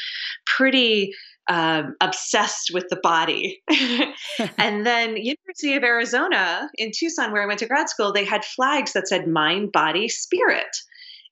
pretty 0.45 1.13
um, 1.49 1.95
obsessed 1.99 2.71
with 2.73 2.87
the 2.89 2.99
body. 3.01 3.61
and 4.57 4.85
then 4.85 5.17
University 5.17 5.75
of 5.75 5.83
Arizona 5.83 6.69
in 6.75 6.91
Tucson, 6.95 7.31
where 7.31 7.41
I 7.41 7.47
went 7.47 7.59
to 7.59 7.65
grad 7.65 7.89
school, 7.89 8.13
they 8.13 8.23
had 8.23 8.45
flags 8.45 8.93
that 8.93 9.07
said 9.07 9.27
mind, 9.27 9.71
body, 9.71 10.07
spirit. 10.07 10.77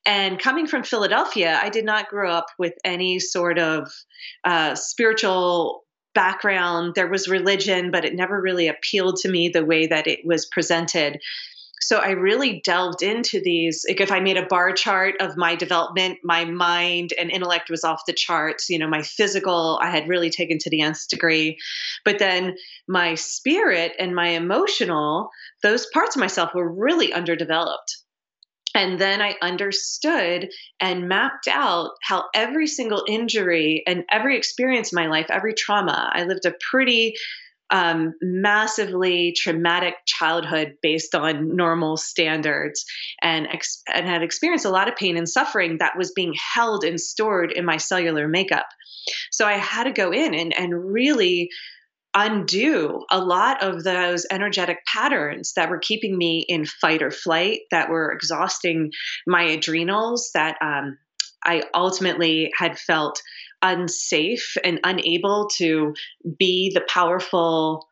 And 0.05 0.39
coming 0.39 0.67
from 0.67 0.83
Philadelphia, 0.83 1.59
I 1.61 1.69
did 1.69 1.85
not 1.85 2.09
grow 2.09 2.31
up 2.31 2.47
with 2.57 2.73
any 2.83 3.19
sort 3.19 3.59
of 3.59 3.91
uh, 4.43 4.73
spiritual 4.73 5.83
background. 6.15 6.95
There 6.95 7.09
was 7.09 7.27
religion, 7.27 7.91
but 7.91 8.03
it 8.03 8.15
never 8.15 8.41
really 8.41 8.67
appealed 8.67 9.17
to 9.17 9.29
me 9.29 9.49
the 9.49 9.65
way 9.65 9.85
that 9.85 10.07
it 10.07 10.21
was 10.25 10.47
presented 10.47 11.19
so 11.81 11.97
I 11.97 12.11
really 12.11 12.61
delved 12.63 13.03
into 13.03 13.39
these. 13.39 13.85
Like 13.87 14.01
if 14.01 14.11
I 14.11 14.19
made 14.19 14.37
a 14.37 14.45
bar 14.45 14.73
chart 14.73 15.15
of 15.19 15.37
my 15.37 15.55
development, 15.55 16.19
my 16.23 16.45
mind 16.45 17.13
and 17.17 17.29
intellect 17.29 17.69
was 17.69 17.83
off 17.83 18.05
the 18.07 18.13
charts. 18.13 18.69
You 18.69 18.79
know, 18.79 18.87
my 18.87 19.03
physical 19.03 19.79
I 19.81 19.89
had 19.89 20.07
really 20.07 20.29
taken 20.29 20.57
to 20.59 20.69
the 20.69 20.81
nth 20.81 21.07
degree, 21.09 21.57
but 22.03 22.19
then 22.19 22.55
my 22.87 23.15
spirit 23.15 23.93
and 23.99 24.15
my 24.15 24.29
emotional, 24.29 25.29
those 25.63 25.85
parts 25.87 26.15
of 26.15 26.19
myself 26.19 26.51
were 26.53 26.71
really 26.71 27.13
underdeveloped. 27.13 27.97
And 28.75 28.99
then 28.99 29.21
I 29.21 29.35
understood 29.41 30.49
and 30.79 31.07
mapped 31.09 31.47
out 31.47 31.91
how 32.03 32.25
every 32.35 32.67
single 32.67 33.03
injury 33.07 33.81
and 33.87 34.03
every 34.11 34.37
experience 34.37 34.91
in 34.91 34.97
my 34.97 35.07
life, 35.07 35.27
every 35.29 35.55
trauma, 35.55 36.11
I 36.13 36.25
lived 36.25 36.45
a 36.45 36.53
pretty 36.69 37.15
um, 37.69 38.13
massively 38.21 39.33
traumatic 39.35 39.95
childhood 40.05 40.75
based 40.81 41.15
on 41.15 41.55
normal 41.55 41.97
standards 41.97 42.85
and, 43.21 43.47
ex- 43.47 43.83
and 43.93 44.07
had 44.07 44.23
experienced 44.23 44.65
a 44.65 44.69
lot 44.69 44.87
of 44.87 44.95
pain 44.95 45.17
and 45.17 45.27
suffering 45.27 45.77
that 45.79 45.97
was 45.97 46.11
being 46.11 46.33
held 46.53 46.83
and 46.83 46.99
stored 46.99 47.51
in 47.51 47.65
my 47.65 47.77
cellular 47.77 48.27
makeup. 48.27 48.67
So 49.31 49.45
I 49.45 49.57
had 49.57 49.85
to 49.85 49.91
go 49.91 50.11
in 50.11 50.33
and, 50.33 50.53
and 50.57 50.93
really 50.93 51.49
undo 52.13 53.05
a 53.11 53.19
lot 53.19 53.61
of 53.61 53.83
those 53.83 54.25
energetic 54.31 54.79
patterns 54.91 55.53
that 55.55 55.69
were 55.69 55.79
keeping 55.79 56.17
me 56.17 56.45
in 56.47 56.65
fight 56.65 57.03
or 57.03 57.11
flight, 57.11 57.59
that 57.71 57.89
were 57.89 58.11
exhausting 58.11 58.91
my 59.27 59.43
adrenals, 59.43 60.31
that 60.33 60.57
um, 60.61 60.97
I 61.43 61.63
ultimately 61.73 62.51
had 62.55 62.79
felt 62.79 63.21
unsafe 63.61 64.55
and 64.63 64.79
unable 64.83 65.49
to 65.57 65.93
be 66.37 66.71
the 66.73 66.85
powerful 66.87 67.87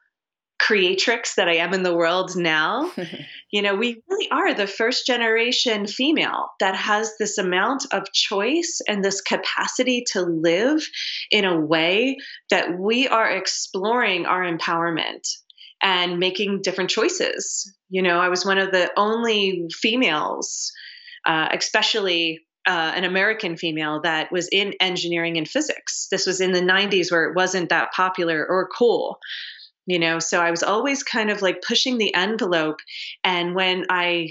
creatrix 0.57 1.35
that 1.35 1.47
I 1.49 1.55
am 1.57 1.73
in 1.73 1.83
the 1.83 1.95
world 1.95 2.35
now. 2.35 2.91
you 3.51 3.61
know, 3.61 3.75
we 3.75 4.01
really 4.09 4.29
are 4.31 4.53
the 4.53 4.67
first 4.67 5.05
generation 5.05 5.85
female 5.85 6.49
that 6.59 6.75
has 6.75 7.13
this 7.19 7.37
amount 7.37 7.85
of 7.91 8.11
choice 8.13 8.81
and 8.87 9.03
this 9.03 9.21
capacity 9.21 10.05
to 10.13 10.21
live 10.21 10.81
in 11.29 11.45
a 11.45 11.59
way 11.59 12.17
that 12.49 12.79
we 12.79 13.07
are 13.07 13.29
exploring 13.29 14.25
our 14.25 14.41
empowerment 14.41 15.27
and 15.81 16.19
making 16.19 16.61
different 16.63 16.89
choices. 16.89 17.71
You 17.89 18.01
know, 18.01 18.19
I 18.19 18.29
was 18.29 18.45
one 18.45 18.57
of 18.57 18.71
the 18.71 18.89
only 18.97 19.67
females, 19.71 20.71
uh, 21.25 21.49
especially 21.51 22.39
uh, 22.67 22.93
an 22.95 23.03
American 23.03 23.57
female 23.57 24.01
that 24.01 24.31
was 24.31 24.47
in 24.51 24.73
engineering 24.79 25.37
and 25.37 25.47
physics. 25.47 26.07
This 26.09 26.25
was 26.25 26.41
in 26.41 26.51
the 26.51 26.61
90s 26.61 27.11
where 27.11 27.25
it 27.25 27.35
wasn't 27.35 27.69
that 27.69 27.93
popular 27.93 28.45
or 28.47 28.67
cool 28.67 29.19
you 29.87 29.99
know? 29.99 30.19
So 30.19 30.41
i 30.41 30.51
was 30.51 30.63
always 30.63 31.03
kind 31.03 31.29
of 31.29 31.41
like 31.41 31.61
pushing 31.61 31.97
the 31.97 32.13
envelope. 32.15 32.79
And 33.23 33.55
when 33.55 33.85
i 33.89 34.29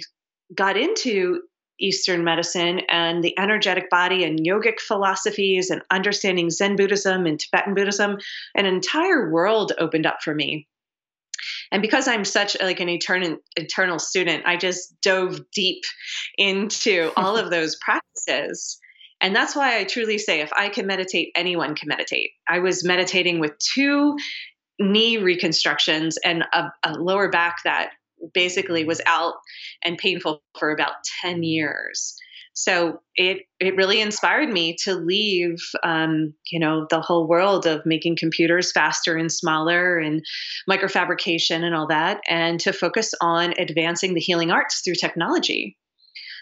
got 0.55 0.77
into 0.77 1.43
eastern 1.81 2.23
medicine 2.23 2.81
and 2.89 3.23
the 3.23 3.37
energetic 3.39 3.91
body 3.91 4.25
and 4.25 4.39
yogic 4.39 4.79
philosophies 4.79 5.71
and 5.71 5.83
understanding 5.91 6.51
zen 6.51 6.77
buddhism 6.77 7.27
and 7.27 7.41
tibetan 7.41 7.75
buddhism 7.75 8.17
an 8.55 8.65
entire 8.67 9.31
world 9.31 9.73
opened 9.79 10.07
up 10.07 10.23
for 10.23 10.35
me 10.35 10.69
and 11.75 11.83
because 11.83 12.09
i'm 12.09 12.25
such 12.25 12.57
like 12.63 12.81
an 12.81 12.89
eternal 12.89 13.37
eternal 13.57 13.99
student 13.99 14.47
i 14.47 14.57
just 14.57 14.95
dove 15.03 15.41
deep 15.53 15.83
into 16.39 17.11
all 17.17 17.37
of 17.37 17.51
those 17.51 17.77
practices 17.85 18.79
and 19.21 19.35
that's 19.35 19.57
why 19.57 19.79
I 19.79 19.85
truly 19.85 20.19
say 20.19 20.41
if 20.41 20.53
I 20.53 20.69
can 20.69 20.87
meditate, 20.87 21.31
anyone 21.35 21.75
can 21.75 21.89
meditate. 21.89 22.33
I 22.47 22.59
was 22.59 22.85
meditating 22.85 23.41
with 23.41 23.53
two 23.75 24.17
knee 24.79 25.17
reconstructions 25.17 26.19
and 26.19 26.45
a, 26.53 26.65
a 26.83 26.93
lower 26.99 27.31
back 27.31 27.57
that 27.65 27.93
basically 28.35 28.85
was 28.85 29.01
out 29.07 29.35
and 29.83 29.97
painful 29.97 30.43
for 30.59 30.71
about 30.71 30.93
10 31.23 31.43
years 31.43 32.17
so 32.55 33.01
it 33.17 33.43
it 33.61 33.77
really 33.77 34.01
inspired 34.01 34.49
me 34.49 34.77
to 34.85 34.95
leave 34.95 35.59
um, 35.83 36.33
you 36.51 36.59
know 36.59 36.87
the 36.89 37.01
whole 37.01 37.27
world 37.29 37.67
of 37.67 37.85
making 37.85 38.17
computers 38.17 38.73
faster 38.73 39.17
and 39.17 39.31
smaller 39.31 39.99
and 39.99 40.25
microfabrication 40.71 41.63
and 41.63 41.75
all 41.75 41.89
that 41.89 42.21
and 42.29 42.61
to 42.61 42.73
focus 42.73 43.13
on 43.21 43.55
advancing 43.59 44.15
the 44.15 44.21
healing 44.21 44.51
arts 44.51 44.81
through 44.81 44.95
technology 44.95 45.77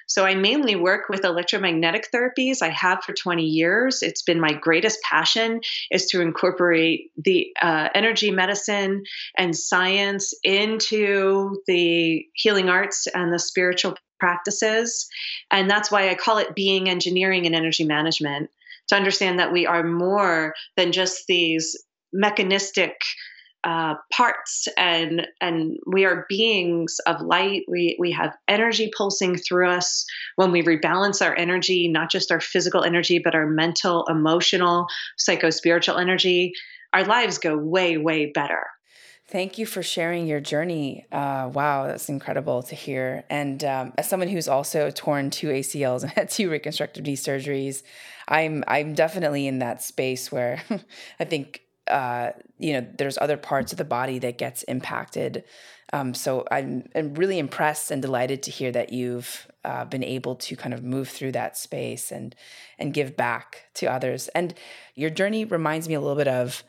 so 0.07 0.27
I 0.27 0.35
mainly 0.35 0.77
work 0.77 1.09
with 1.09 1.25
electromagnetic 1.25 2.09
therapies. 2.13 2.59
I 2.61 2.69
have 2.69 3.03
for 3.03 3.15
20 3.15 3.45
years. 3.45 4.03
It's 4.03 4.23
been 4.23 4.41
my 4.41 4.53
greatest 4.53 4.99
passion 5.03 5.61
is 5.91 6.07
to 6.07 6.21
incorporate 6.21 7.11
the 7.17 7.47
uh, 7.63 7.89
energy 7.95 8.31
medicine 8.31 9.05
and 9.39 9.57
science 9.57 10.35
into 10.45 11.57
the 11.67 12.27
healing 12.35 12.69
arts 12.69 13.07
and 13.07 13.33
the 13.33 13.39
spiritual 13.39 13.97
practices. 14.23 15.09
And 15.51 15.69
that's 15.69 15.91
why 15.91 16.09
I 16.09 16.15
call 16.15 16.39
it 16.39 16.55
being 16.55 16.89
engineering 16.89 17.45
and 17.45 17.57
energy 17.57 17.83
management 17.83 18.51
to 18.89 18.95
understand 18.95 19.41
that 19.41 19.53
we 19.53 19.67
are 19.67 19.83
more 19.83 20.55
than 20.77 20.93
just 20.93 21.25
these 21.27 21.77
mechanistic 22.13 23.01
uh, 23.65 23.95
parts 24.13 24.67
and 24.77 25.27
and 25.41 25.79
we 25.87 26.05
are 26.05 26.27
beings 26.29 26.97
of 27.07 27.21
light. 27.21 27.63
We 27.69 27.97
we 27.99 28.13
have 28.13 28.37
energy 28.47 28.91
pulsing 28.97 29.37
through 29.37 29.71
us. 29.71 30.05
When 30.37 30.53
we 30.53 30.63
rebalance 30.63 31.25
our 31.25 31.37
energy 31.37 31.89
not 31.89 32.11
just 32.11 32.31
our 32.31 32.41
physical 32.41 32.85
energy 32.85 33.19
but 33.19 33.35
our 33.35 33.47
mental 33.47 34.05
emotional 34.09 34.87
psycho 35.17 35.51
spiritual 35.51 35.97
energy 35.97 36.53
our 36.93 37.05
lives 37.05 37.39
go 37.39 37.57
way 37.57 37.99
way 37.99 38.27
better 38.27 38.67
Thank 39.33 39.57
you 39.57 39.65
for 39.65 39.83
sharing 39.83 40.27
your 40.27 40.41
journey. 40.41 41.07
Uh, 41.11 41.49
wow, 41.51 41.87
that's 41.87 42.11
incredible 42.11 42.63
to 42.65 42.75
hear. 42.75 43.25
And 43.31 43.65
um, 43.65 43.95
as 43.97 44.07
someone 44.07 44.29
who's 44.29 44.47
also 44.47 44.91
torn 44.91 45.31
two 45.31 45.49
ACLs 45.49 46.03
and 46.03 46.13
had 46.17 46.29
two 46.29 46.51
reconstructive 46.51 47.07
knee 47.07 47.17
surgeries, 47.17 47.83
I'm 48.29 48.63
I'm 48.69 48.93
definitely 48.93 49.47
in 49.47 49.61
that 49.61 49.83
space 49.83 50.31
where 50.31 50.63
I 51.19 51.25
think 51.25 51.63
uh, 51.89 52.33
you 52.59 52.75
know, 52.75 52.87
there's 52.99 53.17
other 53.17 53.39
parts 53.39 53.73
of 53.73 53.79
the 53.79 53.85
body 53.85 54.19
that 54.19 54.37
gets 54.37 54.65
impacted. 54.65 55.45
Um, 55.95 56.15
so 56.15 56.47
I'm, 56.51 56.89
I'm, 56.95 57.15
really 57.15 57.39
impressed 57.39 57.91
and 57.91 58.01
delighted 58.01 58.45
to 58.45 58.51
hear 58.51 58.71
that 58.73 58.93
you've 58.93 59.47
uh, 59.65 59.85
been 59.85 60.05
able 60.05 60.37
to 60.37 60.57
kind 60.57 60.73
of 60.73 60.83
move 60.83 61.09
through 61.09 61.33
that 61.33 61.59
space 61.59 62.11
and 62.11 62.35
and 62.79 62.95
give 62.95 63.17
back 63.17 63.67
to 63.75 63.87
others. 63.87 64.29
And 64.29 64.55
your 64.95 65.11
journey 65.11 65.45
reminds 65.45 65.89
me 65.89 65.95
a 65.95 66.01
little 66.01 66.17
bit 66.17 66.29
of 66.29 66.63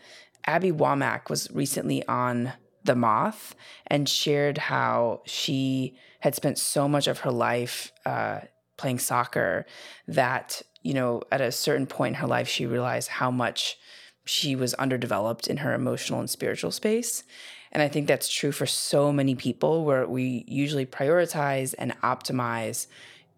Abby 0.45 0.71
Wambach 0.71 1.29
was 1.29 1.49
recently 1.51 2.05
on 2.07 2.53
The 2.83 2.95
Moth 2.95 3.55
and 3.87 4.07
shared 4.07 4.57
how 4.57 5.21
she 5.25 5.95
had 6.19 6.35
spent 6.35 6.57
so 6.57 6.87
much 6.87 7.07
of 7.07 7.19
her 7.19 7.31
life 7.31 7.91
uh, 8.05 8.41
playing 8.77 8.99
soccer 8.99 9.65
that 10.07 10.61
you 10.81 10.93
know 10.93 11.21
at 11.31 11.41
a 11.41 11.51
certain 11.51 11.85
point 11.85 12.15
in 12.15 12.21
her 12.21 12.27
life 12.27 12.47
she 12.47 12.65
realized 12.65 13.09
how 13.09 13.31
much 13.31 13.77
she 14.25 14.55
was 14.55 14.73
underdeveloped 14.75 15.47
in 15.47 15.57
her 15.57 15.73
emotional 15.73 16.19
and 16.19 16.29
spiritual 16.29 16.71
space. 16.71 17.23
And 17.71 17.81
I 17.81 17.87
think 17.87 18.07
that's 18.07 18.31
true 18.31 18.51
for 18.51 18.65
so 18.65 19.11
many 19.11 19.35
people 19.35 19.83
where 19.83 20.07
we 20.07 20.45
usually 20.47 20.85
prioritize 20.85 21.73
and 21.77 21.99
optimize 22.01 22.87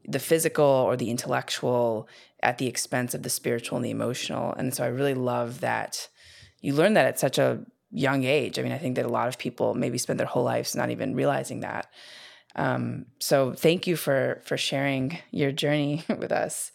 the 0.07 0.19
physical 0.19 0.65
or 0.65 0.95
the 0.95 1.09
intellectual 1.09 2.07
at 2.43 2.57
the 2.57 2.67
expense 2.67 3.13
of 3.13 3.23
the 3.23 3.29
spiritual 3.29 3.77
and 3.77 3.85
the 3.85 3.91
emotional. 3.91 4.53
And 4.53 4.73
so 4.73 4.83
I 4.83 4.87
really 4.87 5.15
love 5.15 5.61
that 5.61 6.09
you 6.65 6.73
learn 6.73 6.95
that 6.95 7.05
at 7.05 7.19
such 7.19 7.37
a 7.37 7.59
young 7.91 8.23
age. 8.23 8.57
I 8.57 8.63
mean, 8.63 8.71
I 8.71 8.79
think 8.79 8.95
that 8.95 9.05
a 9.05 9.09
lot 9.19 9.27
of 9.27 9.37
people 9.37 9.75
maybe 9.75 9.99
spend 9.99 10.19
their 10.19 10.25
whole 10.25 10.43
lives 10.43 10.75
not 10.75 10.89
even 10.89 11.13
realizing 11.13 11.59
that. 11.59 11.91
Um, 12.55 13.05
so 13.19 13.53
thank 13.53 13.85
you 13.85 13.95
for 13.95 14.41
for 14.45 14.57
sharing 14.57 15.19
your 15.29 15.51
journey 15.51 16.03
with 16.09 16.31
us. 16.31 16.71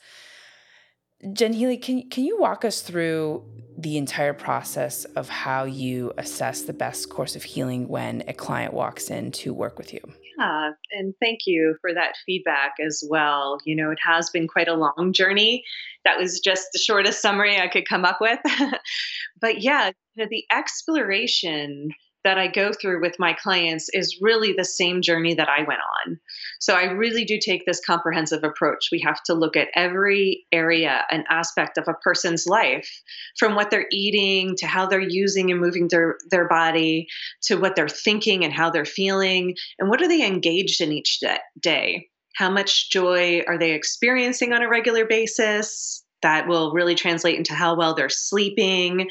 Jen 1.33 1.53
Healy, 1.53 1.77
can 1.77 2.09
can 2.09 2.25
you 2.25 2.39
walk 2.39 2.65
us 2.65 2.83
through 2.83 3.43
the 3.77 3.97
entire 3.97 4.33
process 4.33 5.07
of 5.17 5.29
how 5.29 5.65
you 5.65 6.13
assess 6.17 6.63
the 6.63 6.73
best 6.73 7.11
course 7.11 7.35
of 7.35 7.43
healing 7.43 7.89
when 7.89 8.23
a 8.29 8.33
client 8.33 8.73
walks 8.73 9.11
in 9.11 9.33
to 9.33 9.53
work 9.53 9.77
with 9.77 9.93
you? 9.93 10.01
Yeah, 10.41 10.71
and 10.93 11.15
thank 11.21 11.41
you 11.47 11.77
for 11.83 11.93
that 11.93 12.15
feedback 12.25 12.75
as 12.85 13.05
well. 13.09 13.59
You 13.65 13.77
know, 13.77 13.91
it 13.91 13.99
has 14.03 14.31
been 14.31 14.49
quite 14.49 14.69
a 14.69 14.75
long 14.75 15.13
journey. 15.13 15.65
That 16.05 16.19
was 16.19 16.41
just 16.41 16.69
the 16.73 16.79
shortest 16.79 17.21
summary 17.21 17.59
I 17.59 17.69
could 17.69 17.87
come 17.87 18.05
up 18.07 18.19
with. 18.21 18.39
but 19.41 19.61
yeah, 19.61 19.89
you 20.15 20.25
know, 20.25 20.29
the 20.31 20.45
exploration 20.51 21.91
that 22.25 22.39
I 22.39 22.49
go 22.49 22.73
through 22.73 23.01
with 23.01 23.17
my 23.19 23.33
clients 23.33 23.89
is 23.93 24.19
really 24.21 24.53
the 24.53 24.65
same 24.65 25.01
journey 25.01 25.35
that 25.35 25.49
I 25.49 25.61
went 25.61 25.81
on. 26.07 26.21
So 26.61 26.75
I 26.75 26.91
really 26.91 27.25
do 27.25 27.39
take 27.43 27.65
this 27.65 27.81
comprehensive 27.85 28.45
approach. 28.45 28.89
We 28.93 29.01
have 29.01 29.23
to 29.25 29.35
look 29.35 29.57
at 29.57 29.69
every 29.75 30.45
area 30.53 31.03
and 31.11 31.25
aspect 31.31 31.79
of 31.79 31.89
a 31.89 31.95
person's 31.95 32.47
life, 32.47 32.91
from 33.39 33.55
what 33.55 33.71
they're 33.71 33.89
eating 33.91 34.55
to 34.59 34.67
how 34.67 34.87
they're 34.87 35.01
using 35.01 35.51
and 35.51 35.61
moving 35.61 35.89
their, 35.89 36.17
their 36.31 36.47
body 36.47 37.07
to 37.45 37.57
what 37.57 37.75
they're 37.75 37.89
thinking 37.89 38.45
and 38.45 38.53
how 38.53 38.71
they're 38.71 38.85
feeling, 38.85 39.55
and 39.79 39.89
what 39.89 40.03
are 40.03 40.09
they 40.09 40.27
engaged 40.27 40.81
in 40.81 40.93
each 40.93 41.21
day. 41.61 42.09
How 42.37 42.51
much 42.51 42.91
joy 42.91 43.43
are 43.47 43.59
they 43.59 43.73
experiencing 43.73 44.53
on 44.53 44.63
a 44.63 44.69
regular 44.69 45.07
basis? 45.07 46.05
That 46.23 46.47
will 46.47 46.73
really 46.73 46.95
translate 46.95 47.37
into 47.37 47.55
how 47.55 47.77
well 47.77 47.95
they're 47.95 48.11
sleeping 48.11 49.09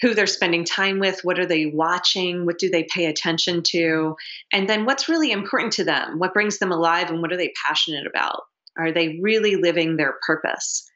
who 0.00 0.14
they're 0.14 0.26
spending 0.26 0.64
time 0.64 1.00
with, 1.00 1.20
what 1.22 1.38
are 1.38 1.46
they 1.46 1.66
watching, 1.66 2.46
what 2.46 2.58
do 2.58 2.70
they 2.70 2.84
pay 2.84 3.06
attention 3.06 3.62
to, 3.62 4.16
and 4.52 4.68
then 4.68 4.84
what's 4.84 5.08
really 5.08 5.32
important 5.32 5.72
to 5.74 5.84
them, 5.84 6.18
what 6.18 6.34
brings 6.34 6.58
them 6.58 6.72
alive, 6.72 7.10
and 7.10 7.20
what 7.20 7.32
are 7.32 7.36
they 7.36 7.52
passionate 7.66 8.06
about? 8.06 8.42
Are 8.78 8.92
they 8.92 9.18
really 9.20 9.56
living 9.56 9.96
their 9.96 10.14
purpose? 10.26 10.88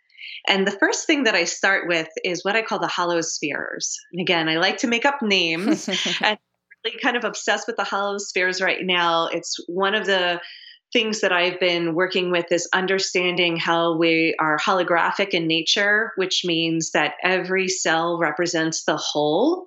And 0.48 0.66
the 0.66 0.72
first 0.72 1.07
thing 1.07 1.24
that 1.24 1.34
I 1.34 1.44
start 1.44 1.88
with 1.88 2.09
is 2.24 2.44
what 2.44 2.57
I 2.57 2.62
call 2.62 2.78
the 2.78 2.86
hollow 2.86 3.20
spheres. 3.20 3.96
And 4.12 4.20
again, 4.20 4.48
I 4.48 4.57
like 4.57 4.78
to 4.78 4.86
make 4.86 5.05
up 5.05 5.22
names. 5.22 5.88
and 6.22 6.38
really 6.84 6.98
kind 6.98 7.16
of 7.16 7.24
obsessed 7.24 7.66
with 7.66 7.76
the 7.76 7.84
hollow 7.84 8.18
spheres 8.18 8.61
right 8.61 8.84
now. 8.84 9.26
It's 9.26 9.57
one 9.68 9.94
of 9.94 10.07
the 10.07 10.40
things 10.93 11.20
that 11.22 11.32
I've 11.32 11.59
been 11.59 11.95
working 11.95 12.30
with 12.30 12.53
is 12.53 12.68
understanding 12.72 13.57
how 13.57 13.97
we 13.97 14.34
are 14.38 14.59
holographic 14.59 15.30
in 15.30 15.47
nature, 15.47 16.12
which 16.16 16.43
means 16.45 16.90
that 16.90 17.14
every 17.22 17.68
cell 17.68 18.18
represents 18.18 18.84
the 18.84 18.97
whole. 18.97 19.66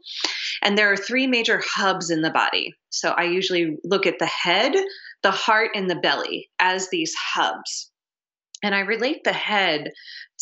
And 0.61 0.77
there 0.77 0.91
are 0.91 0.97
three 0.97 1.27
major 1.27 1.61
hubs 1.65 2.11
in 2.11 2.21
the 2.21 2.29
body. 2.29 2.75
So 2.89 3.09
I 3.09 3.23
usually 3.23 3.77
look 3.83 4.05
at 4.05 4.19
the 4.19 4.27
head, 4.27 4.73
the 5.23 5.31
heart, 5.31 5.71
and 5.73 5.89
the 5.89 5.95
belly 5.95 6.49
as 6.59 6.89
these 6.89 7.13
hubs. 7.15 7.91
And 8.63 8.75
I 8.75 8.81
relate 8.81 9.23
the 9.23 9.33
head 9.33 9.91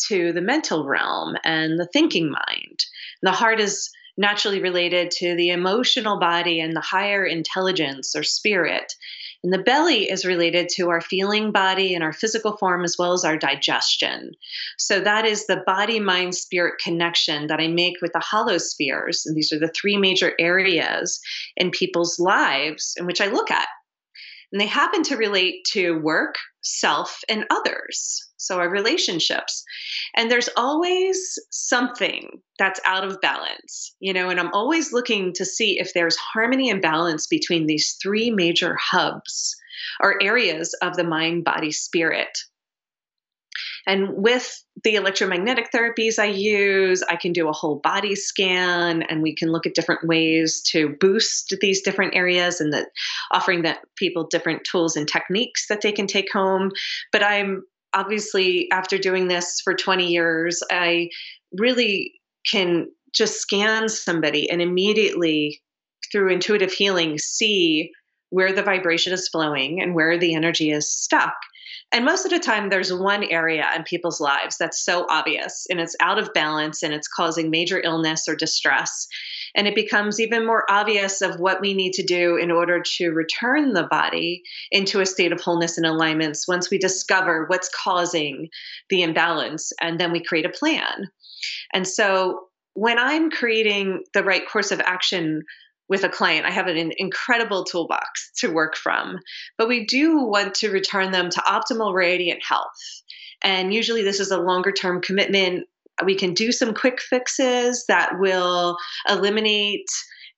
to 0.08 0.32
the 0.32 0.40
mental 0.40 0.86
realm 0.86 1.36
and 1.44 1.78
the 1.78 1.88
thinking 1.92 2.30
mind. 2.30 2.78
The 3.22 3.32
heart 3.32 3.60
is 3.60 3.90
naturally 4.16 4.60
related 4.60 5.10
to 5.10 5.34
the 5.34 5.50
emotional 5.50 6.18
body 6.18 6.60
and 6.60 6.76
the 6.76 6.80
higher 6.80 7.24
intelligence 7.24 8.14
or 8.14 8.22
spirit. 8.22 8.92
And 9.44 9.52
the 9.52 9.58
belly 9.58 10.10
is 10.10 10.24
related 10.24 10.70
to 10.70 10.88
our 10.88 11.02
feeling 11.02 11.52
body 11.52 11.94
and 11.94 12.02
our 12.02 12.14
physical 12.14 12.56
form, 12.56 12.82
as 12.82 12.96
well 12.98 13.12
as 13.12 13.26
our 13.26 13.36
digestion. 13.36 14.32
So 14.78 15.00
that 15.00 15.26
is 15.26 15.46
the 15.46 15.62
body, 15.66 16.00
mind, 16.00 16.34
spirit 16.34 16.80
connection 16.82 17.48
that 17.48 17.60
I 17.60 17.68
make 17.68 18.00
with 18.00 18.14
the 18.14 18.20
hollow 18.20 18.56
spheres. 18.56 19.26
And 19.26 19.36
these 19.36 19.52
are 19.52 19.58
the 19.58 19.68
three 19.68 19.98
major 19.98 20.32
areas 20.38 21.20
in 21.58 21.70
people's 21.70 22.18
lives 22.18 22.94
in 22.96 23.04
which 23.04 23.20
I 23.20 23.26
look 23.26 23.50
at. 23.50 23.68
And 24.50 24.62
they 24.62 24.66
happen 24.66 25.02
to 25.04 25.16
relate 25.16 25.66
to 25.72 25.98
work, 26.00 26.36
self, 26.62 27.20
and 27.28 27.44
others. 27.50 28.26
So 28.46 28.58
our 28.58 28.68
relationships. 28.68 29.64
And 30.16 30.30
there's 30.30 30.48
always 30.56 31.38
something 31.50 32.40
that's 32.58 32.80
out 32.84 33.04
of 33.04 33.20
balance, 33.20 33.94
you 34.00 34.12
know, 34.12 34.30
and 34.30 34.38
I'm 34.38 34.52
always 34.52 34.92
looking 34.92 35.32
to 35.34 35.44
see 35.44 35.78
if 35.78 35.92
there's 35.92 36.16
harmony 36.16 36.70
and 36.70 36.82
balance 36.82 37.26
between 37.26 37.66
these 37.66 37.96
three 38.02 38.30
major 38.30 38.76
hubs 38.80 39.56
or 40.00 40.22
areas 40.22 40.74
of 40.82 40.96
the 40.96 41.04
mind, 41.04 41.44
body, 41.44 41.72
spirit. 41.72 42.38
And 43.86 44.14
with 44.16 44.64
the 44.82 44.94
electromagnetic 44.96 45.70
therapies 45.70 46.18
I 46.18 46.26
use, 46.26 47.02
I 47.02 47.16
can 47.16 47.32
do 47.32 47.48
a 47.48 47.52
whole 47.52 47.76
body 47.76 48.14
scan 48.14 49.02
and 49.02 49.22
we 49.22 49.34
can 49.34 49.52
look 49.52 49.66
at 49.66 49.74
different 49.74 50.06
ways 50.06 50.62
to 50.70 50.96
boost 51.00 51.54
these 51.60 51.82
different 51.82 52.14
areas 52.14 52.60
and 52.60 52.74
offering 53.30 53.62
that 53.62 53.80
people 53.96 54.26
different 54.26 54.64
tools 54.64 54.96
and 54.96 55.06
techniques 55.06 55.68
that 55.68 55.82
they 55.82 55.92
can 55.92 56.06
take 56.06 56.32
home. 56.32 56.70
But 57.12 57.22
I'm 57.22 57.62
obviously 57.94 58.68
after 58.70 58.98
doing 58.98 59.28
this 59.28 59.60
for 59.62 59.74
20 59.74 60.06
years, 60.06 60.62
I 60.70 61.08
really 61.58 62.12
can 62.50 62.88
just 63.14 63.40
scan 63.40 63.88
somebody 63.88 64.50
and 64.50 64.60
immediately 64.60 65.62
through 66.10 66.32
intuitive 66.32 66.72
healing 66.72 67.18
see 67.18 67.90
where 68.30 68.52
the 68.52 68.62
vibration 68.62 69.12
is 69.12 69.28
flowing 69.28 69.80
and 69.80 69.94
where 69.94 70.18
the 70.18 70.34
energy 70.34 70.70
is 70.70 70.92
stuck. 70.92 71.34
And 71.92 72.04
most 72.04 72.24
of 72.24 72.32
the 72.32 72.40
time, 72.40 72.70
there's 72.70 72.92
one 72.92 73.22
area 73.22 73.66
in 73.76 73.84
people's 73.84 74.20
lives 74.20 74.56
that's 74.58 74.84
so 74.84 75.06
obvious 75.08 75.66
and 75.70 75.78
it's 75.80 75.94
out 76.00 76.18
of 76.18 76.32
balance 76.32 76.82
and 76.82 76.92
it's 76.92 77.06
causing 77.06 77.50
major 77.50 77.80
illness 77.80 78.26
or 78.26 78.34
distress. 78.34 79.06
And 79.54 79.68
it 79.68 79.76
becomes 79.76 80.18
even 80.18 80.44
more 80.44 80.64
obvious 80.68 81.20
of 81.20 81.38
what 81.38 81.60
we 81.60 81.72
need 81.72 81.92
to 81.92 82.02
do 82.02 82.36
in 82.36 82.50
order 82.50 82.82
to 82.96 83.10
return 83.10 83.72
the 83.72 83.84
body 83.84 84.42
into 84.72 85.00
a 85.00 85.06
state 85.06 85.30
of 85.30 85.40
wholeness 85.40 85.78
and 85.78 85.86
alignments 85.86 86.48
once 86.48 86.70
we 86.70 86.78
discover 86.78 87.44
what's 87.46 87.70
causing 87.72 88.48
the 88.90 89.02
imbalance 89.02 89.72
and 89.80 90.00
then 90.00 90.10
we 90.10 90.20
create 90.20 90.46
a 90.46 90.50
plan. 90.50 91.08
And 91.72 91.86
so 91.86 92.48
when 92.74 92.98
I'm 92.98 93.30
creating 93.30 94.02
the 94.12 94.24
right 94.24 94.42
course 94.48 94.72
of 94.72 94.80
action 94.80 95.44
with 95.88 96.04
a 96.04 96.08
client, 96.08 96.46
I 96.46 96.50
have 96.50 96.66
an 96.66 96.92
incredible 96.96 97.64
toolbox 97.64 98.30
to 98.38 98.52
work 98.52 98.76
from. 98.76 99.18
But 99.58 99.68
we 99.68 99.86
do 99.86 100.18
want 100.18 100.54
to 100.56 100.70
return 100.70 101.12
them 101.12 101.30
to 101.30 101.40
optimal 101.40 101.94
radiant 101.94 102.42
health. 102.42 103.02
And 103.42 103.74
usually, 103.74 104.02
this 104.02 104.20
is 104.20 104.30
a 104.30 104.40
longer 104.40 104.72
term 104.72 105.02
commitment 105.02 105.66
we 106.04 106.16
can 106.16 106.34
do 106.34 106.50
some 106.50 106.74
quick 106.74 107.00
fixes 107.00 107.84
that 107.88 108.18
will 108.18 108.76
eliminate 109.08 109.86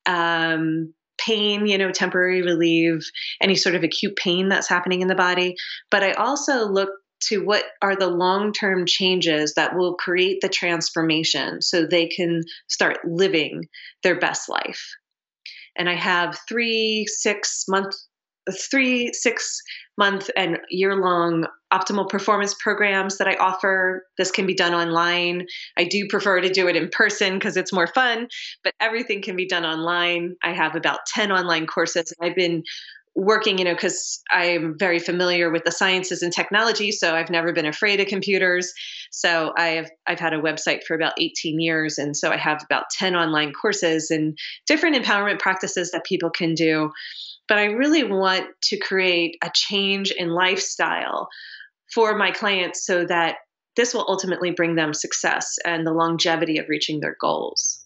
um, 0.05 0.93
pain, 1.19 1.67
you 1.67 1.79
know, 1.79 1.91
temporary 1.91 2.43
relieve 2.43 3.01
any 3.41 3.55
sort 3.55 3.75
of 3.75 3.83
acute 3.83 4.17
pain 4.17 4.49
that's 4.49 4.69
happening 4.69 5.01
in 5.01 5.09
the 5.09 5.15
body. 5.15 5.55
But 5.91 6.03
I 6.03 6.13
also 6.13 6.67
look 6.67 6.91
to 7.29 7.45
what 7.45 7.65
are 7.81 7.97
the 7.97 8.09
long 8.09 8.53
term 8.53 8.85
changes 8.87 9.55
that 9.55 9.75
will 9.75 9.95
create 9.95 10.41
the 10.43 10.49
transformation 10.49 11.63
so 11.63 11.87
they 11.87 12.09
can 12.09 12.43
start 12.69 12.99
living 13.05 13.65
their 14.03 14.19
best 14.19 14.49
life. 14.49 14.91
And 15.79 15.89
I 15.89 15.95
have 15.95 16.39
three, 16.49 17.07
six 17.09 17.65
month 17.69 17.95
three, 18.71 19.13
six 19.13 19.61
month, 19.99 20.31
and 20.37 20.59
year 20.71 20.95
long 20.95 21.47
optimal 21.73 22.09
performance 22.09 22.55
programs 22.63 23.19
that 23.19 23.27
I 23.27 23.35
offer. 23.35 24.05
This 24.19 24.31
can 24.31 24.47
be 24.47 24.55
done 24.55 24.75
online. 24.75 25.47
I 25.77 25.85
do 25.85 26.07
prefer 26.09 26.41
to 26.41 26.49
do 26.49 26.69
it 26.69 26.77
in 26.77 26.89
person 26.89 27.35
because 27.35 27.57
it's 27.57 27.73
more 27.73 27.89
fun, 27.89 28.29
but 28.63 28.73
everything 28.81 29.23
can 29.23 29.37
be 29.37 29.49
done 29.49 29.65
online. 29.65 30.37
I 30.43 30.53
have 30.53 30.77
about 30.77 31.01
10 31.07 31.33
online 31.33 31.67
courses. 31.67 32.13
I've 32.21 32.37
been 32.37 32.63
working, 33.17 33.59
you 33.59 33.65
know, 33.65 33.75
because 33.75 34.21
I'm 34.31 34.77
very 34.79 34.99
familiar 34.99 35.51
with 35.51 35.65
the 35.65 35.73
sciences 35.73 36.23
and 36.23 36.33
technology, 36.33 36.93
so 36.93 37.17
I've 37.17 37.31
never 37.31 37.53
been 37.53 37.67
afraid 37.67 37.99
of 37.99 38.07
computers. 38.07 38.73
So 39.11 39.53
I've 39.57 39.91
I've 40.07 40.21
had 40.21 40.35
a 40.35 40.41
website 40.41 40.85
for 40.85 40.95
about 40.95 41.15
18 41.19 41.59
years, 41.59 41.99
and 41.99 42.17
so 42.17 42.31
I 42.31 42.37
have 42.37 42.63
about 42.63 42.85
10 42.91 43.17
online 43.17 43.53
courses 43.53 44.11
and 44.11 44.39
different 44.67 44.97
empowerment 44.97 45.41
practices 45.41 45.91
that 45.93 46.05
people 46.05 46.31
can 46.31 46.55
do 46.55 46.91
but 47.49 47.59
I 47.59 47.67
really 47.67 48.05
want 48.05 48.47
to 48.65 48.79
create 48.79 49.37
a 49.43 49.51
change 49.55 50.11
in 50.11 50.31
lifestyle 50.31 51.29
for 51.95 52.17
my 52.17 52.31
clients 52.31 52.85
so 52.85 53.05
that 53.05 53.37
this 53.77 53.95
will 53.95 54.07
ultimately 54.09 54.51
bring 54.51 54.75
them 54.75 54.95
success 54.95 55.57
and 55.65 55.87
the 55.87 55.93
longevity 55.93 56.59
of 56.59 56.69
reaching 56.69 57.01
their 57.01 57.17
goals. 57.21 57.86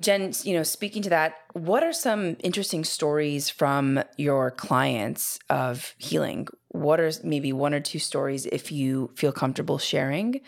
Jen, 0.00 0.32
you 0.44 0.54
know, 0.54 0.62
speaking 0.62 1.02
to 1.02 1.10
that, 1.10 1.34
what 1.54 1.82
are 1.82 1.92
some 1.92 2.36
interesting 2.40 2.84
stories 2.84 3.50
from 3.50 4.02
your 4.16 4.52
clients 4.52 5.40
of 5.50 5.94
healing? 5.98 6.46
What 6.68 7.00
are 7.00 7.10
maybe 7.24 7.52
one 7.52 7.74
or 7.74 7.80
two 7.80 7.98
stories, 7.98 8.46
if 8.46 8.70
you 8.70 9.10
feel 9.16 9.32
comfortable 9.32 9.78
sharing, 9.78 10.40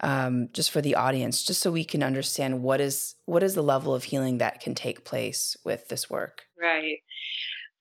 um, 0.00 0.48
just 0.52 0.70
for 0.70 0.80
the 0.80 0.94
audience, 0.94 1.42
just 1.42 1.60
so 1.60 1.72
we 1.72 1.84
can 1.84 2.02
understand 2.02 2.62
what 2.62 2.80
is 2.80 3.16
what 3.26 3.42
is 3.42 3.54
the 3.54 3.62
level 3.62 3.94
of 3.94 4.04
healing 4.04 4.38
that 4.38 4.60
can 4.60 4.74
take 4.74 5.04
place 5.04 5.56
with 5.64 5.88
this 5.88 6.08
work? 6.08 6.42
Right. 6.60 6.98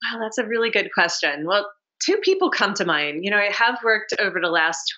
Wow, 0.03 0.19
that's 0.22 0.39
a 0.39 0.45
really 0.45 0.72
good 0.72 0.89
question. 0.93 1.45
Well, 1.45 1.69
two 2.03 2.17
people 2.17 2.49
come 2.49 2.74
to 2.76 2.86
mind. 2.86 3.24
You 3.24 3.32
know, 3.32 3.38
I 3.38 3.51
have 3.51 3.78
worked 3.84 4.13
over 4.19 4.39
the 4.41 4.49
last 4.49 4.93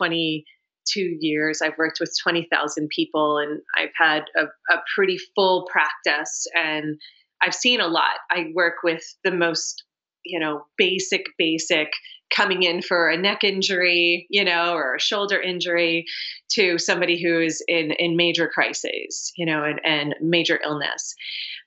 22 0.91 1.17
years, 1.19 1.61
I've 1.61 1.77
worked 1.77 1.99
with 1.99 2.15
20,000 2.21 2.89
people 2.89 3.37
and 3.37 3.61
I've 3.77 3.93
had 3.95 4.23
a, 4.35 4.45
a 4.73 4.81
pretty 4.95 5.17
full 5.35 5.67
practice 5.71 6.45
and 6.55 6.99
I've 7.41 7.53
seen 7.53 7.81
a 7.81 7.87
lot. 7.87 8.19
I 8.31 8.51
work 8.53 8.75
with 8.83 9.03
the 9.23 9.31
most, 9.31 9.83
you 10.23 10.39
know, 10.39 10.65
basic, 10.77 11.25
basic 11.37 11.89
coming 12.35 12.63
in 12.63 12.81
for 12.81 13.09
a 13.09 13.17
neck 13.17 13.43
injury, 13.43 14.25
you 14.29 14.43
know, 14.43 14.73
or 14.73 14.95
a 14.95 14.99
shoulder 14.99 15.39
injury 15.39 16.05
to 16.51 16.77
somebody 16.79 17.21
who 17.21 17.39
is 17.39 17.63
in 17.67 17.91
in 17.91 18.15
major 18.15 18.47
crises, 18.47 19.31
you 19.37 19.45
know, 19.45 19.63
and, 19.63 19.79
and 19.83 20.15
major 20.21 20.59
illness. 20.63 21.13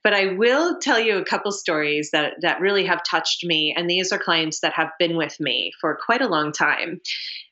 But 0.07 0.15
I 0.15 0.35
will 0.35 0.79
tell 0.79 1.01
you 1.01 1.19
a 1.19 1.25
couple 1.25 1.51
stories 1.51 2.11
that 2.13 2.35
that 2.43 2.61
really 2.61 2.87
have 2.87 3.03
touched 3.03 3.45
me, 3.45 3.75
and 3.77 3.91
these 3.91 4.13
are 4.13 4.21
clients 4.21 4.61
that 4.61 4.73
have 4.75 4.91
been 5.01 5.17
with 5.17 5.35
me 5.41 5.73
for 5.81 5.99
quite 6.07 6.23
a 6.23 6.29
long 6.29 6.53
time. 6.53 7.01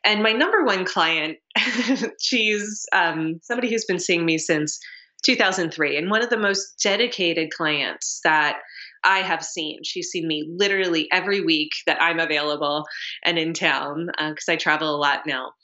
And 0.04 0.22
my 0.22 0.30
number 0.30 0.62
one 0.62 0.84
client, 0.84 1.38
she's 2.20 2.86
um, 2.92 3.40
somebody 3.42 3.68
who's 3.68 3.86
been 3.86 3.98
seeing 3.98 4.24
me 4.24 4.38
since 4.38 4.78
2003, 5.24 5.96
and 5.96 6.12
one 6.12 6.22
of 6.22 6.30
the 6.30 6.36
most 6.36 6.80
dedicated 6.80 7.50
clients 7.50 8.20
that 8.22 8.58
I 9.02 9.18
have 9.18 9.44
seen. 9.44 9.80
She's 9.82 10.10
seen 10.10 10.28
me 10.28 10.48
literally 10.48 11.08
every 11.10 11.40
week 11.40 11.72
that 11.88 12.00
I'm 12.00 12.20
available 12.20 12.84
and 13.24 13.36
in 13.36 13.54
town 13.54 14.06
because 14.16 14.48
uh, 14.48 14.52
I 14.52 14.56
travel 14.58 14.94
a 14.94 14.96
lot 14.96 15.26
now. 15.26 15.54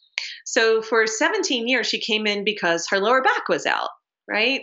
So 0.44 0.82
for 0.82 1.06
17 1.06 1.68
years, 1.68 1.86
she 1.86 2.00
came 2.00 2.26
in 2.26 2.42
because 2.42 2.88
her 2.90 2.98
lower 2.98 3.22
back 3.22 3.48
was 3.48 3.64
out, 3.64 3.90
right? 4.28 4.62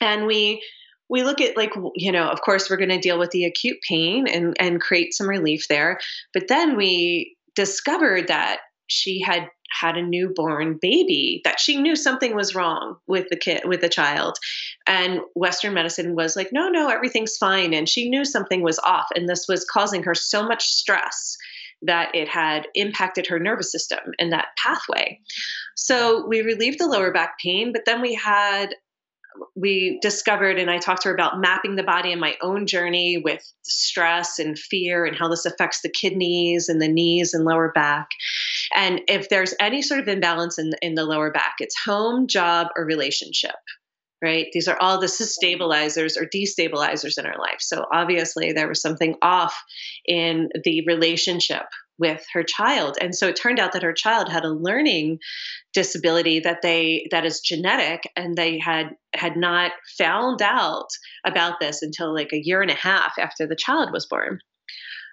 And 0.00 0.26
we 0.26 0.62
we 1.08 1.22
look 1.22 1.40
at 1.40 1.56
like 1.56 1.72
you 1.94 2.12
know 2.12 2.28
of 2.28 2.40
course 2.42 2.68
we're 2.68 2.76
going 2.76 2.88
to 2.88 2.98
deal 2.98 3.18
with 3.18 3.30
the 3.30 3.44
acute 3.44 3.78
pain 3.86 4.26
and 4.26 4.56
and 4.60 4.80
create 4.80 5.14
some 5.14 5.28
relief 5.28 5.66
there 5.68 5.98
but 6.32 6.48
then 6.48 6.76
we 6.76 7.36
discovered 7.54 8.28
that 8.28 8.60
she 8.86 9.20
had 9.20 9.48
had 9.70 9.98
a 9.98 10.02
newborn 10.02 10.78
baby 10.80 11.42
that 11.44 11.60
she 11.60 11.76
knew 11.76 11.94
something 11.94 12.34
was 12.34 12.54
wrong 12.54 12.96
with 13.06 13.28
the 13.28 13.36
kid 13.36 13.62
with 13.66 13.80
the 13.80 13.88
child 13.88 14.38
and 14.86 15.20
western 15.34 15.74
medicine 15.74 16.14
was 16.14 16.36
like 16.36 16.48
no 16.52 16.68
no 16.68 16.88
everything's 16.88 17.36
fine 17.36 17.74
and 17.74 17.88
she 17.88 18.08
knew 18.08 18.24
something 18.24 18.62
was 18.62 18.78
off 18.78 19.06
and 19.14 19.28
this 19.28 19.46
was 19.46 19.66
causing 19.70 20.02
her 20.02 20.14
so 20.14 20.42
much 20.42 20.64
stress 20.64 21.36
that 21.82 22.14
it 22.14 22.28
had 22.28 22.66
impacted 22.74 23.26
her 23.26 23.38
nervous 23.38 23.70
system 23.70 24.00
and 24.18 24.32
that 24.32 24.48
pathway. 24.60 25.20
So 25.76 26.26
we 26.26 26.42
relieved 26.42 26.80
the 26.80 26.88
lower 26.88 27.12
back 27.12 27.38
pain 27.38 27.72
but 27.72 27.82
then 27.86 28.00
we 28.00 28.14
had 28.14 28.74
we 29.56 29.98
discovered 30.00 30.58
and 30.58 30.70
I 30.70 30.78
talked 30.78 31.02
to 31.02 31.08
her 31.08 31.14
about 31.14 31.40
mapping 31.40 31.76
the 31.76 31.82
body 31.82 32.12
in 32.12 32.20
my 32.20 32.36
own 32.42 32.66
journey 32.66 33.20
with 33.22 33.42
stress 33.62 34.38
and 34.38 34.58
fear 34.58 35.04
and 35.04 35.16
how 35.16 35.28
this 35.28 35.44
affects 35.44 35.82
the 35.82 35.90
kidneys 35.90 36.68
and 36.68 36.80
the 36.80 36.88
knees 36.88 37.34
and 37.34 37.44
lower 37.44 37.72
back. 37.72 38.08
And 38.74 39.00
if 39.08 39.28
there's 39.28 39.54
any 39.60 39.82
sort 39.82 40.00
of 40.00 40.08
imbalance 40.08 40.58
in, 40.58 40.72
in 40.82 40.94
the 40.94 41.04
lower 41.04 41.30
back, 41.30 41.56
it's 41.58 41.76
home, 41.84 42.26
job, 42.26 42.68
or 42.76 42.84
relationship. 42.84 43.56
Right? 44.20 44.48
These 44.52 44.66
are 44.66 44.76
all 44.80 45.00
the 45.00 45.06
stabilizers 45.06 46.16
or 46.16 46.26
destabilizers 46.26 47.18
in 47.18 47.26
our 47.26 47.38
life. 47.38 47.58
So 47.60 47.86
obviously 47.92 48.52
there 48.52 48.66
was 48.66 48.82
something 48.82 49.14
off 49.22 49.54
in 50.06 50.48
the 50.64 50.84
relationship 50.86 51.66
with 51.98 52.24
her 52.32 52.42
child. 52.42 52.96
And 53.00 53.14
so 53.14 53.28
it 53.28 53.36
turned 53.36 53.58
out 53.58 53.72
that 53.72 53.82
her 53.82 53.92
child 53.92 54.28
had 54.28 54.44
a 54.44 54.52
learning 54.52 55.18
disability 55.74 56.40
that 56.40 56.62
they 56.62 57.06
that 57.10 57.24
is 57.24 57.40
genetic 57.40 58.02
and 58.16 58.36
they 58.36 58.58
had 58.58 58.90
had 59.14 59.36
not 59.36 59.72
found 59.98 60.40
out 60.40 60.88
about 61.26 61.60
this 61.60 61.82
until 61.82 62.14
like 62.14 62.32
a 62.32 62.42
year 62.42 62.62
and 62.62 62.70
a 62.70 62.74
half 62.74 63.14
after 63.18 63.46
the 63.46 63.56
child 63.56 63.90
was 63.92 64.06
born. 64.06 64.38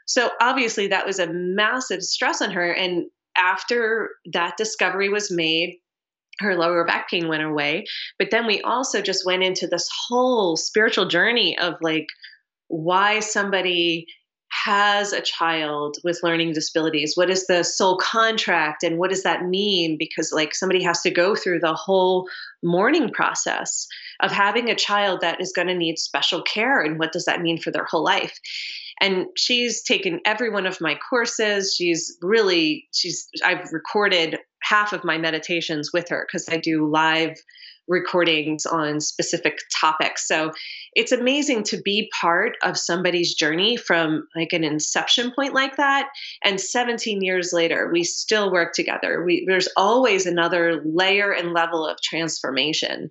So 0.05 0.29
obviously 0.39 0.87
that 0.87 1.07
was 1.07 1.19
a 1.19 1.31
massive 1.31 2.03
stress 2.03 2.41
on 2.41 2.51
her 2.51 2.71
and 2.71 3.05
after 3.37 4.11
that 4.33 4.55
discovery 4.57 5.09
was 5.09 5.31
made 5.31 5.79
her 6.39 6.55
lower 6.55 6.85
back 6.85 7.09
pain 7.09 7.27
went 7.27 7.43
away. 7.43 7.85
But 8.19 8.29
then 8.31 8.45
we 8.45 8.61
also 8.61 9.01
just 9.01 9.25
went 9.25 9.43
into 9.43 9.67
this 9.67 9.87
whole 10.07 10.57
spiritual 10.57 11.07
journey 11.07 11.57
of 11.57 11.75
like 11.81 12.07
why 12.67 13.19
somebody 13.19 14.07
has 14.65 15.13
a 15.13 15.21
child 15.21 15.97
with 16.03 16.19
learning 16.23 16.51
disabilities 16.51 17.13
what 17.15 17.29
is 17.29 17.45
the 17.45 17.63
soul 17.63 17.97
contract 17.97 18.81
and 18.81 18.97
what 18.97 19.11
does 19.11 19.21
that 19.21 19.45
mean? 19.45 19.95
Because 19.97 20.31
like 20.33 20.55
somebody 20.55 20.83
has 20.83 21.01
to 21.01 21.11
go 21.11 21.35
through 21.35 21.59
the 21.59 21.75
whole 21.75 22.27
mourning 22.63 23.11
process 23.11 23.87
of 24.21 24.31
having 24.31 24.69
a 24.69 24.75
child 24.75 25.21
that 25.21 25.39
is 25.39 25.53
going 25.55 25.67
to 25.67 25.75
need 25.75 25.99
special 25.99 26.41
care 26.41 26.81
and 26.81 26.97
what 26.97 27.11
does 27.11 27.25
that 27.25 27.41
mean 27.41 27.59
for 27.59 27.69
their 27.69 27.85
whole 27.85 28.03
life? 28.03 28.39
And 29.01 29.27
she's 29.37 29.83
taken 29.83 30.19
every 30.25 30.49
one 30.49 30.65
of 30.65 30.81
my 30.81 30.97
courses. 31.09 31.75
She's 31.77 32.17
really 32.21 32.87
she's 32.91 33.27
i've 33.43 33.71
recorded 33.71 34.39
half 34.63 34.93
of 34.93 35.03
my 35.03 35.17
meditations 35.17 35.91
with 35.93 36.09
her 36.09 36.25
because 36.27 36.47
i 36.49 36.57
do 36.57 36.89
live 36.89 37.37
recordings 37.87 38.65
on 38.65 38.99
specific 38.99 39.59
topics. 39.79 40.27
So 40.27 40.51
it's 40.93 41.11
amazing 41.11 41.63
to 41.63 41.81
be 41.81 42.09
part 42.19 42.57
of 42.63 42.77
somebody's 42.77 43.35
journey 43.35 43.77
from 43.77 44.27
like 44.35 44.53
an 44.53 44.63
inception 44.63 45.31
point 45.31 45.53
like 45.53 45.77
that. 45.77 46.09
And 46.43 46.59
17 46.59 47.21
years 47.21 47.51
later, 47.53 47.89
we 47.91 48.03
still 48.03 48.51
work 48.51 48.73
together. 48.73 49.23
We, 49.23 49.45
there's 49.47 49.69
always 49.77 50.25
another 50.25 50.81
layer 50.83 51.31
and 51.31 51.53
level 51.53 51.85
of 51.85 52.01
transformation. 52.01 53.09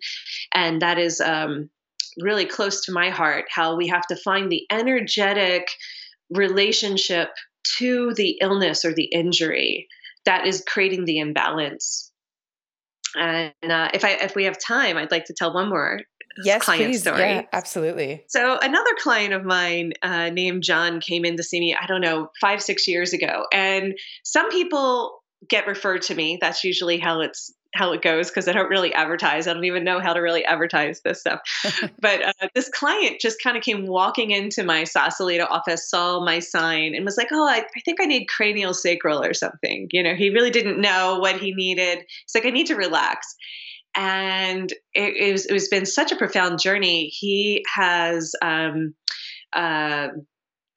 And 0.53 0.83
that 0.83 0.99
is 0.99 1.21
um, 1.21 1.71
really 2.21 2.47
close 2.47 2.85
to 2.87 2.93
my 2.93 3.11
heart 3.11 3.47
how 3.51 3.77
we 3.77 3.89
have 3.89 4.07
to 4.09 4.17
find 4.17 4.51
the 4.51 4.67
energetic 4.71 5.69
relationship 6.31 7.31
to 7.79 8.13
the 8.15 8.39
illness 8.41 8.85
or 8.85 8.93
the 8.93 9.05
injury 9.05 9.89
that 10.25 10.47
is 10.47 10.65
creating 10.67 11.05
the 11.05 11.19
imbalance 11.19 12.11
and 13.17 13.53
uh, 13.63 13.91
if 13.95 14.05
I 14.05 14.13
if 14.13 14.35
we 14.35 14.45
have 14.45 14.59
time, 14.59 14.97
I'd 14.97 15.11
like 15.11 15.27
to 15.27 15.35
tell 15.35 15.55
one 15.55 15.69
more 15.69 16.01
yes, 16.45 16.63
client 16.63 16.85
please. 16.85 17.03
story. 17.03 17.21
Yeah, 17.21 17.43
absolutely. 17.53 18.25
So 18.29 18.59
another 18.61 18.91
client 18.99 19.35
of 19.35 19.45
mine 19.45 19.93
uh, 20.03 20.31
named 20.31 20.63
John 20.63 21.01
came 21.01 21.25
in 21.25 21.37
to 21.37 21.43
see 21.43 21.61
me. 21.61 21.77
I 21.81 21.87
don't 21.87 22.01
know 22.01 22.29
five 22.41 22.63
six 22.63 22.89
years 22.89 23.13
ago, 23.13 23.47
and 23.53 23.95
some 24.25 24.51
people 24.51 25.23
get 25.49 25.67
referred 25.67 26.03
to 26.03 26.15
me. 26.15 26.39
That's 26.41 26.65
usually 26.65 26.99
how 26.99 27.21
it's 27.21 27.53
how 27.75 27.93
it 27.93 28.03
goes 28.03 28.31
because 28.31 28.49
I 28.49 28.53
don't 28.53 28.71
really 28.71 28.95
advertise. 28.95 29.47
I 29.47 29.53
don't 29.53 29.65
even 29.65 29.85
know 29.85 30.01
how 30.01 30.13
to 30.13 30.21
really 30.21 30.45
advertise 30.45 31.01
this 31.01 31.21
stuff. 31.21 31.41
but 32.01 32.23
uh, 32.23 32.49
this 32.55 32.69
client 32.69 33.21
just 33.21 33.43
kind 33.43 33.57
of 33.57 33.63
came 33.63 33.87
walking 33.87 34.31
into 34.31 34.63
my 34.63 34.85
Sausalito 34.85 35.45
office, 35.45 35.91
saw 35.91 36.25
my 36.25 36.39
sign, 36.39 36.95
and 36.95 37.05
was 37.05 37.17
like, 37.17 37.29
"Oh, 37.33 37.47
I, 37.47 37.65
I, 37.77 37.81
think 37.85 38.01
I 38.01 38.05
need 38.05 38.27
cranial 38.27 38.75
sacral 38.75 39.23
or 39.23 39.35
something." 39.35 39.89
You 39.93 40.03
know, 40.03 40.15
he 40.15 40.31
really 40.31 40.51
didn't 40.51 40.81
know 40.81 41.19
what 41.19 41.39
he 41.39 41.55
needed. 41.55 41.99
He's 41.99 42.35
like, 42.35 42.47
"I 42.47 42.51
need 42.51 42.69
to 42.69 42.77
relax." 42.77 43.35
And 43.97 44.73
it, 44.93 45.17
it 45.17 45.33
was 45.33 45.47
it 45.47 45.53
was 45.53 45.69
been 45.69 45.87
such 45.87 46.13
a 46.13 46.17
profound 46.17 46.61
journey. 46.61 47.07
He 47.07 47.65
has 47.75 48.35
um, 48.43 48.95
uh, 49.53 50.09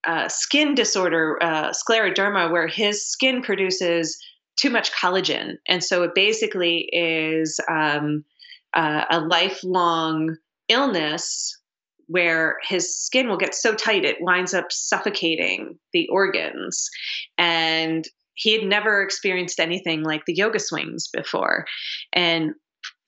uh, 0.06 0.30
skin 0.30 0.76
disorder, 0.76 1.38
uh, 1.41 1.72
scleroderma, 1.72 2.52
where 2.52 2.68
his 2.68 3.06
skin 3.06 3.41
produces 3.41 4.18
too 4.58 4.70
much 4.70 4.91
collagen. 4.91 5.55
And 5.68 5.84
so 5.84 6.03
it 6.03 6.12
basically 6.16 6.89
is 6.91 7.60
um, 7.70 8.26
uh, 8.74 9.05
a 9.10 9.20
lifelong 9.22 10.36
illness 10.68 11.58
where 12.08 12.58
his 12.64 12.97
skin 12.97 13.28
will 13.28 13.38
get 13.38 13.53
so 13.53 13.74
tight 13.74 14.05
it 14.05 14.18
winds 14.20 14.53
up 14.53 14.72
suffocating 14.72 15.78
the 15.93 16.08
organs. 16.10 16.89
And 17.38 18.05
he 18.34 18.53
had 18.53 18.64
never 18.64 19.01
experienced 19.01 19.60
anything 19.60 20.03
like 20.03 20.26
the 20.26 20.34
yoga 20.34 20.60
swings 20.60 21.08
before. 21.08 21.66
And 22.14 22.53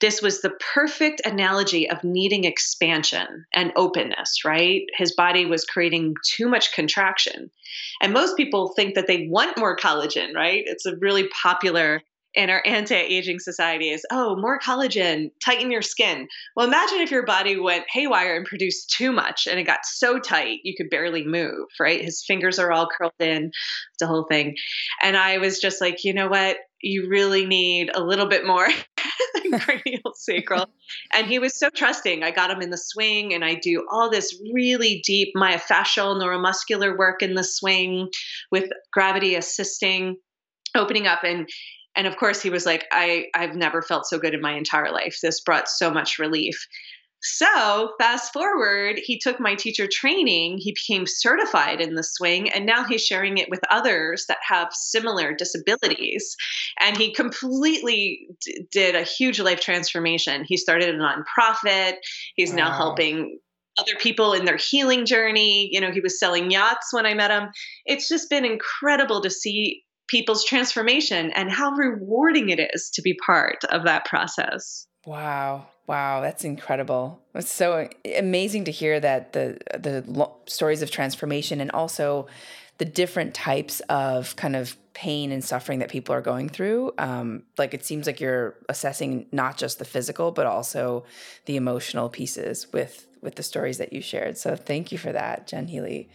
this 0.02 0.22
was 0.22 0.42
the 0.42 0.52
perfect 0.74 1.22
analogy 1.26 1.90
of 1.90 2.04
needing 2.04 2.46
expansion 2.46 3.46
and 3.54 3.74
openness, 3.76 4.46
right? 4.46 4.84
His 4.96 5.14
body 5.14 5.46
was 5.46 5.66
creating 5.66 6.16
too 6.26 6.48
much 6.48 6.74
contraction. 6.74 7.52
And 8.02 8.14
most 8.14 8.38
people 8.38 8.74
think 8.76 8.96
that 8.96 9.08
they 9.08 9.28
want 9.30 9.58
more 9.58 9.76
collagen, 9.76 10.34
right? 10.34 10.64
It's 10.66 10.86
a 10.86 10.96
really 10.98 11.28
popular 11.30 12.02
in 12.36 12.50
our 12.50 12.62
anti-aging 12.66 13.40
society 13.40 13.90
is 13.90 14.06
oh 14.12 14.36
more 14.36 14.60
collagen 14.60 15.32
tighten 15.44 15.72
your 15.72 15.82
skin 15.82 16.28
well 16.56 16.68
imagine 16.68 17.00
if 17.00 17.12
your 17.12 17.26
body 17.26 17.60
went 17.60 17.86
haywire 17.92 18.36
and 18.36 18.46
produced 18.46 18.94
too 18.96 19.12
much 19.12 19.48
and 19.48 19.60
it 19.60 19.64
got 19.64 19.80
so 19.84 20.20
tight 20.20 20.60
you 20.64 20.76
could 20.78 20.90
barely 20.90 21.26
move 21.26 21.66
right 21.80 22.04
his 22.04 22.24
fingers 22.26 22.60
are 22.60 22.72
all 22.72 22.88
curled 22.88 23.12
in 23.20 23.52
the 24.00 24.08
whole 24.08 24.26
thing 24.30 24.56
and 25.02 25.18
i 25.18 25.38
was 25.38 25.60
just 25.60 25.82
like 25.82 26.04
you 26.04 26.14
know 26.14 26.28
what 26.28 26.58
you 26.82 27.10
really 27.10 27.46
need 27.46 27.92
a 27.94 28.04
little 28.04 28.28
bit 28.28 28.46
more 28.46 28.68
cranial 29.60 30.14
sacral. 30.16 30.68
And 31.14 31.28
he 31.28 31.40
was 31.40 31.58
so 31.58 31.70
trusting. 31.70 32.24
I 32.24 32.32
got 32.32 32.52
him 32.52 32.62
in 32.62 32.70
the 32.70 32.78
swing 32.78 33.34
and 33.34 33.44
I 33.44 33.56
do 33.56 33.86
all 33.92 34.10
this 34.10 34.40
really 34.54 35.02
deep 35.06 35.30
myofascial 35.36 36.20
neuromuscular 36.22 36.98
work 36.98 37.22
in 37.22 37.36
the 37.36 37.44
swing 37.44 38.10
with 38.52 38.70
gravity 38.92 39.36
assisting, 39.36 40.18
opening 40.76 41.08
up 41.08 41.24
and 41.24 41.48
and 41.96 42.08
of 42.08 42.18
course 42.18 42.42
he 42.42 42.50
was 42.50 42.66
like 42.66 42.86
I 42.92 43.26
I've 43.36 43.56
never 43.56 43.82
felt 43.82 44.06
so 44.06 44.20
good 44.20 44.34
in 44.34 44.42
my 44.42 44.56
entire 44.56 44.92
life. 44.92 45.18
This 45.22 45.42
brought 45.42 45.68
so 45.68 45.92
much 45.92 46.20
relief. 46.20 46.68
So, 47.22 47.92
fast 48.00 48.32
forward, 48.32 49.02
he 49.04 49.20
took 49.20 49.40
my 49.40 49.56
teacher 49.56 49.88
training, 49.92 50.58
he 50.60 50.74
became 50.74 51.06
certified 51.06 51.82
in 51.82 51.96
the 51.96 52.04
swing, 52.04 52.50
and 52.50 52.66
now 52.66 52.86
he's 52.86 53.06
sharing 53.06 53.38
it 53.38 53.50
with 53.50 53.60
others 53.70 54.26
that 54.30 54.38
have 54.48 54.70
similar 54.72 55.34
disabilities. 55.34 56.36
And 56.80 56.96
he 56.96 57.14
completely 57.14 58.28
d- 58.46 58.66
did 58.72 58.96
a 58.96 59.04
huge 59.04 59.40
life 59.40 59.60
transformation. 59.60 60.46
He 60.48 60.56
started 60.56 60.96
a 60.96 60.98
nonprofit, 60.98 61.96
he's 62.36 62.52
wow. 62.52 62.58
now 62.58 62.72
helping 62.72 63.40
other 63.78 63.96
people 64.00 64.34
in 64.34 64.46
their 64.46 64.58
healing 64.58 65.06
journey. 65.06 65.70
You 65.72 65.82
know, 65.82 65.92
he 65.92 66.02
was 66.02 66.20
selling 66.20 66.52
yachts 66.52 66.94
when 66.94 67.06
I 67.06 67.14
met 67.14 67.32
him. 67.32 67.50
It's 67.86 68.08
just 68.08 68.30
been 68.30 68.46
incredible 68.46 69.22
to 69.22 69.30
see 69.30 69.84
people's 70.08 70.44
transformation 70.44 71.32
and 71.32 71.52
how 71.52 71.72
rewarding 71.72 72.50
it 72.50 72.60
is 72.74 72.90
to 72.92 73.02
be 73.02 73.18
part 73.26 73.64
of 73.70 73.84
that 73.86 74.06
process. 74.06 74.88
Wow. 75.10 75.66
Wow, 75.88 76.22
that's 76.22 76.44
incredible. 76.44 77.20
It's 77.34 77.52
so 77.52 77.90
amazing 78.16 78.66
to 78.66 78.72
hear 78.72 79.00
that 79.00 79.34
the 79.34 79.58
the 79.76 80.04
lo- 80.06 80.36
stories 80.46 80.84
of 80.84 80.92
transformation 80.92 81.62
and 81.62 81.72
also 81.72 82.28
the 82.78 82.86
different 82.86 83.34
types 83.34 83.80
of 83.90 84.36
kind 84.36 84.56
of 84.56 84.78
pain 84.94 85.32
and 85.32 85.44
suffering 85.44 85.80
that 85.80 85.90
people 85.90 86.14
are 86.14 86.22
going 86.22 86.48
through. 86.48 86.92
Um, 87.00 87.42
like 87.58 87.74
it 87.74 87.84
seems 87.84 88.06
like 88.06 88.20
you're 88.20 88.54
assessing 88.70 89.26
not 89.32 89.58
just 89.58 89.80
the 89.80 89.86
physical, 89.86 90.32
but 90.32 90.46
also 90.46 91.06
the 91.46 91.56
emotional 91.56 92.08
pieces 92.10 92.68
with 92.72 93.08
with 93.24 93.34
the 93.34 93.42
stories 93.44 93.80
that 93.80 93.92
you 93.92 94.02
shared. 94.02 94.38
So 94.38 94.56
thank 94.56 94.92
you 94.92 95.00
for 95.00 95.12
that, 95.12 95.48
Jen 95.48 95.68
Healy. 95.68 96.08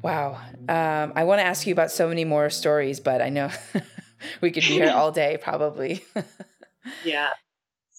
Wow. 0.00 0.38
Um, 0.70 1.12
I 1.14 1.24
want 1.24 1.40
to 1.40 1.44
ask 1.44 1.66
you 1.66 1.74
about 1.74 1.90
so 1.90 2.08
many 2.08 2.24
more 2.24 2.48
stories, 2.48 2.98
but 2.98 3.20
I 3.20 3.28
know 3.28 3.50
we 4.40 4.50
could 4.52 4.62
be 4.62 4.70
here 4.70 4.90
all 4.90 5.12
day 5.12 5.36
probably. 5.38 6.02
yeah 7.04 7.30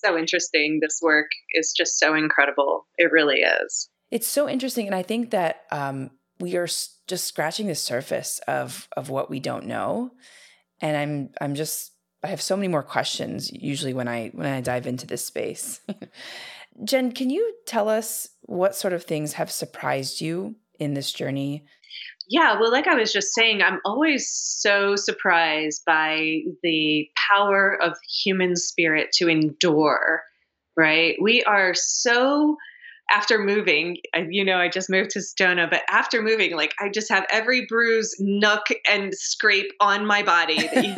so 0.03 0.17
interesting. 0.17 0.79
This 0.81 0.99
work 1.01 1.27
is 1.51 1.73
just 1.75 1.99
so 1.99 2.13
incredible. 2.15 2.87
It 2.97 3.11
really 3.11 3.41
is. 3.41 3.89
It's 4.11 4.27
so 4.27 4.47
interesting, 4.47 4.85
and 4.85 4.95
I 4.95 5.03
think 5.03 5.31
that 5.31 5.63
um, 5.71 6.11
we 6.39 6.55
are 6.55 6.67
just 6.67 7.25
scratching 7.25 7.67
the 7.67 7.75
surface 7.75 8.39
of 8.47 8.87
of 8.95 9.09
what 9.09 9.29
we 9.29 9.39
don't 9.39 9.65
know. 9.65 10.11
And 10.81 10.95
I'm 10.95 11.29
I'm 11.41 11.55
just 11.55 11.91
I 12.23 12.27
have 12.27 12.41
so 12.41 12.55
many 12.55 12.67
more 12.67 12.83
questions 12.83 13.51
usually 13.51 13.93
when 13.93 14.07
I 14.07 14.29
when 14.33 14.47
I 14.47 14.61
dive 14.61 14.87
into 14.87 15.07
this 15.07 15.25
space. 15.25 15.81
Jen, 16.83 17.11
can 17.11 17.29
you 17.29 17.55
tell 17.65 17.89
us 17.89 18.29
what 18.41 18.75
sort 18.75 18.93
of 18.93 19.03
things 19.03 19.33
have 19.33 19.51
surprised 19.51 20.21
you 20.21 20.55
in 20.79 20.93
this 20.93 21.11
journey 21.11 21.65
yeah, 22.27 22.59
well, 22.59 22.71
like 22.71 22.87
I 22.87 22.95
was 22.95 23.13
just 23.13 23.33
saying, 23.33 23.61
I'm 23.61 23.79
always 23.85 24.29
so 24.29 24.95
surprised 24.95 25.83
by 25.85 26.41
the 26.61 27.09
power 27.29 27.77
of 27.81 27.97
human 28.23 28.55
spirit 28.55 29.09
to 29.13 29.29
endure, 29.29 30.23
right? 30.75 31.15
We 31.21 31.43
are 31.43 31.73
so 31.73 32.57
after 33.09 33.39
moving, 33.39 33.97
you 34.29 34.43
know, 34.43 34.57
I 34.57 34.67
just 34.67 34.89
moved 34.89 35.11
to 35.11 35.19
Sedona, 35.19 35.69
but 35.69 35.83
after 35.89 36.21
moving, 36.21 36.55
like 36.55 36.73
I 36.79 36.89
just 36.89 37.09
have 37.09 37.25
every 37.31 37.65
bruise, 37.65 38.15
nook, 38.19 38.65
and 38.89 39.13
scrape 39.15 39.71
on 39.79 40.05
my 40.05 40.23
body. 40.23 40.69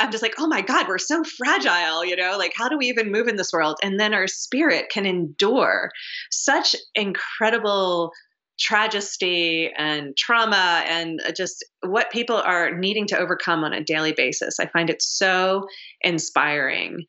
I'm 0.00 0.10
just 0.10 0.22
like, 0.22 0.34
oh 0.38 0.46
my 0.46 0.62
God, 0.62 0.88
we're 0.88 0.98
so 0.98 1.22
fragile, 1.24 2.04
you 2.04 2.16
know, 2.16 2.36
like 2.38 2.52
how 2.56 2.68
do 2.68 2.78
we 2.78 2.86
even 2.86 3.12
move 3.12 3.28
in 3.28 3.36
this 3.36 3.52
world? 3.52 3.78
And 3.82 3.98
then 3.98 4.14
our 4.14 4.26
spirit 4.26 4.90
can 4.90 5.06
endure 5.06 5.90
such 6.30 6.74
incredible 6.94 8.12
tragedy 8.58 9.72
and 9.76 10.16
trauma 10.16 10.82
and 10.86 11.20
uh, 11.26 11.32
just 11.32 11.64
what 11.82 12.10
people 12.10 12.36
are 12.36 12.76
needing 12.76 13.06
to 13.06 13.18
overcome 13.18 13.64
on 13.64 13.72
a 13.72 13.84
daily 13.84 14.12
basis. 14.12 14.58
I 14.58 14.66
find 14.66 14.90
it 14.90 15.02
so 15.02 15.66
inspiring. 16.00 17.04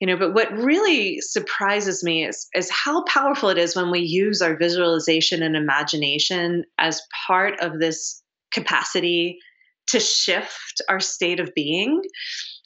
You 0.00 0.08
know, 0.08 0.16
but 0.16 0.34
what 0.34 0.52
really 0.52 1.20
surprises 1.20 2.02
me 2.02 2.26
is 2.26 2.48
is 2.54 2.70
how 2.70 3.04
powerful 3.04 3.50
it 3.50 3.58
is 3.58 3.76
when 3.76 3.90
we 3.90 4.00
use 4.00 4.42
our 4.42 4.56
visualization 4.56 5.42
and 5.42 5.56
imagination 5.56 6.64
as 6.78 7.00
part 7.26 7.60
of 7.60 7.78
this 7.78 8.20
capacity 8.52 9.38
to 9.88 10.00
shift 10.00 10.82
our 10.88 11.00
state 11.00 11.38
of 11.38 11.54
being 11.54 12.02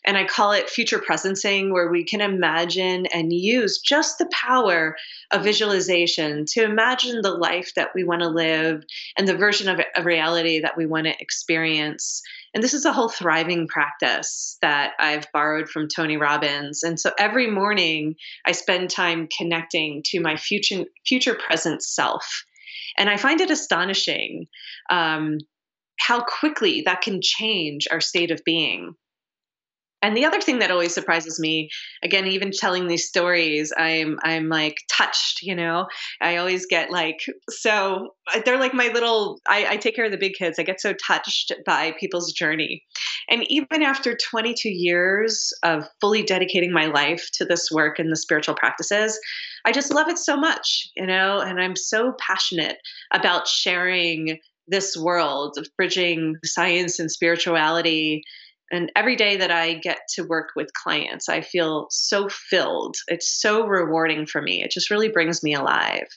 and 0.07 0.17
I 0.17 0.25
call 0.25 0.53
it 0.53 0.71
future 0.71 1.01
presencing, 1.01 1.73
where 1.73 1.91
we 1.91 2.05
can 2.05 2.21
imagine 2.21 3.07
and 3.07 3.33
use 3.33 3.79
just 3.79 4.19
the 4.19 4.31
power 4.33 4.97
of 5.33 5.43
visualization 5.43 6.45
to 6.51 6.63
imagine 6.63 7.23
the 7.23 7.33
life 7.33 7.73
that 7.75 7.91
we 7.93 8.05
want 8.05 8.23
to 8.23 8.29
live 8.29 8.85
and 9.19 9.27
the 9.27 9.37
version 9.37 9.69
of 9.69 9.81
a 9.97 10.03
reality 10.05 10.61
that 10.61 10.77
we 10.77 10.87
want 10.87 11.07
to 11.07 11.21
experience. 11.21 12.23
And 12.55 12.63
this 12.63 12.73
is 12.73 12.85
a 12.85 12.93
whole 12.93 13.09
thriving 13.09 13.67
practice 13.67 14.57
that 14.63 14.93
I've 15.01 15.27
borrowed 15.33 15.69
from 15.69 15.89
Tony 15.89 16.17
Robbins. 16.17 16.85
And 16.85 16.99
so 16.99 17.11
every 17.19 17.51
morning 17.51 18.15
I 18.47 18.53
spend 18.53 18.91
time 18.91 19.29
connecting 19.37 20.03
to 20.07 20.21
my 20.21 20.37
future 20.37 20.85
future 21.05 21.35
present 21.35 21.83
self. 21.83 22.45
And 22.97 23.11
I 23.11 23.17
find 23.17 23.41
it 23.41 23.51
astonishing 23.51 24.47
um, 24.89 25.39
how 25.99 26.23
quickly 26.23 26.83
that 26.87 27.03
can 27.03 27.21
change 27.23 27.89
our 27.91 28.01
state 28.01 28.31
of 28.31 28.41
being. 28.45 28.95
And 30.03 30.17
the 30.17 30.27
other 30.27 30.41
thing 30.41 30.59
that 30.59 30.71
always 30.71 30.95
surprises 30.95 31.41
me, 31.41 31.71
again, 32.03 32.27
even 32.27 32.51
telling 32.53 32.87
these 32.87 33.09
stories, 33.09 33.73
I'm 33.77 34.19
I'm 34.23 34.49
like 34.49 34.77
touched, 34.93 35.41
you 35.43 35.55
know. 35.55 35.87
I 36.21 36.37
always 36.37 36.67
get 36.67 36.91
like 36.91 37.21
so 37.49 38.11
uh, 38.35 38.41
they're 38.45 38.61
like 38.61 38.75
my 38.75 38.89
little 38.89 39.41
I, 39.49 39.67
I 39.71 39.77
take 39.79 39.97
care 39.97 40.05
of 40.05 40.13
the 40.13 40.19
big 40.19 40.35
kids. 40.35 40.59
I 40.59 40.65
get 40.65 40.81
so 40.81 40.93
touched 40.93 41.53
by 41.65 41.95
people's 41.99 42.33
journey. 42.33 42.83
And 43.31 43.45
even 43.49 43.83
after 43.83 44.17
22 44.17 44.69
years 44.69 45.53
of 45.63 45.89
fully 46.01 46.23
dedicating 46.23 46.73
my 46.73 46.87
life 46.87 47.29
to 47.35 47.45
this 47.45 47.69
work 47.73 47.99
and 47.99 48.13
the 48.13 48.17
spiritual 48.17 48.55
practices, 48.55 49.19
I 49.65 49.73
just 49.73 49.93
love 49.93 50.09
it 50.09 50.19
so 50.19 50.37
much, 50.37 50.89
you 50.95 51.07
know, 51.07 51.41
and 51.41 51.61
I'm 51.61 51.75
so 51.75 52.13
passionate 52.19 52.77
about 53.13 53.49
sharing 53.49 54.39
this 54.69 54.97
world 54.97 55.57
of 55.59 55.69
bridging 55.77 56.37
science 56.45 56.99
and 56.99 57.11
spirituality 57.11 58.23
and 58.71 58.91
every 58.97 59.15
day 59.15 59.37
that 59.37 59.51
I 59.51 59.75
get 59.75 59.99
to 60.15 60.25
work 60.25 60.49
with 60.57 60.73
clients, 60.73 61.29
I 61.29 61.41
feel 61.41 61.87
so 61.91 62.29
filled. 62.29 62.97
It's 63.07 63.41
so 63.41 63.67
rewarding 63.67 64.27
for 64.27 64.43
me. 64.43 64.63
It 64.63 64.73
just 64.73 64.91
really 64.91 65.09
brings 65.09 65.43
me 65.43 65.55
alive. 65.55 66.09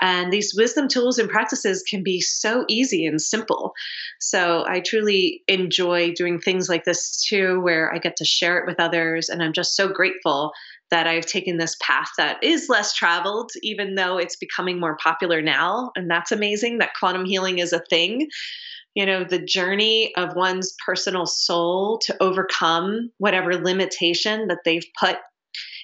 And 0.00 0.32
these 0.32 0.54
wisdom 0.56 0.88
tools 0.88 1.18
and 1.18 1.30
practices 1.30 1.84
can 1.88 2.02
be 2.02 2.20
so 2.20 2.64
easy 2.68 3.06
and 3.06 3.20
simple. 3.20 3.74
So 4.20 4.64
I 4.66 4.80
truly 4.80 5.42
enjoy 5.46 6.12
doing 6.12 6.40
things 6.40 6.68
like 6.68 6.84
this 6.84 7.24
too, 7.28 7.60
where 7.60 7.94
I 7.94 7.98
get 7.98 8.16
to 8.16 8.24
share 8.24 8.58
it 8.58 8.66
with 8.66 8.80
others. 8.80 9.28
And 9.28 9.42
I'm 9.42 9.52
just 9.52 9.76
so 9.76 9.88
grateful 9.88 10.52
that 10.90 11.06
I've 11.06 11.26
taken 11.26 11.58
this 11.58 11.76
path 11.80 12.08
that 12.18 12.42
is 12.42 12.68
less 12.68 12.94
traveled, 12.94 13.50
even 13.62 13.94
though 13.94 14.18
it's 14.18 14.36
becoming 14.36 14.78
more 14.78 14.96
popular 14.96 15.40
now. 15.40 15.92
And 15.96 16.10
that's 16.10 16.32
amazing 16.32 16.78
that 16.78 16.94
quantum 16.98 17.24
healing 17.24 17.58
is 17.58 17.72
a 17.72 17.82
thing 17.90 18.28
you 18.94 19.06
know, 19.06 19.24
the 19.24 19.38
journey 19.38 20.14
of 20.16 20.36
one's 20.36 20.74
personal 20.84 21.26
soul 21.26 21.98
to 22.04 22.16
overcome 22.20 23.10
whatever 23.18 23.54
limitation 23.54 24.48
that 24.48 24.60
they've 24.64 24.86
put 24.98 25.16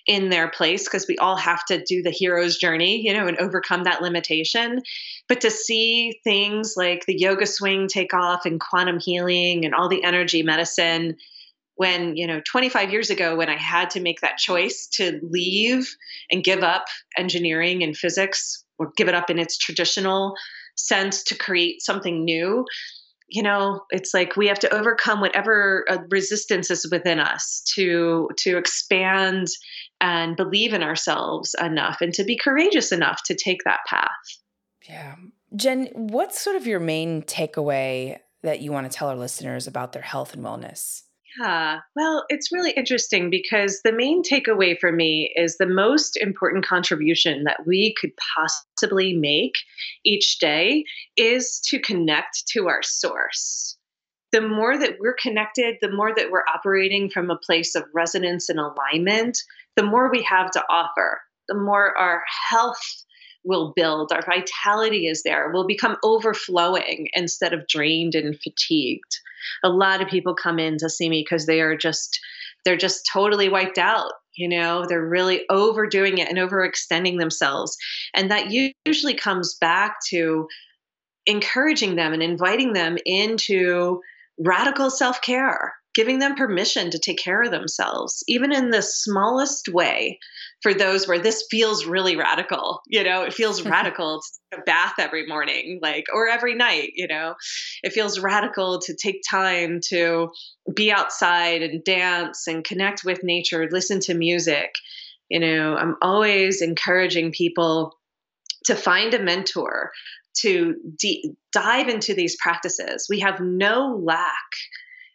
in 0.07 0.31
their 0.31 0.49
place 0.49 0.85
because 0.85 1.07
we 1.07 1.19
all 1.19 1.37
have 1.37 1.65
to 1.67 1.83
do 1.85 2.03
the 2.03 2.11
hero's 2.11 2.57
journey, 2.57 3.01
you 3.05 3.13
know, 3.13 3.27
and 3.27 3.39
overcome 3.39 3.85
that 3.85 4.03
limitation. 4.03 4.83
But 5.29 5.43
to 5.43 5.51
see 5.51 6.21
things 6.25 6.75
like 6.77 7.07
the 7.07 7.19
yoga 7.19 7.47
swing 7.47 7.87
take 7.87 8.15
off 8.15 8.47
and 8.47 8.61
quantum 8.61 8.99
healing 8.99 9.65
and 9.65 9.75
all 9.75 9.89
the 9.89 10.03
energy 10.03 10.43
medicine 10.43 11.17
when, 11.75 12.17
you 12.17 12.27
know, 12.27 12.41
25 12.51 12.91
years 12.91 13.11
ago 13.11 13.37
when 13.37 13.49
I 13.49 13.57
had 13.57 13.91
to 13.91 14.01
make 14.01 14.21
that 14.21 14.39
choice 14.39 14.89
to 14.95 15.21
leave 15.23 15.95
and 16.31 16.45
give 16.45 16.63
up 16.63 16.85
engineering 17.17 17.83
and 17.83 17.97
physics 17.97 18.65
or 18.79 18.93
give 18.97 19.09
it 19.09 19.15
up 19.15 19.31
in 19.31 19.39
its 19.39 19.57
traditional 19.57 20.35
sense 20.77 21.23
to 21.25 21.37
create 21.37 21.83
something 21.83 22.25
new, 22.25 22.65
you 23.31 23.43
know 23.43 23.85
it's 23.91 24.13
like 24.13 24.37
we 24.37 24.49
have 24.49 24.59
to 24.59 24.75
overcome 24.75 25.21
whatever 25.21 25.85
uh, 25.89 25.99
resistance 26.11 26.71
is 26.71 26.89
within 26.91 27.19
us 27.19 27.63
to 27.75 28.29
to 28.37 28.57
expand 28.57 29.47
and 30.01 30.37
believe 30.37 30.73
in 30.73 30.83
ourselves 30.83 31.55
enough 31.61 31.99
and 32.01 32.13
to 32.15 32.25
be 32.25 32.37
courageous 32.37 32.93
enough 32.93 33.23
to 33.25 33.35
take 33.35 33.61
that 33.65 33.81
path. 33.89 34.09
Yeah. 34.89 35.17
Jen 35.57 35.89
what's 35.95 36.41
sort 36.41 36.57
of 36.57 36.67
your 36.67 36.81
main 36.81 37.23
takeaway 37.23 38.19
that 38.43 38.61
you 38.61 38.73
want 38.73 38.91
to 38.91 38.97
tell 38.97 39.09
our 39.09 39.17
listeners 39.17 39.67
about 39.67 39.93
their 39.93 40.03
health 40.03 40.35
and 40.35 40.45
wellness 40.45 41.03
yeah, 41.39 41.81
well, 41.95 42.25
it's 42.29 42.51
really 42.51 42.73
interesting 42.73 43.31
because 43.31 43.81
the 43.85 43.93
main 43.93 44.23
takeaway 44.23 44.79
for 44.79 44.91
me 44.91 45.33
is 45.37 45.59
the 45.59 45.67
most 45.67 46.17
important 46.17 46.67
contribution 46.67 47.45
that 47.45 47.67
we 47.67 47.95
could 48.01 48.11
possibly 48.37 49.15
make 49.15 49.55
each 50.05 50.39
day 50.39 50.85
is 51.17 51.61
to 51.67 51.79
connect 51.79 52.47
to 52.49 52.69
our 52.69 52.83
source. 52.83 53.77
The 54.33 54.41
more 54.41 54.79
that 54.79 54.97
we're 54.99 55.17
connected, 55.21 55.77
the 55.81 55.93
more 55.93 56.13
that 56.15 56.31
we're 56.31 56.45
operating 56.53 57.11
from 57.11 57.31
a 57.31 57.39
place 57.39 57.75
of 57.75 57.85
resonance 57.95 58.49
and 58.49 58.59
alignment, 58.59 59.39
the 59.77 59.83
more 59.83 60.11
we 60.11 60.23
have 60.23 60.51
to 60.53 60.63
offer, 60.69 61.21
the 61.49 61.55
more 61.55 61.97
our 61.97 62.23
health 62.49 63.05
will 63.45 63.73
build, 63.75 64.13
our 64.13 64.23
vitality 64.23 65.07
is 65.07 65.23
there, 65.23 65.51
we'll 65.53 65.67
become 65.67 65.97
overflowing 66.03 67.09
instead 67.15 67.53
of 67.53 67.67
drained 67.67 68.15
and 68.15 68.39
fatigued. 68.39 69.19
A 69.65 69.71
lot 69.71 70.03
of 70.03 70.09
people 70.09 70.35
come 70.35 70.59
in 70.59 70.77
to 70.79 70.91
see 70.91 71.09
me 71.09 71.25
because 71.25 71.47
they 71.47 71.61
are 71.61 71.77
just 71.77 72.21
they're 72.65 72.77
just 72.77 73.09
totally 73.11 73.49
wiped 73.49 73.79
out 73.79 74.13
you 74.37 74.49
know? 74.49 74.85
They're 74.89 75.05
really 75.05 75.43
overdoing 75.51 76.19
it 76.19 76.29
and 76.29 76.39
overextending 76.39 77.19
themselves. 77.19 77.77
And 78.15 78.31
that 78.31 78.51
usually 78.87 79.15
comes 79.15 79.57
back 79.61 79.97
to 80.09 80.49
encouraging 81.27 81.97
them 81.97 82.13
and 82.13 82.23
inviting 82.23 82.73
them 82.73 82.97
into 83.05 84.01
radical 84.39 84.91
self-care 84.91 85.75
giving 86.01 86.19
them 86.19 86.35
permission 86.35 86.89
to 86.91 86.99
take 86.99 87.19
care 87.19 87.43
of 87.43 87.51
themselves, 87.51 88.25
even 88.27 88.55
in 88.55 88.71
the 88.71 88.81
smallest 88.81 89.69
way, 89.69 90.19
for 90.63 90.73
those 90.73 91.07
where 91.07 91.19
this 91.19 91.45
feels 91.51 91.85
really 91.85 92.17
radical. 92.17 92.81
You 92.87 93.05
know, 93.05 93.25
it 93.25 93.35
feels 93.35 93.61
mm-hmm. 93.61 93.71
radical 93.71 94.23
to 94.23 94.29
take 94.51 94.61
a 94.61 94.65
bath 94.65 94.95
every 94.99 95.27
morning, 95.27 95.79
like, 95.83 96.07
or 96.11 96.27
every 96.27 96.55
night, 96.55 96.93
you 96.95 97.07
know, 97.07 97.35
it 97.83 97.93
feels 97.93 98.19
radical 98.19 98.81
to 98.81 98.97
take 98.97 99.21
time 99.31 99.81
to 99.91 100.31
be 100.75 100.91
outside 100.91 101.61
and 101.61 101.85
dance 101.85 102.47
and 102.47 102.65
connect 102.65 103.05
with 103.05 103.23
nature, 103.23 103.69
listen 103.71 104.01
to 104.01 104.15
music. 104.15 104.73
You 105.29 105.41
know, 105.41 105.77
I'm 105.77 105.97
always 106.01 106.63
encouraging 106.63 107.33
people 107.33 107.95
to 108.65 108.75
find 108.75 109.13
a 109.13 109.23
mentor 109.23 109.91
to 110.39 110.77
de- 110.99 111.35
dive 111.53 111.89
into 111.89 112.15
these 112.15 112.39
practices. 112.41 113.07
We 113.11 113.21
have 113.21 113.39
no 113.39 114.01
lack 114.03 114.49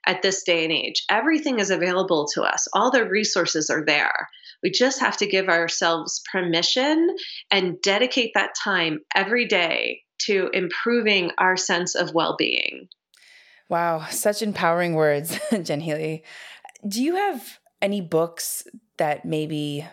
at 0.05 0.21
this 0.21 0.43
day 0.43 0.63
and 0.63 0.73
age. 0.73 1.03
Everything 1.09 1.59
is 1.59 1.69
available 1.69 2.27
to 2.33 2.43
us, 2.43 2.67
all 2.73 2.91
the 2.91 3.07
resources 3.07 3.69
are 3.69 3.83
there. 3.85 4.29
We 4.63 4.71
just 4.71 4.99
have 4.99 5.17
to 5.17 5.27
give 5.27 5.47
ourselves 5.47 6.21
permission 6.31 7.15
and 7.51 7.81
dedicate 7.81 8.31
that 8.33 8.55
time 8.63 8.99
every 9.15 9.45
day 9.45 10.01
to 10.25 10.49
improving 10.53 11.31
our 11.37 11.57
sense 11.57 11.95
of 11.95 12.13
well 12.13 12.35
being. 12.37 12.87
Wow, 13.69 14.05
such 14.09 14.41
empowering 14.41 14.93
words, 14.93 15.39
Jen 15.63 15.81
Healy. 15.81 16.23
Do 16.87 17.03
you 17.03 17.15
have 17.15 17.59
any 17.81 18.01
books 18.01 18.67
that 18.97 19.25
maybe 19.25 19.85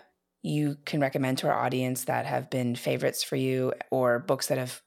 you 0.42 0.76
can 0.84 1.00
recommend 1.00 1.38
to 1.38 1.48
our 1.48 1.58
audience 1.58 2.04
that 2.04 2.26
have 2.26 2.50
been 2.50 2.74
favorites 2.74 3.22
for 3.22 3.36
you 3.36 3.72
or 3.90 4.18
books 4.18 4.48
that 4.48 4.58
have 4.58 4.82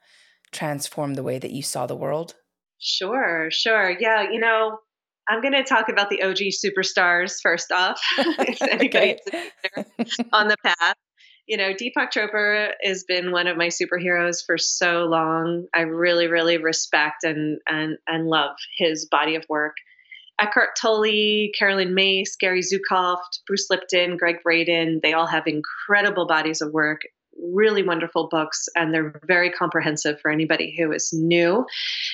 transformed 0.52 1.16
the 1.16 1.24
way 1.24 1.40
that 1.40 1.52
you 1.52 1.62
saw 1.62 1.86
the 1.86 1.96
world? 1.96 2.36
Sure, 2.80 3.50
sure. 3.52 3.96
Yeah, 4.00 4.30
you 4.32 4.40
know, 4.40 4.80
I'm 5.28 5.42
going 5.42 5.54
to 5.54 5.64
talk 5.64 5.90
about 5.90 6.10
the 6.10 6.22
OG 6.22 6.38
superstars 6.64 7.38
first 7.42 7.72
off. 7.72 8.00
if 8.18 8.62
anybody's 8.72 9.20
on 10.32 10.48
the 10.48 10.58
path, 10.64 10.96
you 11.48 11.58
know, 11.58 11.74
Deepak 11.74 12.12
Chopra 12.12 12.72
has 12.82 13.04
been 13.04 13.32
one 13.32 13.48
of 13.48 13.58
my 13.58 13.68
superheroes 13.68 14.44
for 14.46 14.58
so 14.58 15.06
long. 15.06 15.66
I 15.74 15.82
really, 15.82 16.28
really 16.28 16.58
respect 16.58 17.24
and 17.24 17.60
and 17.68 17.98
and 18.08 18.28
love 18.28 18.56
his 18.78 19.08
body 19.10 19.36
of 19.36 19.46
work. 19.48 19.76
Eckhart 20.40 20.76
Tolle, 20.80 21.50
Caroline 21.58 21.94
Myss, 21.94 22.36
Gary 22.36 22.62
Zukav, 22.62 23.20
Bruce 23.48 23.68
Lipton, 23.70 24.18
Gregg 24.18 24.44
Braden, 24.44 25.00
they 25.02 25.14
all 25.14 25.28
have 25.28 25.48
incredible 25.48 26.28
bodies 26.28 26.62
of 26.62 26.74
work 26.74 27.02
really 27.42 27.84
wonderful 27.84 28.28
books, 28.30 28.68
and 28.76 28.94
they're 28.94 29.20
very 29.26 29.52
comprehensive 29.52 30.20
for 30.22 30.32
anybody 30.32 30.76
who 30.78 30.92
is 30.92 31.12
new. 31.14 31.66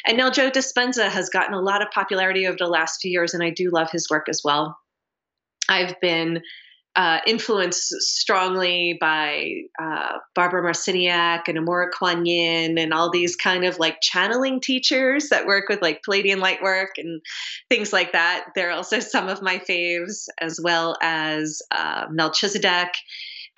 And 0.06 0.18
now 0.18 0.30
Joe 0.30 0.50
Dispenza 0.50 1.10
has 1.10 1.30
gotten 1.30 1.54
a 1.54 1.62
lot 1.62 1.82
of 1.82 1.92
popularity 1.92 2.48
over 2.48 2.58
the 2.58 2.68
last 2.68 3.02
few 3.02 3.12
years, 3.12 3.34
and 3.34 3.44
I 3.44 3.50
do 3.50 3.70
love 3.72 3.92
his 3.92 4.08
work 4.10 4.28
as 4.30 4.42
well. 4.44 4.78
I've 5.70 6.00
been 6.02 6.42
uh, 6.96 7.20
influenced 7.26 7.90
strongly 8.02 8.98
by 9.00 9.50
uh, 9.82 10.18
Barbara 10.36 10.62
Marciniak 10.62 11.44
and 11.48 11.58
Amorah 11.58 11.90
Quan 11.92 12.26
Yin 12.26 12.78
and 12.78 12.94
all 12.94 13.10
these 13.10 13.36
kind 13.38 13.64
of 13.64 13.80
like 13.80 14.02
channeling 14.02 14.60
teachers 14.60 15.30
that 15.30 15.46
work 15.46 15.70
with 15.70 15.82
like 15.82 16.02
Pleiadian 16.08 16.40
light 16.40 16.62
work 16.62 16.90
and 16.98 17.22
things 17.70 17.94
like 17.94 18.12
that. 18.12 18.48
They're 18.56 18.72
also 18.72 19.00
some 19.00 19.30
of 19.30 19.42
my 19.42 19.60
faves, 19.60 20.26
as 20.40 20.60
well 20.62 20.98
as 21.02 21.62
uh, 21.72 22.08
Melchizedek 22.12 22.90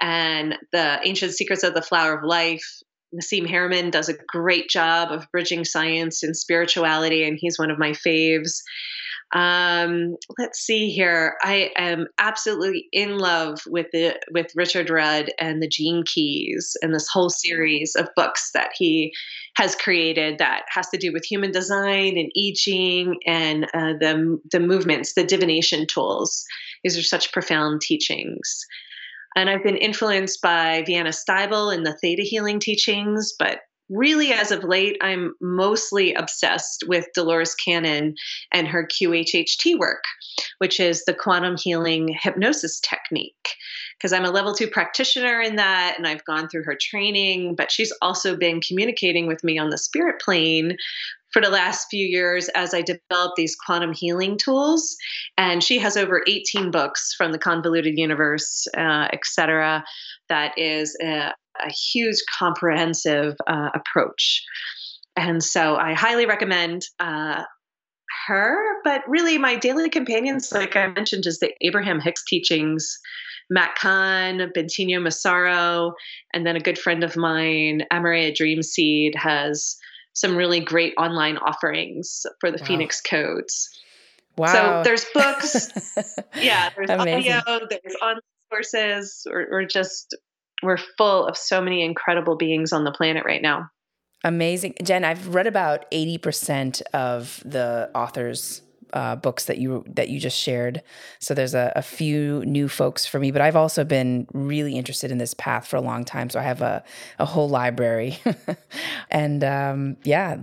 and 0.03 0.55
the 0.73 0.99
Ancient 1.03 1.31
Secrets 1.31 1.63
of 1.63 1.73
the 1.73 1.81
Flower 1.81 2.13
of 2.13 2.25
Life. 2.25 2.81
Nassim 3.15 3.47
Haramein 3.47 3.89
does 3.89 4.09
a 4.09 4.17
great 4.27 4.69
job 4.69 5.11
of 5.11 5.31
bridging 5.31 5.63
science 5.63 6.23
and 6.23 6.35
spirituality, 6.35 7.23
and 7.23 7.37
he's 7.39 7.57
one 7.57 7.71
of 7.71 7.79
my 7.79 7.91
faves. 7.91 8.59
Um, 9.33 10.17
let's 10.37 10.59
see 10.59 10.89
here. 10.89 11.35
I 11.41 11.71
am 11.77 12.07
absolutely 12.19 12.87
in 12.91 13.17
love 13.17 13.59
with 13.65 13.87
the 13.93 14.19
with 14.31 14.47
Richard 14.55 14.89
Rudd 14.89 15.31
and 15.39 15.61
the 15.61 15.69
Gene 15.69 16.03
Keys 16.05 16.75
and 16.81 16.93
this 16.93 17.07
whole 17.07 17.29
series 17.29 17.95
of 17.95 18.09
books 18.15 18.51
that 18.53 18.71
he 18.75 19.13
has 19.55 19.75
created 19.75 20.39
that 20.39 20.63
has 20.69 20.89
to 20.89 20.97
do 20.97 21.13
with 21.13 21.25
human 21.25 21.51
design 21.51 22.17
and 22.17 22.31
I 22.37 22.53
Ching 22.55 23.17
and 23.25 23.65
uh, 23.73 23.93
the 23.99 24.39
the 24.51 24.59
movements, 24.59 25.13
the 25.13 25.23
divination 25.23 25.87
tools. 25.87 26.43
These 26.83 26.97
are 26.97 27.03
such 27.03 27.31
profound 27.31 27.81
teachings. 27.81 28.65
And 29.35 29.49
I've 29.49 29.63
been 29.63 29.77
influenced 29.77 30.41
by 30.41 30.83
Vianna 30.87 31.13
Stibal 31.13 31.73
and 31.73 31.85
the 31.85 31.97
Theta 32.01 32.23
Healing 32.23 32.59
teachings, 32.59 33.33
but 33.37 33.59
really, 33.89 34.31
as 34.31 34.51
of 34.51 34.63
late, 34.63 34.97
I'm 35.01 35.33
mostly 35.41 36.13
obsessed 36.13 36.83
with 36.87 37.07
Dolores 37.13 37.55
Cannon 37.55 38.15
and 38.51 38.67
her 38.67 38.87
QHHT 38.87 39.77
work, 39.77 40.03
which 40.57 40.79
is 40.79 41.03
the 41.05 41.13
quantum 41.13 41.57
healing 41.57 42.15
hypnosis 42.21 42.79
technique. 42.79 43.55
Because 43.97 44.13
I'm 44.13 44.25
a 44.25 44.31
level 44.31 44.53
two 44.53 44.67
practitioner 44.67 45.41
in 45.41 45.57
that, 45.57 45.95
and 45.97 46.07
I've 46.07 46.25
gone 46.25 46.49
through 46.49 46.63
her 46.63 46.77
training, 46.79 47.55
but 47.55 47.71
she's 47.71 47.93
also 48.01 48.35
been 48.35 48.61
communicating 48.61 49.27
with 49.27 49.43
me 49.43 49.57
on 49.57 49.69
the 49.69 49.77
spirit 49.77 50.19
plane 50.21 50.77
for 51.33 51.41
the 51.41 51.49
last 51.49 51.87
few 51.89 52.05
years 52.05 52.47
as 52.49 52.73
I 52.73 52.81
developed 52.81 53.35
these 53.35 53.55
quantum 53.55 53.91
healing 53.93 54.37
tools. 54.37 54.95
And 55.37 55.63
she 55.63 55.79
has 55.79 55.97
over 55.97 56.23
18 56.27 56.71
books 56.71 57.13
from 57.17 57.31
the 57.31 57.39
convoluted 57.39 57.97
universe, 57.97 58.67
uh, 58.77 59.07
et 59.11 59.21
cetera, 59.25 59.83
that 60.29 60.53
is 60.57 60.95
a, 61.01 61.33
a 61.59 61.71
huge 61.91 62.17
comprehensive 62.37 63.35
uh, 63.47 63.69
approach. 63.73 64.43
And 65.15 65.43
so 65.43 65.75
I 65.75 65.93
highly 65.93 66.25
recommend 66.25 66.83
uh, 66.99 67.43
her, 68.27 68.57
but 68.83 69.01
really 69.07 69.37
my 69.37 69.55
daily 69.55 69.89
companions, 69.89 70.51
like 70.51 70.75
I 70.75 70.87
mentioned, 70.87 71.25
is 71.25 71.39
the 71.39 71.51
Abraham 71.61 71.99
Hicks 71.99 72.23
teachings. 72.25 72.99
Matt 73.49 73.75
Kahn, 73.75 74.39
Bentinho 74.55 75.01
Massaro, 75.01 75.93
and 76.33 76.45
then 76.45 76.55
a 76.55 76.61
good 76.61 76.79
friend 76.79 77.03
of 77.03 77.17
mine, 77.17 77.83
Amaria 77.91 78.33
Dreamseed, 78.33 79.15
has 79.15 79.77
some 80.13 80.35
really 80.35 80.59
great 80.59 80.93
online 80.97 81.37
offerings 81.37 82.25
for 82.39 82.51
the 82.51 82.57
wow. 82.59 82.65
Phoenix 82.65 83.01
codes. 83.01 83.69
Wow. 84.37 84.47
So 84.47 84.83
there's 84.83 85.05
books. 85.13 85.69
yeah, 86.35 86.69
there's 86.75 86.89
Amazing. 86.89 87.33
audio, 87.33 87.67
there's 87.69 87.95
online 88.01 88.21
sources, 88.51 89.27
or, 89.29 89.47
or 89.51 89.65
just 89.65 90.15
we're 90.63 90.77
full 90.97 91.27
of 91.27 91.37
so 91.37 91.61
many 91.61 91.83
incredible 91.83 92.35
beings 92.35 92.73
on 92.73 92.83
the 92.83 92.91
planet 92.91 93.25
right 93.25 93.41
now. 93.41 93.69
Amazing. 94.23 94.75
Jen, 94.81 95.03
I've 95.03 95.35
read 95.35 95.47
about 95.47 95.89
80% 95.91 96.81
of 96.93 97.41
the 97.45 97.91
authors 97.93 98.61
uh, 98.93 99.15
books 99.15 99.45
that 99.45 99.57
you 99.57 99.83
that 99.87 100.09
you 100.09 100.19
just 100.19 100.37
shared. 100.37 100.81
So 101.19 101.33
there's 101.33 101.55
a, 101.55 101.73
a, 101.75 101.81
few 101.81 102.45
new 102.45 102.69
folks 102.69 103.05
for 103.05 103.19
me, 103.19 103.31
but 103.31 103.41
I've 103.41 103.55
also 103.55 103.83
been 103.83 104.27
really 104.33 104.77
interested 104.77 105.11
in 105.11 105.17
this 105.17 105.33
path 105.33 105.67
for 105.67 105.77
a 105.77 105.81
long 105.81 106.05
time. 106.05 106.29
So 106.29 106.39
I 106.39 106.43
have 106.43 106.61
a 106.61 106.83
a 107.19 107.25
whole 107.25 107.49
library, 107.49 108.19
and 109.09 109.43
um, 109.43 109.97
yeah, 110.03 110.37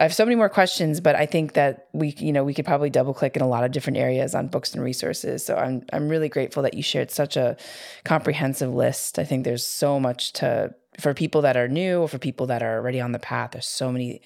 I 0.00 0.04
have 0.04 0.14
so 0.14 0.24
many 0.24 0.36
more 0.36 0.48
questions, 0.48 1.00
but 1.00 1.16
I 1.16 1.26
think 1.26 1.52
that 1.52 1.88
we, 1.92 2.14
you 2.18 2.32
know, 2.32 2.44
we 2.44 2.54
could 2.54 2.64
probably 2.64 2.88
double 2.88 3.12
click 3.12 3.36
in 3.36 3.42
a 3.42 3.48
lot 3.48 3.62
of 3.62 3.72
different 3.72 3.98
areas 3.98 4.34
on 4.34 4.48
books 4.48 4.74
and 4.74 4.82
resources. 4.82 5.44
So 5.44 5.54
I'm, 5.54 5.84
I'm 5.92 6.08
really 6.08 6.30
grateful 6.30 6.62
that 6.62 6.74
you 6.74 6.82
shared 6.82 7.10
such 7.10 7.36
a 7.36 7.56
comprehensive 8.04 8.72
list. 8.72 9.18
I 9.18 9.24
think 9.24 9.44
there's 9.44 9.66
so 9.66 10.00
much 10.00 10.32
to 10.34 10.74
for 11.00 11.14
people 11.14 11.42
that 11.42 11.56
are 11.56 11.68
new 11.68 12.00
or 12.00 12.08
for 12.08 12.18
people 12.18 12.46
that 12.46 12.62
are 12.62 12.76
already 12.76 13.00
on 13.00 13.12
the 13.12 13.18
path. 13.18 13.52
There's 13.52 13.68
so 13.68 13.92
many, 13.92 14.22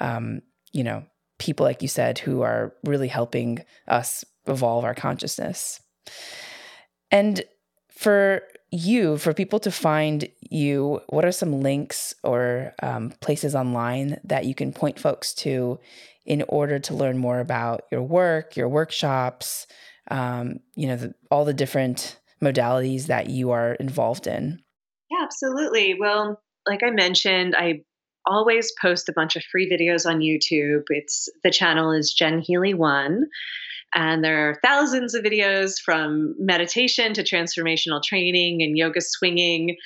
um, 0.00 0.42
you 0.72 0.84
know, 0.84 1.04
people 1.42 1.66
like 1.66 1.82
you 1.82 1.88
said 1.88 2.20
who 2.20 2.42
are 2.42 2.72
really 2.84 3.08
helping 3.08 3.64
us 3.88 4.24
evolve 4.46 4.84
our 4.84 4.94
consciousness. 4.94 5.80
And 7.10 7.42
for 7.90 8.42
you, 8.70 9.18
for 9.18 9.34
people 9.34 9.58
to 9.58 9.72
find 9.72 10.28
you, 10.50 11.00
what 11.08 11.24
are 11.24 11.32
some 11.32 11.60
links 11.60 12.14
or 12.22 12.74
um, 12.80 13.12
places 13.20 13.56
online 13.56 14.20
that 14.22 14.46
you 14.46 14.54
can 14.54 14.72
point 14.72 15.00
folks 15.00 15.34
to 15.34 15.80
in 16.24 16.44
order 16.48 16.78
to 16.78 16.94
learn 16.94 17.18
more 17.18 17.40
about 17.40 17.82
your 17.90 18.02
work, 18.02 18.56
your 18.56 18.68
workshops, 18.68 19.66
um, 20.12 20.60
you 20.76 20.86
know, 20.86 20.96
the, 20.96 21.14
all 21.28 21.44
the 21.44 21.52
different 21.52 22.20
modalities 22.40 23.06
that 23.06 23.28
you 23.28 23.50
are 23.50 23.74
involved 23.74 24.28
in? 24.28 24.62
Yeah, 25.10 25.24
absolutely. 25.24 25.96
Well, 25.98 26.40
like 26.68 26.82
I 26.84 26.90
mentioned, 26.90 27.56
I 27.56 27.82
always 28.26 28.72
post 28.80 29.08
a 29.08 29.12
bunch 29.12 29.36
of 29.36 29.44
free 29.44 29.70
videos 29.70 30.06
on 30.06 30.20
YouTube. 30.20 30.84
It's 30.88 31.28
the 31.42 31.50
channel 31.50 31.92
is 31.92 32.12
Jen 32.12 32.40
Healy 32.40 32.74
One. 32.74 33.26
And 33.94 34.24
there 34.24 34.48
are 34.48 34.58
thousands 34.64 35.14
of 35.14 35.22
videos 35.22 35.78
from 35.78 36.34
meditation 36.38 37.12
to 37.14 37.22
transformational 37.22 38.02
training 38.02 38.62
and 38.62 38.76
yoga 38.76 39.00
swinging. 39.02 39.76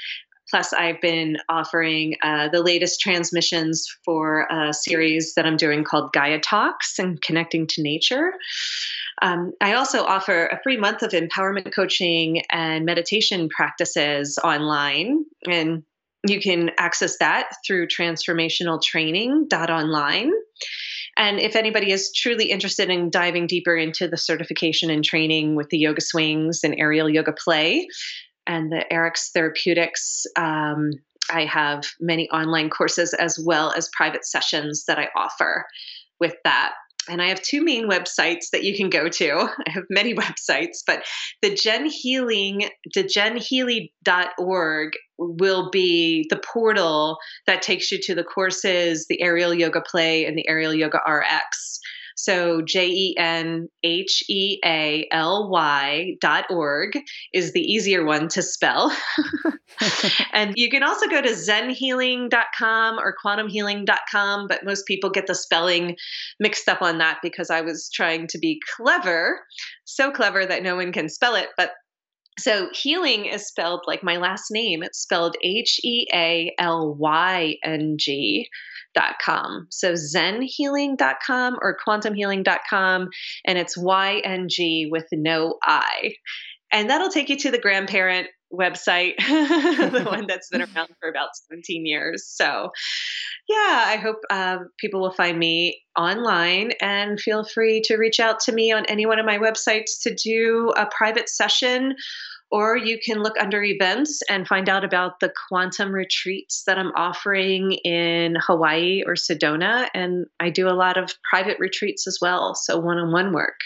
Plus, 0.49 0.73
I've 0.73 1.01
been 1.01 1.39
offering 1.49 2.15
uh, 2.23 2.49
the 2.49 2.63
latest 2.63 3.01
transmissions 3.01 3.85
for 4.05 4.47
a 4.49 4.73
series 4.73 5.35
that 5.35 5.45
I'm 5.45 5.57
doing 5.57 5.83
called 5.83 6.13
Gaia 6.13 6.39
Talks 6.39 7.01
and 7.01 7.21
Connecting 7.21 7.67
to 7.69 7.83
Nature. 7.83 8.33
Um, 9.23 9.53
I 9.61 9.75
also 9.75 10.05
offer 10.05 10.47
a 10.47 10.61
free 10.63 10.77
month 10.77 11.03
of 11.03 11.11
empowerment 11.11 11.75
coaching 11.75 12.43
and 12.51 12.85
meditation 12.85 13.49
practices 13.49 14.39
online. 14.43 15.25
And 15.51 15.83
you 16.31 16.41
can 16.41 16.71
access 16.79 17.19
that 17.19 17.51
through 17.67 17.89
transformationaltraining.online. 17.89 20.33
And 21.19 21.41
if 21.41 21.57
anybody 21.57 21.93
is 21.93 22.13
truly 22.15 22.51
interested 22.51 22.91
in 22.91 23.09
diving 23.11 23.47
deeper 23.47 23.75
into 23.75 24.07
the 24.07 24.19
certification 24.19 24.91
and 24.91 25.03
training 25.05 25.57
with 25.57 25.71
the 25.71 25.79
yoga 25.79 26.03
swings 26.03 26.61
and 26.63 26.75
aerial 26.79 27.09
yoga 27.09 27.33
play 27.33 27.89
and 28.47 28.71
the 28.71 28.85
Eric's 28.93 29.31
Therapeutics, 29.33 30.27
um, 30.37 30.91
I 31.31 31.47
have 31.47 31.85
many 32.01 32.29
online 32.31 32.69
courses 32.71 33.15
as 33.15 33.39
well 33.43 33.73
as 33.73 33.89
private 33.93 34.27
sessions 34.27 34.85
that 34.87 34.99
I 34.99 35.09
offer 35.17 35.67
with 36.21 36.35
that 36.45 36.75
and 37.09 37.23
I 37.23 37.29
have 37.29 37.43
two 37.43 37.63
main 37.63 37.89
websites 37.89 38.51
that 38.53 38.65
you 38.65 38.77
can 38.77 38.91
go 38.91 39.09
to. 39.09 39.31
I 39.67 39.71
have 39.71 39.85
many 39.91 40.15
websites, 40.25 40.79
but 40.87 41.05
the 41.43 41.55
Jen 41.55 41.87
Healing, 41.87 42.69
the 42.95 43.05
jenhealy.org 43.05 44.93
will 45.19 45.71
be 45.71 46.27
the 46.29 46.37
portal 46.39 47.19
that 47.47 47.63
takes 47.63 47.91
you 47.91 47.99
to 48.03 48.15
the 48.15 48.25
courses, 48.25 49.07
the 49.09 49.23
aerial 49.23 49.55
yoga 49.55 49.81
play, 49.81 50.27
and 50.27 50.37
the 50.37 50.47
aerial 50.49 50.75
yoga 50.75 50.99
RX. 51.09 51.81
So 52.17 52.63
J 52.63 52.89
E 52.89 53.15
N 53.19 53.69
H 53.83 54.25
E 54.29 54.59
A 54.65 55.07
L 55.13 55.51
Y 55.51 56.17
dot 56.21 56.47
org 56.51 56.99
is 57.33 57.53
the 57.53 57.61
easier 57.61 58.05
one 58.05 58.29
to 58.29 58.43
spell. 58.43 58.91
and 60.33 60.55
you 60.57 60.71
can 60.71 60.83
also 60.83 61.09
go 61.09 61.21
to 61.21 61.29
zenhealyng.com 61.29 62.99
or 62.99 63.15
quantumhealyng.com, 63.25 64.47
but 64.49 64.65
most 64.65 64.87
people 64.87 65.11
get 65.11 65.27
the 65.27 65.35
spelling 65.35 65.97
mixed 66.41 66.69
up 66.69 66.81
on 66.81 66.99
that 66.99 67.19
because 67.23 67.51
I 67.51 67.61
was 67.61 67.91
trying 67.93 68.27
to 68.29 68.39
be 68.39 68.61
clever, 68.77 69.41
so 69.85 70.11
clever 70.11 70.47
that 70.47 70.63
no 70.63 70.75
one 70.75 70.93
can 70.93 71.11
spell 71.11 71.35
it. 71.35 71.49
But 71.59 71.73
so 72.39 72.71
healing 72.73 73.27
is 73.27 73.47
spelled 73.47 73.85
like 73.87 74.03
my 74.03 74.17
last 74.17 74.51
name. 74.51 74.83
It's 74.83 74.99
spelled 74.99 75.37
H 75.43 75.81
E 75.85 76.07
A 76.13 76.55
L 76.59 76.95
Y 76.95 77.57
N 77.63 77.97
G 77.99 78.49
zenhealyng.com. 78.97 79.67
So 79.71 79.93
zenhealyng.com 79.93 81.59
or 81.61 81.77
quantumhealyng.com, 81.87 83.09
and 83.45 83.59
it's 83.59 83.79
YNG 83.79 84.91
with 84.91 85.07
no 85.13 85.59
I. 85.63 86.15
And 86.73 86.91
that'll 86.91 87.11
take 87.11 87.29
you 87.29 87.37
to 87.39 87.51
the 87.51 87.59
grandparent 87.59 88.29
website, 88.53 89.17
the 89.19 90.05
one 90.05 90.27
that's 90.27 90.49
been 90.51 90.63
around 90.63 90.89
for 91.01 91.09
about 91.09 91.31
17 91.49 91.87
years. 91.87 92.27
So, 92.27 92.71
yeah, 93.49 93.85
I 93.87 93.97
hope 93.97 94.19
uh, 94.31 94.59
people 94.79 95.01
will 95.01 95.13
find 95.13 95.39
me 95.39 95.83
online 95.99 96.73
and 96.81 97.21
feel 97.21 97.45
free 97.45 97.83
to 97.83 97.97
reach 97.97 98.21
out 98.21 98.41
to 98.41 98.53
me 98.53 98.73
on 98.73 98.85
any 98.87 99.07
one 99.07 99.19
of 99.19 99.27
my 99.27 99.39
websites 99.39 100.03
to 100.03 100.15
do 100.15 100.73
a 100.77 100.87
private 100.87 101.29
session 101.29 101.95
or 102.51 102.77
you 102.77 102.99
can 103.05 103.23
look 103.23 103.35
under 103.41 103.63
events 103.63 104.23
and 104.31 104.47
find 104.47 104.69
out 104.69 104.85
about 104.85 105.21
the 105.21 105.33
quantum 105.49 105.93
retreats 105.93 106.63
that 106.67 106.79
I'm 106.79 106.93
offering 106.97 107.73
in 107.73 108.37
Hawaii 108.41 109.03
or 109.07 109.15
Sedona. 109.15 109.89
And 109.95 110.27
I 110.39 110.51
do 110.51 110.69
a 110.69 110.71
lot 110.71 110.97
of 110.97 111.13
private 111.29 111.59
retreats 111.59 112.07
as 112.07 112.19
well, 112.21 112.55
so 112.55 112.79
one 112.79 112.99
on 112.99 113.13
one 113.13 113.33
work. 113.33 113.61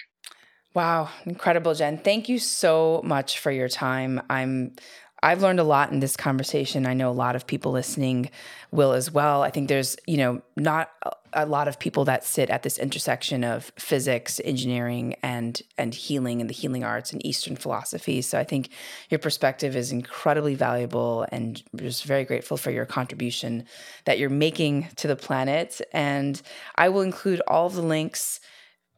Wow, 0.72 1.10
incredible, 1.26 1.74
Jen. 1.74 1.98
Thank 1.98 2.28
you 2.28 2.38
so 2.38 3.00
much 3.04 3.40
for 3.40 3.50
your 3.50 3.68
time. 3.68 4.22
I'm 4.30 4.76
I've 5.22 5.42
learned 5.42 5.60
a 5.60 5.64
lot 5.64 5.92
in 5.92 6.00
this 6.00 6.16
conversation. 6.16 6.86
I 6.86 6.94
know 6.94 7.10
a 7.10 7.12
lot 7.12 7.36
of 7.36 7.46
people 7.46 7.72
listening 7.72 8.30
will 8.70 8.92
as 8.92 9.10
well. 9.10 9.42
I 9.42 9.50
think 9.50 9.68
there's, 9.68 9.96
you 10.06 10.16
know, 10.16 10.42
not 10.56 10.90
a 11.32 11.46
lot 11.46 11.68
of 11.68 11.78
people 11.78 12.04
that 12.06 12.24
sit 12.24 12.50
at 12.50 12.62
this 12.62 12.78
intersection 12.78 13.44
of 13.44 13.70
physics, 13.78 14.40
engineering, 14.44 15.14
and 15.22 15.62
and 15.78 15.94
healing 15.94 16.40
and 16.40 16.50
the 16.50 16.54
healing 16.54 16.82
arts 16.82 17.12
and 17.12 17.24
Eastern 17.24 17.56
philosophy. 17.56 18.22
So 18.22 18.38
I 18.38 18.44
think 18.44 18.70
your 19.10 19.18
perspective 19.18 19.76
is 19.76 19.92
incredibly 19.92 20.54
valuable, 20.54 21.26
and 21.30 21.62
just 21.76 22.04
very 22.04 22.24
grateful 22.24 22.56
for 22.56 22.70
your 22.70 22.86
contribution 22.86 23.64
that 24.06 24.18
you're 24.18 24.30
making 24.30 24.88
to 24.96 25.06
the 25.06 25.16
planet. 25.16 25.80
And 25.92 26.40
I 26.76 26.88
will 26.88 27.02
include 27.02 27.40
all 27.46 27.66
of 27.66 27.74
the 27.74 27.82
links 27.82 28.40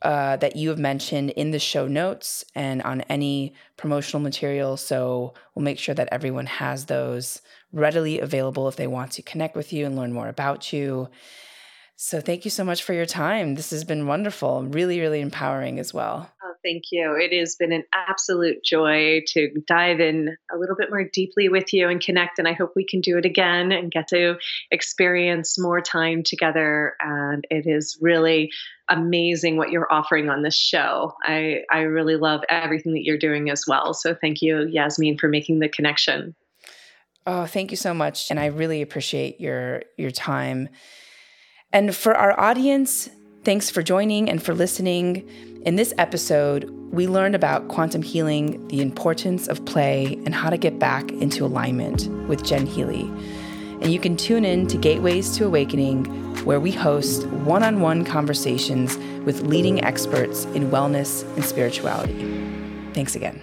uh, 0.03 0.37
that 0.37 0.57
you 0.57 0.69
have 0.69 0.79
mentioned 0.79 1.31
in 1.31 1.53
the 1.53 1.59
show 1.59 1.87
notes 1.87 2.45
and 2.55 2.83
on 2.83 3.03
any 3.03 3.55
promotional 3.77 4.21
material. 4.21 4.77
So 4.77 5.35
we'll 5.55 5.65
make 5.65 5.79
sure 5.79 5.95
that 5.95 6.09
everyone 6.11 6.47
has 6.47 6.87
those 6.87 7.41
readily 7.73 8.19
available 8.19 8.69
if 8.69 8.77
they 8.77 8.87
want 8.87 9.13
to 9.13 9.23
connect 9.23 9.57
with 9.57 9.73
you 9.73 9.87
and 9.87 9.97
learn 9.97 10.13
more 10.13 10.29
about 10.29 10.73
you. 10.73 11.09
So 12.05 12.21
thank 12.21 12.45
you 12.45 12.51
so 12.51 12.65
much 12.65 12.83
for 12.83 12.95
your 12.95 13.07
time. 13.07 13.55
This 13.55 13.71
has 13.71 13.85
been 13.85 14.09
wonderful, 14.09 14.65
really, 14.65 14.99
really 14.99 15.21
empowering 15.21 15.79
as 15.79 15.95
well. 15.95 16.29
Oh, 16.43 16.53
thank 16.65 16.87
you. 16.91 17.17
It 17.17 17.33
has 17.39 17.55
been 17.55 17.71
an 17.71 17.85
absolute 17.95 18.65
joy 18.65 19.21
to 19.29 19.51
dive 19.69 20.01
in 20.01 20.37
a 20.53 20.59
little 20.59 20.75
bit 20.75 20.91
more 20.91 21.05
deeply 21.05 21.49
with 21.49 21.73
you 21.73 21.89
and 21.89 22.01
connect. 22.01 22.41
And 22.41 22.49
I 22.49 22.55
hope 22.55 22.73
we 22.75 22.85
can 22.85 23.03
do 23.03 23.19
it 23.19 23.25
again 23.25 23.71
and 23.71 23.93
get 23.93 24.09
to 24.09 24.35
experience 24.73 25.61
more 25.61 25.81
time 25.81 26.25
together. 26.25 26.97
And 26.99 27.47
it 27.51 27.69
is 27.69 27.97
really 28.01 28.51
amazing 28.91 29.57
what 29.57 29.71
you're 29.71 29.91
offering 29.91 30.29
on 30.29 30.43
this 30.43 30.57
show. 30.57 31.15
I, 31.23 31.61
I 31.71 31.83
really 31.83 32.17
love 32.17 32.41
everything 32.49 32.95
that 32.95 33.05
you're 33.05 33.17
doing 33.17 33.49
as 33.49 33.65
well. 33.69 33.95
So 33.95 34.13
thank 34.13 34.43
you, 34.43 34.67
Yasmin, 34.67 35.19
for 35.19 35.29
making 35.29 35.61
the 35.61 35.69
connection. 35.69 36.35
Oh, 37.29 37.47
thank 37.47 37.71
you 37.71 37.77
so 37.77 37.95
much. 37.95 38.29
And 38.29 38.41
I 38.41 38.47
really 38.47 38.83
appreciate 38.83 39.41
your 39.41 39.85
your 39.97 40.11
time 40.11 40.69
and 41.73 41.95
for 41.95 42.15
our 42.15 42.39
audience, 42.39 43.09
thanks 43.45 43.71
for 43.71 43.83
joining 43.83 44.29
and 44.29 44.43
for 44.43 44.55
listening. 44.55 45.29
In 45.65 45.77
this 45.77 45.95
episode, 45.99 46.69
we 46.93 47.07
learned 47.07 47.35
about 47.35 47.69
quantum 47.69 48.03
healing, 48.03 48.67
the 48.69 48.81
importance 48.81 49.49
of 49.49 49.65
play, 49.65 50.19
and 50.27 50.35
how 50.35 50.51
to 50.51 50.59
get 50.59 50.79
back 50.79 51.11
into 51.11 51.45
alignment 51.45 52.09
with 52.29 52.45
Jen 52.45 52.67
Healy. 52.67 53.03
And 53.81 53.93
you 53.93 53.99
can 53.99 54.17
tune 54.17 54.45
in 54.45 54.67
to 54.69 54.77
Gateways 54.77 55.37
to 55.39 55.47
Awakening, 55.47 56.05
where 56.45 56.61
we 56.61 56.71
host 56.71 57.27
one 57.29 57.63
on 57.63 57.81
one 57.81 58.05
conversations 58.05 58.97
with 59.25 59.43
leading 59.43 59.83
experts 59.83 60.45
in 60.47 60.71
wellness 60.71 61.25
and 61.37 61.45
spirituality. 61.45 62.15
Thanks 62.93 63.15
again. 63.17 63.41